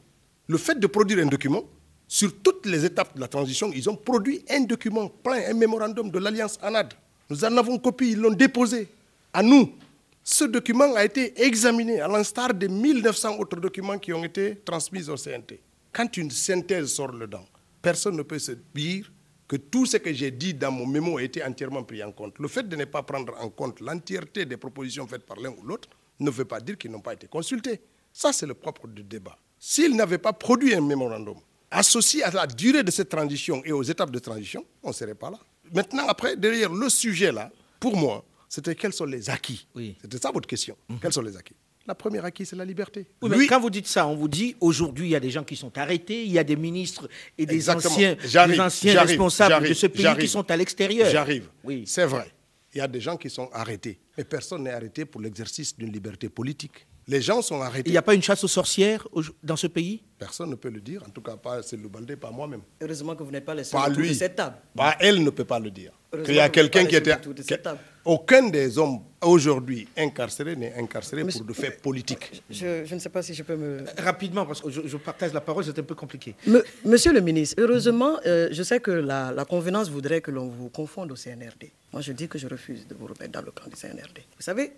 Le 0.47 0.57
fait 0.57 0.77
de 0.77 0.87
produire 0.87 1.19
un 1.19 1.27
document, 1.27 1.63
sur 2.05 2.35
toutes 2.41 2.65
les 2.65 2.83
étapes 2.83 3.15
de 3.15 3.21
la 3.21 3.29
transition, 3.29 3.71
ils 3.73 3.89
ont 3.89 3.95
produit 3.95 4.43
un 4.49 4.61
document 4.61 5.07
plein, 5.07 5.49
un 5.49 5.53
mémorandum 5.53 6.11
de 6.11 6.19
l'Alliance 6.19 6.59
ANAD. 6.61 6.93
Nous 7.29 7.45
en 7.45 7.55
avons 7.55 7.77
copie, 7.79 8.11
ils 8.11 8.19
l'ont 8.19 8.33
déposé 8.33 8.89
à 9.31 9.41
nous. 9.41 9.73
Ce 10.21 10.43
document 10.43 10.93
a 10.95 11.05
été 11.05 11.41
examiné 11.41 12.01
à 12.01 12.07
l'instar 12.09 12.53
des 12.53 12.67
1900 12.67 13.37
autres 13.39 13.59
documents 13.61 13.97
qui 13.97 14.11
ont 14.11 14.23
été 14.25 14.57
transmis 14.65 15.07
au 15.09 15.15
CNT. 15.15 15.61
Quand 15.93 16.17
une 16.17 16.29
synthèse 16.29 16.91
sort 16.91 17.13
dedans, 17.13 17.45
personne 17.81 18.17
ne 18.17 18.23
peut 18.23 18.39
se 18.39 18.51
dire 18.75 19.09
que 19.49 19.55
tout 19.55 19.87
ce 19.87 19.97
que 19.97 20.13
j'ai 20.13 20.29
dit 20.29 20.53
dans 20.53 20.71
mon 20.71 20.85
mémo 20.85 21.17
a 21.17 21.23
été 21.23 21.43
entièrement 21.43 21.83
pris 21.83 22.03
en 22.03 22.11
compte. 22.11 22.37
Le 22.37 22.47
fait 22.47 22.69
de 22.69 22.75
ne 22.75 22.85
pas 22.85 23.01
prendre 23.01 23.33
en 23.41 23.49
compte 23.49 23.81
l'entièreté 23.81 24.45
des 24.45 24.57
propositions 24.57 25.07
faites 25.07 25.25
par 25.25 25.37
l'un 25.39 25.49
ou 25.49 25.63
l'autre 25.63 25.89
ne 26.19 26.29
veut 26.29 26.45
pas 26.45 26.61
dire 26.61 26.77
qu'ils 26.77 26.91
n'ont 26.91 27.01
pas 27.01 27.13
été 27.13 27.27
consultés. 27.27 27.81
Ça, 28.13 28.31
c'est 28.31 28.45
le 28.45 28.53
propre 28.53 28.87
du 28.87 29.03
débat. 29.03 29.35
S'ils 29.57 29.95
n'avaient 29.95 30.19
pas 30.19 30.33
produit 30.33 30.75
un 30.75 30.81
mémorandum 30.81 31.37
associé 31.71 32.23
à 32.23 32.29
la 32.31 32.45
durée 32.45 32.83
de 32.83 32.91
cette 32.91 33.09
transition 33.09 33.61
et 33.65 33.71
aux 33.71 33.81
étapes 33.83 34.11
de 34.11 34.19
transition, 34.19 34.63
on 34.83 34.89
ne 34.89 34.93
serait 34.93 35.15
pas 35.15 35.31
là. 35.31 35.39
maintenant, 35.73 36.07
après, 36.07 36.35
derrière 36.37 36.71
le 36.71 36.87
sujet 36.87 37.31
là, 37.31 37.51
pour 37.79 37.97
moi, 37.97 38.23
c'était 38.47 38.75
quels 38.75 38.93
sont 38.93 39.05
les 39.05 39.29
acquis? 39.31 39.67
Oui. 39.75 39.95
C'était 40.01 40.19
ça 40.19 40.31
votre 40.31 40.47
question. 40.47 40.77
Quels 41.01 41.13
sont 41.13 41.21
les 41.21 41.35
acquis? 41.35 41.55
La 41.89 41.95
première 41.95 42.23
acquis, 42.23 42.45
c'est 42.45 42.55
la 42.55 42.65
liberté. 42.65 43.07
Oui, 43.19 43.31
mais 43.31 43.37
Lui- 43.37 43.47
quand 43.47 43.59
vous 43.59 43.71
dites 43.71 43.87
ça, 43.87 44.05
on 44.05 44.15
vous 44.15 44.27
dit 44.27 44.55
aujourd'hui, 44.61 45.07
il 45.07 45.09
y 45.09 45.15
a 45.15 45.19
des 45.19 45.31
gens 45.31 45.43
qui 45.43 45.55
sont 45.55 45.75
arrêtés, 45.75 46.23
il 46.23 46.31
y 46.31 46.37
a 46.37 46.43
des 46.43 46.55
ministres 46.55 47.09
et 47.35 47.47
des 47.47 47.55
Exactement. 47.55 47.95
anciens, 47.95 48.13
des 48.13 48.59
anciens 48.61 49.01
responsables 49.01 49.67
de 49.67 49.73
ce 49.73 49.87
pays 49.87 50.05
qui 50.19 50.27
sont 50.27 50.51
à 50.51 50.55
l'extérieur. 50.55 51.09
J'arrive. 51.09 51.47
Oui. 51.63 51.85
C'est 51.87 52.05
vrai. 52.05 52.31
Il 52.75 52.77
y 52.77 52.81
a 52.81 52.87
des 52.87 53.01
gens 53.01 53.17
qui 53.17 53.31
sont 53.31 53.49
arrêtés. 53.53 53.97
Mais 54.15 54.23
personne 54.23 54.61
n'est 54.65 54.69
arrêté 54.71 55.05
pour 55.05 55.19
l'exercice 55.19 55.75
d'une 55.75 55.91
liberté 55.91 56.29
politique. 56.29 56.85
Les 57.09 57.21
gens 57.21 57.41
sont 57.41 57.59
arrêtés. 57.61 57.89
Il 57.89 57.91
n'y 57.91 57.97
a 57.97 58.03
pas 58.03 58.13
une 58.13 58.21
chasse 58.21 58.43
aux 58.43 58.47
sorcières 58.47 59.07
dans 59.43 59.55
ce 59.55 59.65
pays? 59.67 60.03
Personne 60.19 60.49
ne 60.51 60.55
peut 60.55 60.69
le 60.69 60.79
dire. 60.79 61.01
En 61.07 61.09
tout 61.09 61.21
cas, 61.21 61.35
pas 61.37 61.63
Cellou 61.63 61.89
Baldé, 61.89 62.15
pas 62.15 62.29
moi-même. 62.29 62.61
Heureusement 62.81 63.15
que 63.15 63.23
vous 63.23 63.31
n'êtes 63.31 63.45
pas 63.45 63.55
les 63.55 63.63
seuls 63.63 63.79
Pas 63.81 63.87
autour 63.89 64.01
lui. 64.01 64.09
de 64.09 64.13
cette 64.13 64.35
table. 64.35 64.57
Pas 64.75 64.95
elle 64.99 65.23
ne 65.23 65.29
peut 65.31 65.43
pas 65.45 65.59
le 65.59 65.71
dire. 65.71 65.91
Qu'il 66.25 66.35
y 66.35 66.39
a 66.39 66.49
quelqu'un 66.49 66.85
qui 66.85 66.95
était. 66.95 67.15
de 67.15 67.41
cette 67.41 67.63
table. 67.63 67.79
Aucun 68.05 68.47
des 68.49 68.77
hommes 68.77 68.99
aujourd'hui 69.21 69.87
incarcérés 69.97 70.55
n'est 70.55 70.73
incarcéré 70.73 71.23
Monsieur- 71.23 71.39
pour 71.39 71.47
de 71.47 71.53
faits 71.53 71.81
politiques. 71.81 72.43
Je, 72.49 72.85
je 72.85 72.95
ne 72.95 72.99
sais 72.99 73.09
pas 73.09 73.21
si 73.21 73.33
je 73.33 73.43
peux 73.43 73.55
me... 73.55 73.83
Rapidement, 73.97 74.45
parce 74.45 74.61
que 74.61 74.69
je, 74.69 74.81
je 74.85 74.97
partage 74.97 75.33
la 75.33 75.41
parole, 75.41 75.63
c'est 75.63 75.77
un 75.77 75.83
peu 75.83 75.95
compliqué. 75.95 76.35
Me- 76.47 76.63
Monsieur 76.85 77.13
le 77.13 77.21
ministre, 77.21 77.55
heureusement, 77.59 78.17
euh, 78.25 78.49
je 78.51 78.63
sais 78.63 78.79
que 78.79 78.91
la, 78.91 79.31
la 79.31 79.45
convenance 79.45 79.89
voudrait 79.89 80.21
que 80.21 80.31
l'on 80.31 80.47
vous 80.47 80.69
confonde 80.69 81.11
au 81.11 81.15
CNRD. 81.15 81.71
Moi, 81.93 82.01
je 82.01 82.11
dis 82.13 82.27
que 82.27 82.37
je 82.37 82.47
refuse 82.47 82.87
de 82.87 82.95
vous 82.95 83.07
remettre 83.07 83.31
dans 83.31 83.41
le 83.41 83.51
camp 83.51 83.67
du 83.69 83.75
CNRD. 83.75 84.19
Vous 84.37 84.41
savez, 84.43 84.73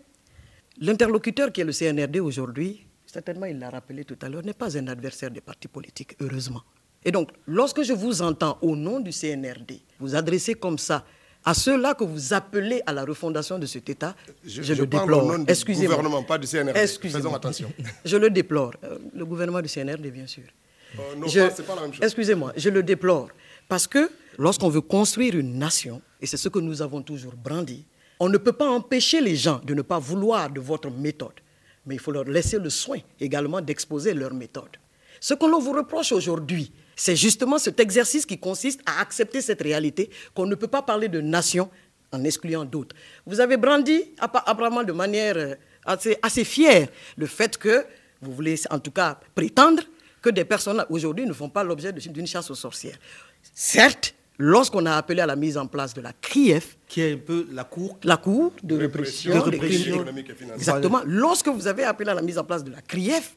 l'interlocuteur 0.80 1.52
qui 1.52 1.62
est 1.62 1.64
le 1.66 1.72
CNRD 1.74 2.20
aujourd'hui, 2.20 2.86
certainement 3.06 3.46
il 3.46 3.60
l'a 3.60 3.70
rappelé 3.70 4.06
tout 4.06 4.18
à 4.22 4.30
l'heure, 4.30 4.44
n'est 4.46 4.54
pas 4.54 4.78
un 4.78 4.88
adversaire 4.88 5.32
des 5.32 5.42
partis 5.42 5.68
politiques, 5.68 6.16
heureusement. 6.22 6.62
Et 7.04 7.12
donc, 7.12 7.32
lorsque 7.48 7.82
je 7.84 7.94
vous 7.94 8.22
entends 8.22 8.58
au 8.62 8.76
nom 8.76 9.00
du 9.00 9.12
CNRD 9.12 9.82
vous 10.00 10.16
adresser 10.16 10.54
comme 10.54 10.78
ça 10.78 11.04
à 11.44 11.56
ceux-là 11.56 11.96
que 11.96 12.04
vous 12.04 12.34
appelez 12.34 12.84
à 12.86 12.94
la 12.94 13.04
refondation 13.04 13.58
de 13.58 13.66
cet 13.66 13.90
État, 13.90 14.16
je, 14.46 14.62
Je- 14.62 14.62
je 14.62 14.74
le 14.76 14.86
déplore. 14.86 15.36
Excusez-moi. 15.48 15.96
gouvernement, 15.96 16.24
pas 16.24 16.38
du 16.38 16.46
CNRD. 16.46 16.78
Excusez-moi. 16.78 17.20
Faisons 17.22 17.34
attention. 17.36 17.74
Je 18.06 18.18
le 18.18 18.30
déplore. 18.30 18.74
Euh, 18.84 19.00
Le 19.16 19.26
gouvernement 19.26 19.60
du 19.62 19.68
CNRD, 19.68 20.12
bien 20.12 20.28
sûr. 20.28 20.44
Euh, 21.00 21.16
non, 21.16 21.28
c'est 21.28 21.66
pas 21.66 21.74
la 21.76 21.82
même 21.82 21.94
chose. 21.94 22.04
Excusez-moi, 22.04 22.54
je 22.56 22.70
le 22.70 22.84
déplore. 22.84 23.30
Parce 23.68 23.88
que 23.88 24.12
lorsqu'on 24.38 24.70
veut 24.70 24.82
construire 24.82 25.36
une 25.36 25.58
nation, 25.58 26.00
et 26.22 26.28
c'est 26.28 26.38
ce 26.38 26.50
que 26.50 26.60
nous 26.60 26.82
avons 26.84 27.02
toujours 27.02 27.34
brandi, 27.34 27.86
on 28.24 28.30
ne 28.30 28.38
peut 28.38 28.54
pas 28.54 28.70
empêcher 28.70 29.20
les 29.20 29.36
gens 29.36 29.60
de 29.66 29.74
ne 29.74 29.82
pas 29.82 29.98
vouloir 29.98 30.48
de 30.52 30.60
votre 30.62 30.92
méthode. 30.92 31.34
Mais 31.88 31.96
il 31.96 32.00
faut 32.00 32.12
leur 32.12 32.26
laisser 32.26 32.60
le 32.60 32.70
soin 32.70 33.00
également 33.20 33.62
d'exposer 33.62 34.14
leur 34.14 34.32
méthode. 34.32 34.70
Ce 35.20 35.34
que 35.34 35.46
l'on 35.46 35.60
vous 35.60 35.72
reproche 35.72 36.12
aujourd'hui, 36.12 36.72
c'est 36.96 37.16
justement 37.16 37.58
cet 37.58 37.80
exercice 37.80 38.28
qui 38.28 38.38
consiste 38.38 38.80
à 38.86 39.02
accepter 39.02 39.42
cette 39.42 39.64
réalité 39.64 40.12
qu'on 40.36 40.46
ne 40.46 40.54
peut 40.54 40.68
pas 40.68 40.84
parler 40.84 41.08
de 41.10 41.20
nation 41.20 41.72
en 42.12 42.24
excluant 42.24 42.64
d'autres. 42.64 42.96
Vous 43.26 43.40
avez 43.40 43.58
brandi 43.58 44.14
appa- 44.20 44.44
apparemment 44.46 44.84
de 44.84 44.92
manière 44.92 45.38
euh, 45.38 45.56
assez, 45.84 46.16
assez 46.22 46.44
fière 46.44 46.90
le 47.18 47.26
fait 47.26 47.58
que 47.58 47.84
vous 48.22 48.34
voulez 48.34 48.56
en 48.70 48.78
tout 48.78 48.92
cas 48.92 49.20
prétendre 49.34 49.82
que 50.22 50.30
des 50.30 50.46
personnes 50.46 50.86
aujourd'hui 50.92 51.26
ne 51.26 51.34
font 51.34 51.50
pas 51.50 51.64
l'objet 51.64 51.92
d'une 51.92 52.28
chasse 52.28 52.52
aux 52.52 52.56
sorcières. 52.56 53.00
Certes, 53.56 54.14
lorsqu'on 54.42 54.86
a 54.88 54.94
appelé 54.96 55.22
à 55.22 55.26
la 55.28 55.36
mise 55.36 55.58
en 55.58 55.68
place 55.68 55.94
de 55.94 56.02
la 56.02 56.14
CRIEF, 56.14 56.78
Qui 56.88 57.02
est 57.02 57.14
un 57.14 57.18
peu 57.18 57.48
la 57.52 57.64
cour. 57.64 57.98
la 58.04 58.18
Cour 58.18 58.54
de 58.64 58.76
Répression 58.78 59.32
répression, 59.34 59.46
de 59.46 59.52
des 59.52 59.58
répression 59.60 59.84
crimes 59.92 60.02
économique 60.02 60.30
et 60.30 60.34
financière. 60.34 60.58
Exactement. 60.58 61.02
Lorsque 61.06 61.48
vous 61.48 61.68
avez 61.68 61.84
appelé 61.84 62.10
à 62.10 62.16
la 62.16 62.22
mise 62.22 62.38
en 62.40 62.44
place 62.44 62.64
de 62.64 62.72
la 62.72 62.82
CRIEF, 62.82 63.36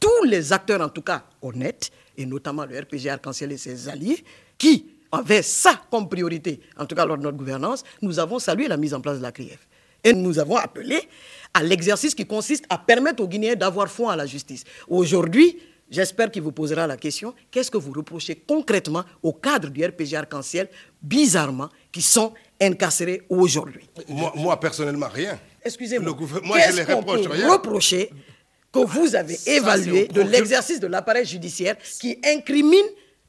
tous 0.00 0.24
les 0.24 0.52
acteurs, 0.52 0.80
en 0.80 0.88
tout 0.88 1.02
cas 1.02 1.24
honnêtes, 1.42 1.90
et 2.16 2.24
notamment 2.26 2.64
le 2.64 2.78
RPG 2.78 3.08
Arc-en-Ciel 3.10 3.52
et 3.52 3.58
ses 3.58 3.88
alliés, 3.88 4.24
qui 4.56 4.86
avaient 5.12 5.42
ça 5.42 5.80
comme 5.90 6.08
priorité, 6.08 6.60
en 6.78 6.86
tout 6.86 6.94
cas 6.94 7.04
lors 7.04 7.18
de 7.18 7.22
notre 7.22 7.36
gouvernance, 7.36 7.84
nous 8.00 8.18
avons 8.18 8.38
salué 8.38 8.66
la 8.66 8.76
mise 8.78 8.94
en 8.94 9.00
place 9.00 9.18
de 9.18 9.22
la 9.22 9.32
CRIEF. 9.32 9.68
Et 10.02 10.12
nous 10.14 10.38
avons 10.38 10.56
appelé 10.56 11.00
à 11.52 11.62
l'exercice 11.62 12.14
qui 12.14 12.26
consiste 12.26 12.64
à 12.70 12.78
permettre 12.78 13.22
aux 13.22 13.28
Guinéens 13.28 13.56
d'avoir 13.56 13.88
foi 13.88 14.12
en 14.12 14.16
la 14.16 14.26
justice. 14.26 14.64
Aujourd'hui, 14.88 15.58
j'espère 15.90 16.30
qu'il 16.30 16.42
vous 16.42 16.52
posera 16.52 16.86
la 16.86 16.96
question, 16.96 17.34
qu'est-ce 17.50 17.70
que 17.70 17.78
vous 17.78 17.92
reprochez 17.92 18.34
concrètement 18.36 19.04
aux 19.22 19.32
cadres 19.32 19.68
du 19.70 19.84
RPG 19.84 20.14
Arc-en-Ciel, 20.14 20.68
bizarrement, 21.02 21.68
qui 21.92 22.02
sont 22.02 22.32
incarcérés 22.60 23.22
aujourd'hui? 23.28 23.88
Moi, 24.08 24.32
moi, 24.36 24.58
personnellement, 24.60 25.08
rien. 25.12 25.38
Excusez-moi. 25.64 26.16
Moi, 26.44 26.58
je 26.70 26.76
les 26.76 26.82
reproche 26.84 27.22
peut 27.22 27.30
rien. 27.32 27.52
reprocher 27.52 28.10
que 28.72 28.78
vous 28.80 29.14
avez 29.16 29.38
évalué 29.46 30.06
au 30.10 30.12
de 30.12 30.20
l'exercice 30.22 30.80
de 30.80 30.86
l'appareil 30.86 31.24
judiciaire 31.24 31.76
qui 32.00 32.18
incrimine 32.24 32.86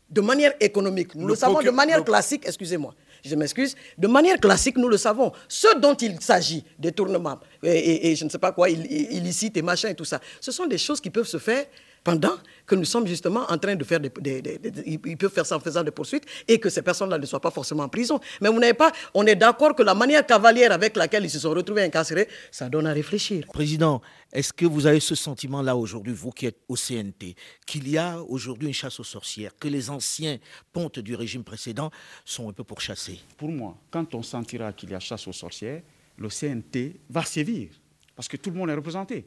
de 0.09 0.21
manière 0.21 0.53
économique? 0.59 1.15
Nous 1.15 1.27
le, 1.27 1.33
Le 1.33 1.37
savons 1.37 1.61
de 1.61 1.69
manière 1.69 1.97
le- 1.97 2.03
classique, 2.03 2.43
excusez-moi. 2.45 2.93
Je 3.25 3.35
m'excuse. 3.35 3.75
De 3.97 4.07
manière 4.07 4.39
classique, 4.39 4.77
nous 4.77 4.87
le 4.87 4.95
savons. 4.97 5.31
Ce 5.47 5.77
dont 5.79 5.95
il 5.95 6.21
s'agit, 6.21 6.63
détournement, 6.77 7.39
et, 7.63 7.69
et- 7.71 8.11
et 8.11 8.15
je 8.15 8.23
ne 8.23 8.29
sais 8.29 8.37
pas 8.37 8.51
quoi, 8.51 8.69
il- 8.69 8.85
il- 8.89 9.17
illicite 9.17 9.57
et 9.57 9.61
machin 9.61 9.89
et 9.89 9.95
tout 9.95 10.05
ça, 10.05 10.21
ce 10.39 10.51
sont 10.51 10.65
des 10.67 10.77
choses 10.77 11.01
qui 11.01 11.09
peuvent 11.09 11.27
se 11.27 11.39
faire 11.39 11.65
pendant 12.07 12.37
que 12.65 12.73
nous 12.75 12.85
sommes 12.85 13.05
justement 13.05 13.43
en 13.49 13.57
train 13.57 13.75
de 13.75 13.83
faire 13.83 13.99
des, 13.99 14.09
des- 14.09 14.41
des- 14.41 14.57
des- 14.59 14.99
ils 15.11 15.17
peuvent 15.17 15.31
faire 15.31 15.45
ça 15.45 15.57
en 15.57 15.59
faisant 15.59 15.83
des 15.83 15.91
poursuites 15.91 16.23
et 16.47 16.57
que 16.57 16.69
ces 16.69 16.81
personnes-là 16.81 17.17
ne 17.17 17.25
soient 17.25 17.41
pas 17.41 17.51
forcément 17.51 17.83
en 17.83 17.89
prison. 17.89 18.17
Mais 18.39 18.47
vous 18.47 18.59
n'avez 18.59 18.73
pas, 18.73 18.93
on 19.13 19.25
est 19.25 19.35
d'accord 19.35 19.75
que 19.75 19.83
la 19.83 19.93
manière 19.93 20.25
cavalière 20.25 20.71
avec 20.71 20.95
laquelle 20.95 21.25
ils 21.25 21.29
se 21.29 21.39
sont 21.39 21.49
retrouvés 21.49 21.83
incarcérés, 21.83 22.29
ça 22.49 22.69
donne 22.69 22.87
à 22.87 22.93
réfléchir. 22.93 23.45
Président, 23.51 24.01
est-ce 24.31 24.53
que 24.53 24.65
vous 24.65 24.85
avez 24.85 25.01
ce 25.01 25.15
sentiment-là 25.15 25.75
aujourd'hui, 25.75 26.13
vous 26.13 26.31
qui 26.31 26.45
êtes 26.45 26.59
au 26.69 26.77
CNT, 26.77 27.35
qu'il 27.65 27.89
y 27.89 27.97
a 27.97 28.21
aujourd'hui 28.21 28.69
une 28.69 28.73
chasse 28.73 28.97
aux 29.01 29.03
sorcières, 29.03 29.51
que 29.59 29.67
les 29.67 29.89
anciens 29.89 30.37
pontes 30.71 30.99
du 30.99 31.13
régime 31.15 31.43
précédent 31.43 31.91
sont 32.23 32.47
un 32.49 32.53
peu 32.53 32.63
pourchassés? 32.63 33.19
Pour 33.37 33.49
moi, 33.49 33.75
quand 33.91 34.15
on 34.15 34.23
sentira 34.23 34.71
qu'il 34.71 34.91
y 34.91 34.95
a 34.95 34.99
chasse 35.01 35.27
aux 35.27 35.33
sorcières, 35.33 35.81
le 36.17 36.29
CNT 36.29 37.01
va 37.09 37.23
sévir, 37.23 37.67
parce 38.15 38.29
que 38.29 38.37
tout 38.37 38.49
le 38.49 38.55
monde 38.55 38.69
est 38.69 38.75
représenté. 38.75 39.25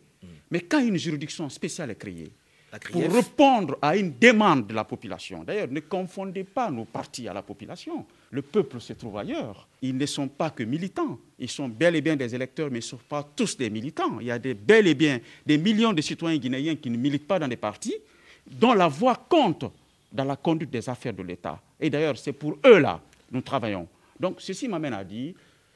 Mais 0.50 0.60
quand 0.60 0.80
une 0.80 0.96
juridiction 0.98 1.48
spéciale 1.48 1.90
est 1.90 1.94
créée, 1.94 2.32
pour 2.92 3.02
répondre 3.02 3.76
à 3.82 3.96
une 3.96 4.12
demande 4.18 4.66
de 4.68 4.74
la 4.74 4.84
population, 4.84 5.42
d'ailleurs, 5.42 5.68
ne 5.68 5.80
confondez 5.80 6.44
pas 6.44 6.70
nos 6.70 6.84
partis 6.84 7.26
à 7.26 7.32
la 7.32 7.42
population. 7.42 8.06
Le 8.30 8.42
peuple 8.42 8.80
se 8.80 8.92
trouve 8.92 9.18
ailleurs. 9.18 9.66
Ils 9.82 9.96
ne 9.96 10.06
sont 10.06 10.28
pas 10.28 10.50
que 10.50 10.62
militants. 10.62 11.18
Ils 11.38 11.48
sont 11.50 11.68
bel 11.68 11.96
et 11.96 12.00
bien 12.00 12.14
des 12.14 12.32
électeurs, 12.32 12.68
mais 12.70 12.78
ils 12.78 12.82
ne 12.82 12.88
sont 12.88 13.00
pas 13.08 13.28
tous 13.34 13.56
des 13.56 13.70
militants. 13.70 14.20
Il 14.20 14.28
y 14.28 14.30
a 14.30 14.38
des, 14.38 14.54
bel 14.54 14.86
et 14.86 14.94
bien 14.94 15.18
des 15.44 15.58
millions 15.58 15.92
de 15.92 16.00
citoyens 16.00 16.38
guinéens 16.38 16.76
qui 16.76 16.90
ne 16.90 16.96
militent 16.96 17.26
pas 17.26 17.40
dans 17.40 17.48
des 17.48 17.56
partis, 17.56 17.96
dont 18.46 18.72
la 18.74 18.86
voix 18.86 19.16
compte 19.28 19.64
dans 20.12 20.24
la 20.24 20.36
conduite 20.36 20.70
des 20.70 20.88
affaires 20.88 21.14
de 21.14 21.22
l'État. 21.24 21.60
Et 21.80 21.90
d'ailleurs, 21.90 22.18
c'est 22.18 22.32
pour 22.32 22.56
eux-là 22.64 23.00
que 23.28 23.34
nous 23.34 23.42
travaillons. 23.42 23.88
Donc, 24.18 24.36
ceci 24.40 24.68
m'amène 24.68 24.94
à 24.94 25.02
dire, 25.02 25.34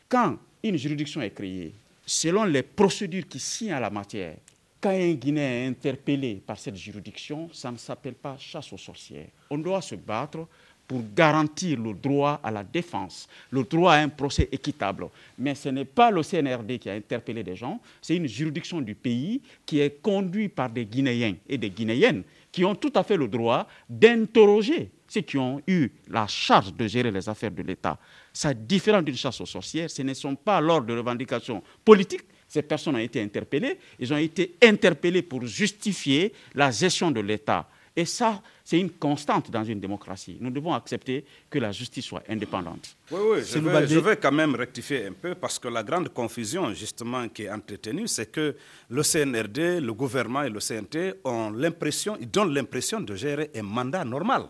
quand 0.08 0.36
une 0.62 0.76
juridiction 0.76 1.20
est 1.22 1.30
créée, 1.30 1.72
selon 2.06 2.44
les 2.44 2.62
procédures 2.62 3.26
qui 3.26 3.40
signent 3.40 3.72
à 3.72 3.80
la 3.80 3.90
matière, 3.90 4.36
quand 4.84 4.90
un 4.90 5.14
Guinéen 5.14 5.64
est 5.64 5.66
interpellé 5.66 6.42
par 6.46 6.58
cette 6.58 6.76
juridiction, 6.76 7.48
ça 7.54 7.72
ne 7.72 7.78
s'appelle 7.78 8.12
pas 8.12 8.36
chasse 8.38 8.70
aux 8.70 8.76
sorcières. 8.76 9.28
On 9.48 9.56
doit 9.56 9.80
se 9.80 9.94
battre 9.94 10.46
pour 10.86 11.00
garantir 11.16 11.80
le 11.80 11.94
droit 11.94 12.38
à 12.42 12.50
la 12.50 12.62
défense, 12.62 13.26
le 13.50 13.64
droit 13.64 13.94
à 13.94 14.00
un 14.00 14.10
procès 14.10 14.46
équitable. 14.52 15.06
Mais 15.38 15.54
ce 15.54 15.70
n'est 15.70 15.86
pas 15.86 16.10
le 16.10 16.22
CNRD 16.22 16.78
qui 16.78 16.90
a 16.90 16.92
interpellé 16.92 17.42
des 17.42 17.56
gens, 17.56 17.80
c'est 18.02 18.14
une 18.14 18.28
juridiction 18.28 18.82
du 18.82 18.94
pays 18.94 19.40
qui 19.64 19.80
est 19.80 20.02
conduite 20.02 20.54
par 20.54 20.68
des 20.68 20.84
Guinéens 20.84 21.36
et 21.48 21.56
des 21.56 21.70
Guinéennes 21.70 22.22
qui 22.52 22.62
ont 22.66 22.74
tout 22.74 22.92
à 22.94 23.02
fait 23.02 23.16
le 23.16 23.26
droit 23.26 23.66
d'interroger 23.88 24.90
ceux 25.08 25.22
qui 25.22 25.38
ont 25.38 25.62
eu 25.66 25.88
la 26.08 26.26
charge 26.26 26.74
de 26.74 26.86
gérer 26.86 27.10
les 27.10 27.26
affaires 27.26 27.50
de 27.50 27.62
l'État. 27.62 27.98
Ça 28.34 28.52
différent 28.52 29.00
d'une 29.00 29.16
chasse 29.16 29.40
aux 29.40 29.46
sorcières, 29.46 29.88
ce 29.88 30.02
ne 30.02 30.12
sont 30.12 30.34
pas 30.36 30.60
lors 30.60 30.82
de 30.82 30.94
revendications 30.94 31.62
politiques. 31.82 32.26
Ces 32.54 32.62
personnes 32.62 32.94
ont 32.94 32.98
été 32.98 33.20
interpellées. 33.20 33.76
Ils 33.98 34.12
ont 34.14 34.16
été 34.16 34.54
interpellés 34.62 35.22
pour 35.22 35.44
justifier 35.44 36.32
la 36.54 36.70
gestion 36.70 37.10
de 37.10 37.18
l'État. 37.18 37.66
Et 37.96 38.04
ça, 38.04 38.40
c'est 38.64 38.78
une 38.78 38.90
constante 38.90 39.50
dans 39.50 39.64
une 39.64 39.80
démocratie. 39.80 40.36
Nous 40.40 40.50
devons 40.50 40.72
accepter 40.72 41.24
que 41.50 41.58
la 41.58 41.72
justice 41.72 42.04
soit 42.04 42.22
indépendante. 42.28 42.96
Oui, 43.10 43.18
oui, 43.28 43.38
je 43.44 43.58
vais, 43.58 43.88
je 43.88 43.98
vais 43.98 44.16
quand 44.18 44.30
même 44.30 44.54
rectifier 44.54 45.04
un 45.06 45.12
peu 45.14 45.34
parce 45.34 45.58
que 45.58 45.66
la 45.66 45.82
grande 45.82 46.10
confusion 46.10 46.72
justement 46.74 47.28
qui 47.28 47.42
est 47.42 47.50
entretenue, 47.50 48.06
c'est 48.06 48.30
que 48.30 48.54
le 48.88 49.02
CNRD, 49.02 49.80
le 49.80 49.92
gouvernement 49.92 50.44
et 50.44 50.48
le 50.50 50.60
CNT 50.60 51.14
ont 51.24 51.50
l'impression, 51.50 52.16
ils 52.20 52.30
donnent 52.30 52.54
l'impression 52.54 53.00
de 53.00 53.16
gérer 53.16 53.50
un 53.56 53.62
mandat 53.62 54.04
normal, 54.04 54.44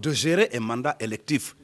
de 0.00 0.12
gérer 0.12 0.48
un 0.54 0.60
mandat 0.60 0.94
électif. 1.00 1.56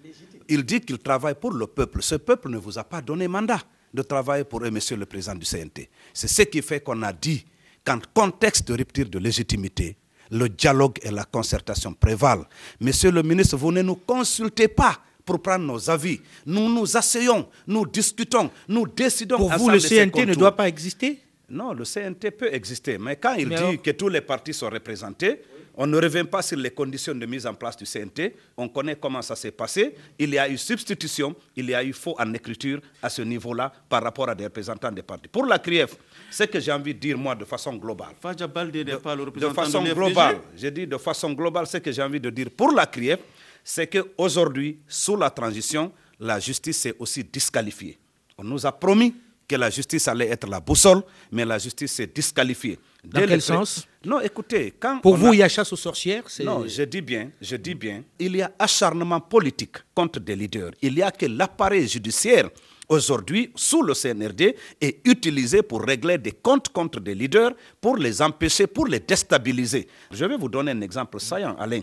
Il 0.48 0.64
dit 0.64 0.80
qu'il 0.80 0.98
travaille 0.98 1.36
pour 1.36 1.52
le 1.52 1.68
peuple. 1.68 2.02
Ce 2.02 2.16
peuple 2.16 2.48
ne 2.48 2.58
vous 2.58 2.80
a 2.80 2.82
pas 2.84 3.00
donné 3.00 3.28
mandat 3.28 3.60
de 3.94 4.02
travailler 4.02 4.44
pour 4.44 4.62
eux, 4.64 4.70
monsieur 4.70 4.96
le 4.96 5.06
président 5.06 5.36
du 5.36 5.46
CNT. 5.46 5.88
C'est 6.12 6.26
ce 6.28 6.42
qui 6.42 6.60
fait 6.60 6.80
qu'on 6.80 7.00
a 7.02 7.12
dit 7.12 7.44
qu'en 7.84 7.98
contexte 8.12 8.66
de 8.68 8.74
rupture 8.74 9.08
de 9.08 9.18
légitimité, 9.20 9.96
le 10.30 10.48
dialogue 10.48 10.98
et 11.02 11.10
la 11.10 11.24
concertation 11.24 11.94
prévalent. 11.94 12.44
Monsieur 12.80 13.12
le 13.12 13.22
ministre, 13.22 13.56
vous 13.56 13.70
ne 13.70 13.82
nous 13.82 13.94
consultez 13.94 14.66
pas 14.68 14.98
pour 15.24 15.40
prendre 15.40 15.64
nos 15.64 15.88
avis. 15.88 16.20
Nous 16.44 16.68
nous 16.74 16.96
asseyons, 16.96 17.48
nous 17.68 17.86
discutons, 17.86 18.50
nous 18.68 18.86
décidons 18.86 19.36
Pour 19.38 19.52
vous, 19.52 19.70
le 19.70 19.78
CNT 19.78 20.26
ne 20.26 20.34
doit 20.34 20.56
pas 20.56 20.66
exister? 20.68 21.20
Non, 21.48 21.72
le 21.72 21.84
CNT 21.84 22.30
peut 22.32 22.52
exister, 22.52 22.98
mais 22.98 23.16
quand 23.16 23.34
il 23.34 23.46
Mais 23.48 23.54
dit 23.56 23.62
alors- 23.62 23.82
que 23.82 23.90
tous 23.92 24.08
les 24.08 24.22
partis 24.22 24.54
sont 24.54 24.68
représentés, 24.70 25.40
on 25.76 25.86
ne 25.86 25.96
revient 26.00 26.24
pas 26.24 26.42
sur 26.42 26.56
les 26.58 26.70
conditions 26.70 27.14
de 27.14 27.26
mise 27.26 27.46
en 27.46 27.54
place 27.54 27.76
du 27.76 27.84
CNT. 27.84 28.34
On 28.56 28.68
connaît 28.68 28.96
comment 28.96 29.22
ça 29.22 29.34
s'est 29.34 29.50
passé. 29.50 29.94
Il 30.18 30.30
y 30.30 30.38
a 30.38 30.48
eu 30.48 30.56
substitution, 30.56 31.34
il 31.56 31.68
y 31.68 31.74
a 31.74 31.82
eu 31.82 31.92
faux 31.92 32.14
en 32.18 32.32
écriture 32.32 32.80
à 33.02 33.08
ce 33.10 33.22
niveau-là 33.22 33.72
par 33.88 34.02
rapport 34.02 34.28
à 34.28 34.34
des 34.34 34.44
représentants 34.44 34.92
des 34.92 35.02
partis. 35.02 35.28
Pour 35.28 35.46
la 35.46 35.58
CRIEF, 35.58 35.96
ce 36.30 36.44
que 36.44 36.60
j'ai 36.60 36.72
envie 36.72 36.94
de 36.94 37.00
dire, 37.00 37.18
moi, 37.18 37.34
de 37.34 37.44
façon 37.44 37.74
globale, 37.74 38.14
pas 38.20 38.32
le 38.64 38.70
de 38.72 39.24
représentant 39.24 39.54
façon 39.54 39.80
l'FDG. 39.80 39.94
globale, 39.94 40.36
j'ai 40.56 40.70
dit 40.70 40.86
de 40.86 40.96
façon 40.96 41.32
globale, 41.32 41.66
ce 41.66 41.78
que 41.78 41.90
j'ai 41.90 42.02
envie 42.02 42.20
de 42.20 42.30
dire 42.30 42.48
pour 42.56 42.70
la 42.72 42.86
CRIEF, 42.86 43.20
c'est 43.64 43.86
qu'aujourd'hui, 43.86 44.78
sous 44.86 45.16
la 45.16 45.30
transition, 45.30 45.90
la 46.20 46.38
justice 46.38 46.78
s'est 46.78 46.94
aussi 46.98 47.24
disqualifiée. 47.24 47.98
On 48.38 48.44
nous 48.44 48.64
a 48.66 48.72
promis 48.72 49.14
que 49.46 49.56
la 49.56 49.70
justice 49.70 50.08
allait 50.08 50.28
être 50.28 50.48
la 50.48 50.60
boussole, 50.60 51.02
mais 51.32 51.44
la 51.44 51.58
justice 51.58 51.92
s'est 51.92 52.06
disqualifiée. 52.06 52.78
Dans 53.04 53.20
Dès 53.20 53.26
quel 53.26 53.42
sens? 53.42 53.86
Non, 54.04 54.20
écoutez, 54.20 54.72
quand 54.80 54.98
Pour 55.00 55.16
vous, 55.16 55.28
a- 55.28 55.34
il 55.34 55.38
y 55.38 55.42
a 55.42 55.48
chasse 55.48 55.72
aux 55.72 55.76
sorcières 55.76 56.24
c'est- 56.28 56.44
non, 56.44 56.64
je 56.66 56.82
dis 56.84 57.02
bien, 57.02 57.30
je 57.40 57.56
dis 57.56 57.74
bien, 57.74 58.02
il 58.18 58.36
y 58.36 58.42
a 58.42 58.50
acharnement 58.58 59.20
politique 59.20 59.76
contre 59.94 60.20
des 60.20 60.34
leaders. 60.36 60.70
Il 60.80 60.94
y 60.96 61.02
a 61.02 61.10
que 61.10 61.26
l'appareil 61.26 61.86
judiciaire 61.86 62.48
aujourd'hui, 62.88 63.50
sous 63.54 63.82
le 63.82 63.92
CNRD, 63.94 64.54
est 64.80 65.00
utilisé 65.06 65.62
pour 65.62 65.82
régler 65.82 66.16
des 66.18 66.32
comptes 66.32 66.68
contre 66.70 67.00
des 67.00 67.14
leaders, 67.14 67.52
pour 67.80 67.96
les 67.98 68.20
empêcher, 68.22 68.66
pour 68.66 68.86
les 68.86 69.00
déstabiliser. 69.00 69.86
Je 70.10 70.24
vais 70.24 70.36
vous 70.36 70.48
donner 70.48 70.72
un 70.72 70.80
exemple 70.80 71.20
saillant, 71.20 71.56
Alain. 71.58 71.80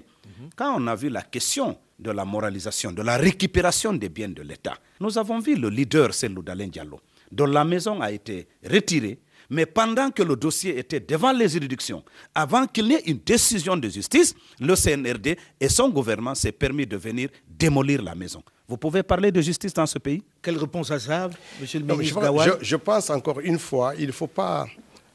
Quand 0.56 0.76
on 0.80 0.88
a 0.88 0.96
vu 0.96 1.10
la 1.10 1.22
question 1.22 1.78
de 2.00 2.10
la 2.12 2.26
moralisation, 2.26 2.92
de 2.92 3.04
la 3.04 3.18
récupération 3.18 3.94
des 3.94 4.10
biens 4.10 4.30
de 4.30 4.42
l'État, 4.42 4.76
nous 5.00 5.18
avons 5.20 5.40
vu 5.40 5.56
le 5.56 5.70
leader, 5.70 6.14
c'est 6.16 6.30
Loudalin 6.30 6.68
Diallo, 6.68 7.00
dont 7.32 7.46
la 7.46 7.64
maison 7.64 8.02
a 8.02 8.12
été 8.12 8.48
retirée 8.70 9.20
mais 9.54 9.66
pendant 9.66 10.10
que 10.12 10.24
le 10.24 10.38
dossier 10.38 10.78
était 10.80 11.02
devant 11.02 11.34
les 11.34 11.50
juridictions, 11.50 12.06
avant 12.34 12.66
qu'il 12.68 12.86
n'y 12.86 12.94
ait 12.94 13.04
une 13.08 13.18
décision 13.18 13.76
de 13.76 13.90
justice, 13.90 14.34
le 14.62 14.76
CNRD 14.78 15.38
et 15.60 15.68
son 15.68 15.90
gouvernement 15.90 16.34
s'est 16.36 16.54
permis 16.54 16.86
de 16.88 16.96
venir 16.96 17.28
démolir 17.50 18.02
la 18.02 18.16
maison. 18.16 18.42
Vous 18.66 18.78
pouvez 18.78 19.04
parler 19.04 19.30
de 19.30 19.42
justice 19.42 19.74
dans 19.74 19.86
ce 19.86 20.00
pays? 20.00 20.24
Quelle 20.42 20.58
réponse 20.58 20.90
à 20.92 21.00
ça, 21.00 21.30
monsieur 21.60 21.80
le 21.82 21.86
Non, 21.86 21.98
mais 21.98 22.06
je, 22.06 22.16
ministre 22.16 22.58
je- 22.62 22.66
je 22.66 22.76
pense 22.78 23.10
encore 23.10 23.42
une 23.42 23.60
fois, 23.60 23.94
il 24.00 24.08
ne 24.08 24.14
faut 24.14 24.28
pas 24.28 24.68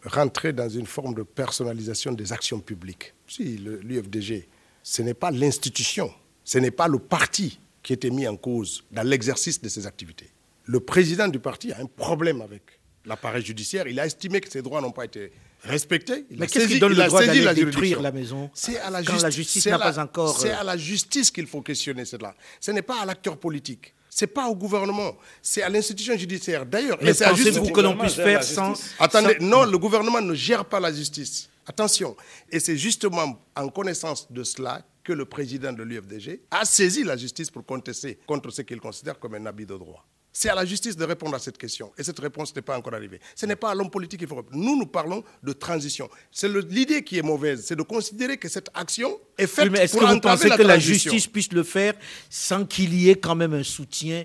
rentrer 0.05 0.53
dans 0.53 0.69
une 0.69 0.85
forme 0.87 1.15
de 1.15 1.23
personnalisation 1.23 2.13
des 2.13 2.31
actions 2.31 2.61
publiques. 2.61 3.15
Si 3.27 3.57
l'UFDG, 3.57 4.47
ce 4.83 5.01
n'est 5.01 5.15
pas 5.15 5.31
l'institution, 5.31 6.13
ce 6.45 6.59
n'est 6.59 6.71
pas 6.71 6.89
le 6.89 6.99
parti 6.99 7.59
qui 7.83 7.95
était 7.95 8.11
mis 8.11 8.29
en 8.29 8.37
cause 8.37 8.85
dans 8.93 9.03
l'exercice 9.03 9.63
de 9.63 9.69
ses 9.71 9.87
activités. 9.87 10.29
Le 10.67 10.81
président 10.81 11.29
du 11.29 11.39
parti 11.39 11.73
a 11.73 11.79
un 11.81 11.87
problème 11.87 12.41
avec 12.43 12.63
l'appareil 13.05 13.45
judiciaire. 13.45 13.87
Il 13.87 13.99
a 14.01 14.07
estimé 14.07 14.41
que 14.41 14.51
ses 14.51 14.63
droits 14.63 14.81
n'ont 14.81 14.91
pas 14.91 15.05
été 15.05 15.33
respectés. 15.63 16.27
Il 16.31 16.39
Mais 16.39 16.45
a 16.45 16.49
qu'est-ce 16.49 16.67
qui 16.67 16.73
saisi- 16.75 16.81
donne 16.81 16.93
il 16.93 16.99
le 16.99 17.03
a 17.05 17.07
droit 17.09 17.21
saisi 17.21 17.29
d'aller 17.31 17.45
la 17.45 17.55
détruire 17.55 18.03
la 18.03 18.13
maison 18.13 18.51
C'est 18.53 18.79
à 18.79 18.91
la 18.91 18.99
quand 18.99 19.05
justice. 19.13 19.23
la 19.23 19.31
justice 19.31 19.63
c'est 19.65 19.71
n'a 19.71 19.79
pas 19.79 19.99
encore, 19.99 20.39
C'est 20.41 20.51
euh, 20.53 20.59
à 20.61 20.65
la 20.65 20.77
justice 20.77 21.31
qu'il 21.31 21.47
faut 21.47 21.63
questionner 21.63 22.05
cela. 22.05 22.35
Ce 22.61 22.71
n'est 22.73 22.83
pas 22.83 23.01
à 23.01 23.05
l'acteur 23.07 23.37
politique. 23.39 23.95
C'est 24.11 24.27
pas 24.29 24.49
au 24.49 24.57
gouvernement, 24.57 25.15
c'est 25.43 25.63
à 25.63 25.69
l'institution 25.69 26.17
judiciaire. 26.17 26.65
D'ailleurs, 26.65 26.99
Mais 27.03 27.11
et 27.11 27.15
c'est 27.15 27.25
à 27.25 27.31
pensez-vous 27.31 27.51
justice- 27.59 27.73
que 27.73 27.81
l'on 27.81 27.97
puisse 27.99 28.15
faire 28.15 28.43
sans... 28.43 28.73
Attendez, 28.99 29.37
sans- 29.39 29.45
non, 29.47 29.65
le 29.65 29.77
gouvernement 29.79 30.21
ne 30.23 30.35
gère 30.35 30.65
pas 30.65 30.81
la 30.81 30.93
justice. 30.93 31.49
Attention. 31.67 32.17
Et 32.51 32.59
c'est 32.61 32.77
justement 32.79 33.45
en 33.55 33.69
connaissance 33.69 34.31
de 34.33 34.43
cela 34.43 34.83
que 35.05 35.13
le 35.13 35.27
président 35.27 35.73
de 35.73 35.83
l'UFDG 35.83 36.41
a 36.51 36.65
saisi 36.65 37.05
la 37.05 37.17
justice 37.17 37.51
pour 37.51 37.65
contester 37.67 38.19
contre 38.27 38.51
ce 38.51 38.63
qu'il 38.63 38.81
considère 38.81 39.19
comme 39.19 39.35
un 39.35 39.45
abus 39.47 39.67
de 39.67 39.77
droit. 39.77 40.05
C'est 40.39 40.51
à 40.51 40.55
la 40.55 40.67
justice 40.67 40.95
de 40.99 41.05
répondre 41.07 41.35
à 41.35 41.39
cette 41.39 41.57
question. 41.57 41.91
Et 41.97 42.03
cette 42.03 42.19
réponse 42.19 42.55
n'est 42.55 42.61
pas 42.61 42.77
encore 42.77 42.93
arrivée. 42.93 43.21
Ce 43.35 43.47
n'est 43.47 43.57
pas 43.57 43.71
à 43.71 43.75
l'homme 43.75 43.89
politique 43.89 44.19
qu'il 44.19 44.29
faut 44.29 44.35
répondre. 44.35 44.63
Nous, 44.63 44.77
nous 44.77 44.85
parlons 44.85 45.25
de 45.43 45.53
transition. 45.55 46.11
C'est 46.31 46.47
l'idée 46.69 47.03
qui 47.03 47.17
est 47.17 47.23
mauvaise. 47.23 47.65
C'est 47.65 47.75
de 47.75 47.81
considérer 47.81 48.37
que 48.37 48.47
cette 48.47 48.69
action 48.75 49.19
est 49.39 49.47
faite 49.47 49.65
Oui, 49.65 49.71
mais 49.71 49.79
est-ce 49.85 49.97
pour 49.97 50.07
que 50.07 50.13
vous 50.13 50.21
pensez 50.21 50.51
que 50.51 50.61
la 50.61 50.79
justice 50.79 51.27
puisse 51.27 51.51
le 51.55 51.63
faire 51.63 51.95
sans 52.29 52.67
qu'il 52.67 52.93
y 52.93 53.09
ait 53.09 53.17
quand 53.17 53.35
même 53.35 53.55
un 53.55 53.63
soutien 53.63 54.25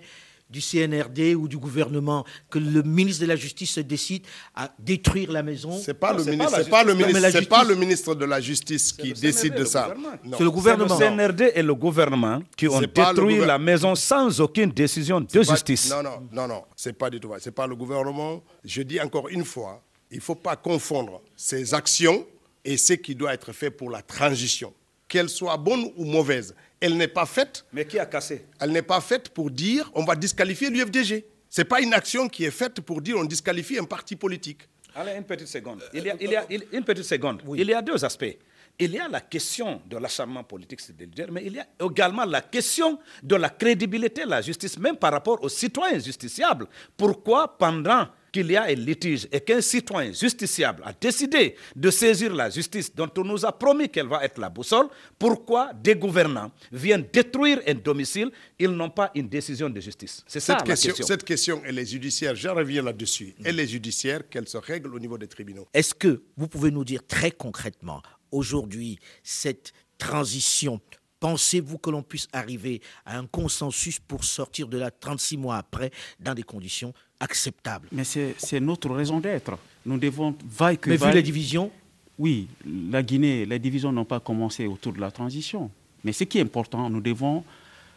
du 0.51 0.59
CNRD 0.61 1.35
ou 1.35 1.47
du 1.47 1.57
gouvernement, 1.57 2.25
que 2.49 2.59
le 2.59 2.83
ministre 2.83 3.21
de 3.21 3.27
la 3.27 3.35
Justice 3.35 3.71
se 3.71 3.79
décide 3.79 4.23
à 4.53 4.69
détruire 4.77 5.31
la 5.31 5.43
maison 5.43 5.71
C'est 5.83 5.93
pas 5.93 6.11
Non, 6.11 6.19
le 6.19 6.25
pas 6.25 6.31
ministre, 6.31 6.69
pas 6.69 6.83
le. 6.83 6.93
Non, 6.93 7.07
ministre, 7.07 7.41
pas 7.47 7.63
le 7.63 7.75
ministre 7.75 8.15
de 8.15 8.25
la 8.25 8.41
justice 8.41 8.91
qui 8.91 9.09
le 9.09 9.13
décide 9.13 9.53
CNRD, 9.53 9.59
de 9.59 9.65
ça. 9.65 9.93
C'est 10.37 10.43
le 10.43 10.51
gouvernement. 10.51 10.97
C'est 10.97 11.09
le 11.09 11.15
CNRD 11.15 11.41
et 11.55 11.63
le 11.63 11.73
gouvernement 11.75 12.41
qui 12.57 12.67
ont 12.67 12.79
détruit 12.81 13.37
la 13.39 13.57
maison 13.57 13.95
sans 13.95 14.41
aucune 14.41 14.71
décision 14.71 15.21
de 15.21 15.27
Pas- 15.27 15.43
justice. 15.43 15.89
Non, 15.89 16.03
non, 16.03 16.27
non, 16.31 16.47
non, 16.47 16.63
c'est 16.75 16.93
pas 16.93 17.09
du 17.09 17.19
tout 17.19 17.29
vrai. 17.29 17.39
C'est 17.41 17.51
pas 17.51 17.67
le 17.67 17.75
gouvernement. 17.75 18.43
Je 18.63 18.81
dis 18.81 18.99
encore 18.99 19.29
une 19.29 19.45
fois, 19.45 19.81
il 20.11 20.17
ne 20.17 20.21
faut 20.21 20.35
pas 20.35 20.55
confondre 20.57 21.21
ces 21.35 21.73
actions 21.73 22.25
et 22.65 22.77
ce 22.77 22.93
qui 22.93 23.15
doit 23.15 23.33
être 23.33 23.53
fait 23.53 23.71
pour 23.71 23.89
la 23.89 24.01
transition. 24.01 24.73
Qu'elle 25.07 25.29
soit 25.29 25.57
bonne 25.57 25.91
ou 25.97 26.05
mauvaise, 26.05 26.55
elle 26.81 26.97
n'est 26.97 27.07
pas 27.07 27.25
faite. 27.25 27.63
Mais 27.71 27.85
qui 27.85 27.97
a 27.99 28.05
cassé? 28.05 28.45
Elle 28.59 28.71
n'est 28.71 28.81
pas 28.81 28.99
faite 28.99 29.29
pour 29.29 29.49
dire 29.49 29.89
on 29.95 30.03
va 30.03 30.15
disqualifier 30.15 30.69
l'UFDG. 30.69 31.25
C'est 31.49 31.65
pas 31.65 31.79
une 31.81 31.93
action 31.93 32.27
qui 32.27 32.43
est 32.45 32.51
faite 32.51 32.81
pour 32.81 33.01
dire 33.01 33.17
on 33.17 33.23
disqualifie 33.25 33.77
un 33.77 33.83
parti 33.85 34.15
politique. 34.15 34.67
Allez, 34.95 35.13
une 35.15 35.23
petite 35.23 35.47
seconde. 35.47 35.81
Il 35.93 36.03
y 36.03 36.09
a, 36.09 36.15
il 36.19 36.29
y 36.31 36.35
a- 36.35 36.45
il- 36.49 36.65
une 36.73 36.83
petite 36.83 37.05
seconde. 37.05 37.41
Il 37.55 37.65
y 37.67 37.73
a 37.73 37.81
deux 37.81 38.03
aspects. 38.03 38.37
Il 38.79 38.91
y 38.91 38.99
a 38.99 39.07
la 39.07 39.21
question 39.21 39.81
de 39.85 39.97
l'acharnement 39.97 40.43
politique 40.43 40.79
c'est 40.81 40.95
des 40.95 41.05
leaders, 41.05 41.31
mais 41.31 41.43
il 41.45 41.53
y 41.53 41.59
a 41.59 41.67
également 41.85 42.25
la 42.25 42.41
question 42.41 42.97
de 43.21 43.35
la 43.35 43.49
crédibilité 43.49 44.23
de 44.23 44.29
la 44.29 44.41
justice, 44.41 44.77
même 44.79 44.95
par 44.97 45.11
rapport 45.11 45.41
aux 45.43 45.49
citoyens 45.49 45.99
justiciables. 45.99 46.67
Pourquoi, 46.97 47.57
pendant 47.57 48.07
qu'il 48.31 48.51
y 48.51 48.55
a 48.55 48.63
un 48.63 48.73
litige 48.73 49.27
et 49.31 49.41
qu'un 49.41 49.61
citoyen 49.61 50.11
justiciable 50.13 50.81
a 50.85 50.93
décidé 50.93 51.55
de 51.75 51.91
saisir 51.91 52.33
la 52.33 52.49
justice 52.49 52.93
dont 52.95 53.09
on 53.17 53.23
nous 53.23 53.45
a 53.45 53.51
promis 53.57 53.89
qu'elle 53.89 54.07
va 54.07 54.23
être 54.23 54.39
la 54.39 54.49
boussole, 54.49 54.87
pourquoi 55.19 55.71
des 55.73 55.95
gouvernants 55.95 56.51
viennent 56.71 57.05
détruire 57.11 57.59
un 57.67 57.73
domicile, 57.75 58.31
ils 58.57 58.69
n'ont 58.69 58.89
pas 58.89 59.11
une 59.15 59.27
décision 59.27 59.69
de 59.69 59.79
justice? 59.79 60.23
C'est 60.27 60.39
ça 60.39 60.57
Cette 60.57 60.67
la 60.67 60.73
question, 60.73 60.89
question. 60.91 61.05
cette 61.07 61.23
question, 61.23 61.61
elle 61.65 61.79
est 61.79 61.85
judiciaire. 61.85 62.35
Je 62.35 62.47
reviens 62.49 62.81
là-dessus. 62.83 63.35
Elle 63.43 63.59
est 63.59 63.67
judiciaire, 63.67 64.27
qu'elle 64.29 64.47
se 64.47 64.57
règle 64.57 64.93
au 64.95 64.99
niveau 64.99 65.17
des 65.17 65.27
tribunaux. 65.27 65.67
Est-ce 65.73 65.93
que 65.93 66.23
vous 66.37 66.47
pouvez 66.47 66.71
nous 66.71 66.85
dire 66.85 67.05
très 67.05 67.31
concrètement, 67.31 68.01
aujourd'hui, 68.31 68.99
cette 69.23 69.73
transition, 69.97 70.79
pensez-vous 71.21 71.77
que 71.77 71.89
l'on 71.89 72.03
puisse 72.03 72.27
arriver 72.33 72.81
à 73.05 73.17
un 73.17 73.25
consensus 73.25 73.99
pour 73.99 74.25
sortir 74.25 74.67
de 74.67 74.77
là 74.77 74.91
36 74.91 75.37
mois 75.37 75.55
après 75.55 75.91
dans 76.19 76.33
des 76.33 76.43
conditions 76.43 76.93
acceptables? 77.21 77.87
Mais 77.93 78.03
c'est 78.03 78.59
notre 78.59 78.89
raison 78.89 79.21
d'être. 79.21 79.57
Nous 79.85 79.97
devons, 79.97 80.35
vaille 80.45 80.77
que 80.77 80.89
Mais 80.89 80.97
vu 80.97 81.11
les 81.13 81.23
divisions, 81.23 81.71
Oui, 82.19 82.47
la 82.91 83.01
Guinée, 83.01 83.45
les 83.45 83.59
divisions 83.59 83.91
n'ont 83.93 84.05
pas 84.05 84.19
commencé 84.19 84.67
autour 84.67 84.91
de 84.93 84.99
la 84.99 85.11
transition. 85.11 85.71
Mais 86.03 86.11
ce 86.11 86.25
qui 86.25 86.39
est 86.39 86.41
important, 86.41 86.89
nous 86.89 87.01
devons 87.01 87.43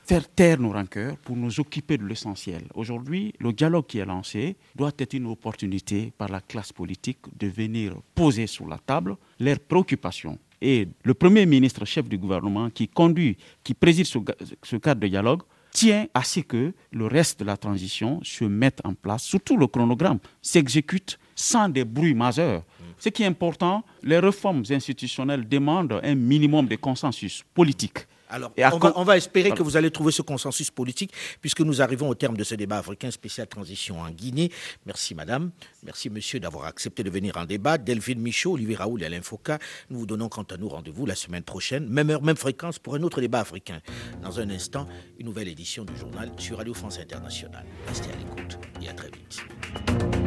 faire 0.07 0.29
taire 0.29 0.61
nos 0.61 0.73
rancœurs 0.73 1.17
pour 1.17 1.35
nous 1.37 1.61
occuper 1.61 1.97
de 1.97 2.05
l'essentiel. 2.05 2.63
Aujourd'hui, 2.75 3.33
le 3.41 3.53
dialogue 3.53 3.87
qui 3.87 3.99
est 3.99 4.05
lancé 4.05 4.57
doit 4.77 4.93
être 4.99 5.15
une 5.15 5.27
opportunité 5.27 6.13
par 6.17 6.29
la 6.29 6.41
classe 6.43 6.73
politique 6.73 7.21
de 7.39 7.47
venir 7.47 7.95
poser 8.15 8.47
sur 8.47 8.69
la 8.69 8.79
table 8.79 9.17
leurs 9.41 9.61
préoccupations. 9.61 10.39
Et 10.61 10.89
le 11.03 11.15
Premier 11.15 11.47
ministre, 11.47 11.85
chef 11.85 12.09
du 12.09 12.19
gouvernement, 12.19 12.71
qui 12.71 12.89
conduit, 12.89 13.37
qui 13.63 13.75
préside 13.75 14.07
ce, 14.07 14.77
cadre 14.77 15.01
de 15.01 15.09
dialogue, 15.09 15.43
tient 15.73 16.07
à 16.15 16.23
ce 16.23 16.41
que 16.41 16.73
le 16.93 17.07
reste 17.07 17.41
de 17.41 17.45
la 17.45 17.57
transition 17.57 18.21
se 18.23 18.45
mette 18.45 18.81
en 18.85 18.95
place, 18.95 19.25
surtout 19.25 19.57
le 19.57 19.67
chronogramme 19.67 20.19
s'exécute 20.41 21.19
sans 21.35 21.69
des 21.69 21.85
bruits 21.85 22.15
majeurs. 22.15 22.63
Ce 22.99 23.09
qui 23.09 23.25
est 23.25 23.27
important, 23.27 23.85
les 24.03 24.19
réformes 24.19 24.63
institutionnelles 24.71 25.49
demandent 25.49 26.01
un 26.03 26.15
minimum 26.15 26.69
de 26.69 26.77
consensus 26.77 27.45
politique. 27.53 28.07
Alors 28.29 28.53
Et 28.57 28.65
on 28.65 28.79
va, 28.79 28.91
co- 28.91 28.93
on 29.01 29.05
va 29.05 29.17
espérer 29.17 29.49
Voilà. 29.49 29.59
que 29.59 29.63
vous 29.63 29.77
allez 29.77 29.91
trouver 29.91 30.13
ce 30.13 30.23
consensus 30.23 30.71
politique 30.71 31.13
puisque 31.41 31.61
nous 31.61 31.83
arrivons 31.83 32.09
au 32.09 32.15
terme 32.15 32.37
de 32.37 32.45
ce 32.45 32.55
débat 32.55 32.79
africain 32.79 33.11
spécial 33.11 33.47
transition 33.47 34.01
en 34.01 34.11
Guinée. 34.11 34.51
Merci 34.87 35.15
madame, 35.15 35.51
merci 35.83 36.11
monsieur 36.11 36.41
d'avoir 36.41 36.65
accepté 36.67 37.03
de 37.03 37.11
venir 37.11 37.37
en 37.37 37.45
débat. 37.45 37.79
Delphine 37.79 38.21
Michaud, 38.21 38.53
Olivier 38.55 38.77
Raoul 38.77 39.03
et 39.03 39.07
Alain 39.07 39.23
Foucault, 39.23 39.53
nous 39.91 39.99
vous 40.01 40.07
donnons 40.07 40.29
quant 40.29 40.43
à 40.45 40.57
nous 40.57 40.69
rendez-vous 40.69 41.07
la 41.07 41.15
semaine 41.15 41.43
prochaine, 41.43 41.87
même 41.89 42.11
heure, 42.11 42.23
même 42.23 42.37
fréquence 42.37 42.79
pour 42.79 42.95
un 42.95 43.03
autre 43.03 43.21
débat 43.21 43.41
africain. 43.41 43.81
Dans 44.23 44.41
un 44.41 44.49
instant, 44.51 44.89
une 45.19 45.27
nouvelle 45.27 45.49
édition 45.49 45.85
du 45.85 45.97
journal 45.97 46.31
sur 46.39 46.57
Radio 46.59 46.75
France 46.75 46.99
Internationale. 46.99 47.65
Restez 47.87 48.11
à 48.11 48.17
l'écoute 48.17 48.59
et 48.83 48.89
à 48.89 48.93
très 48.95 49.09
vite. 49.09 50.24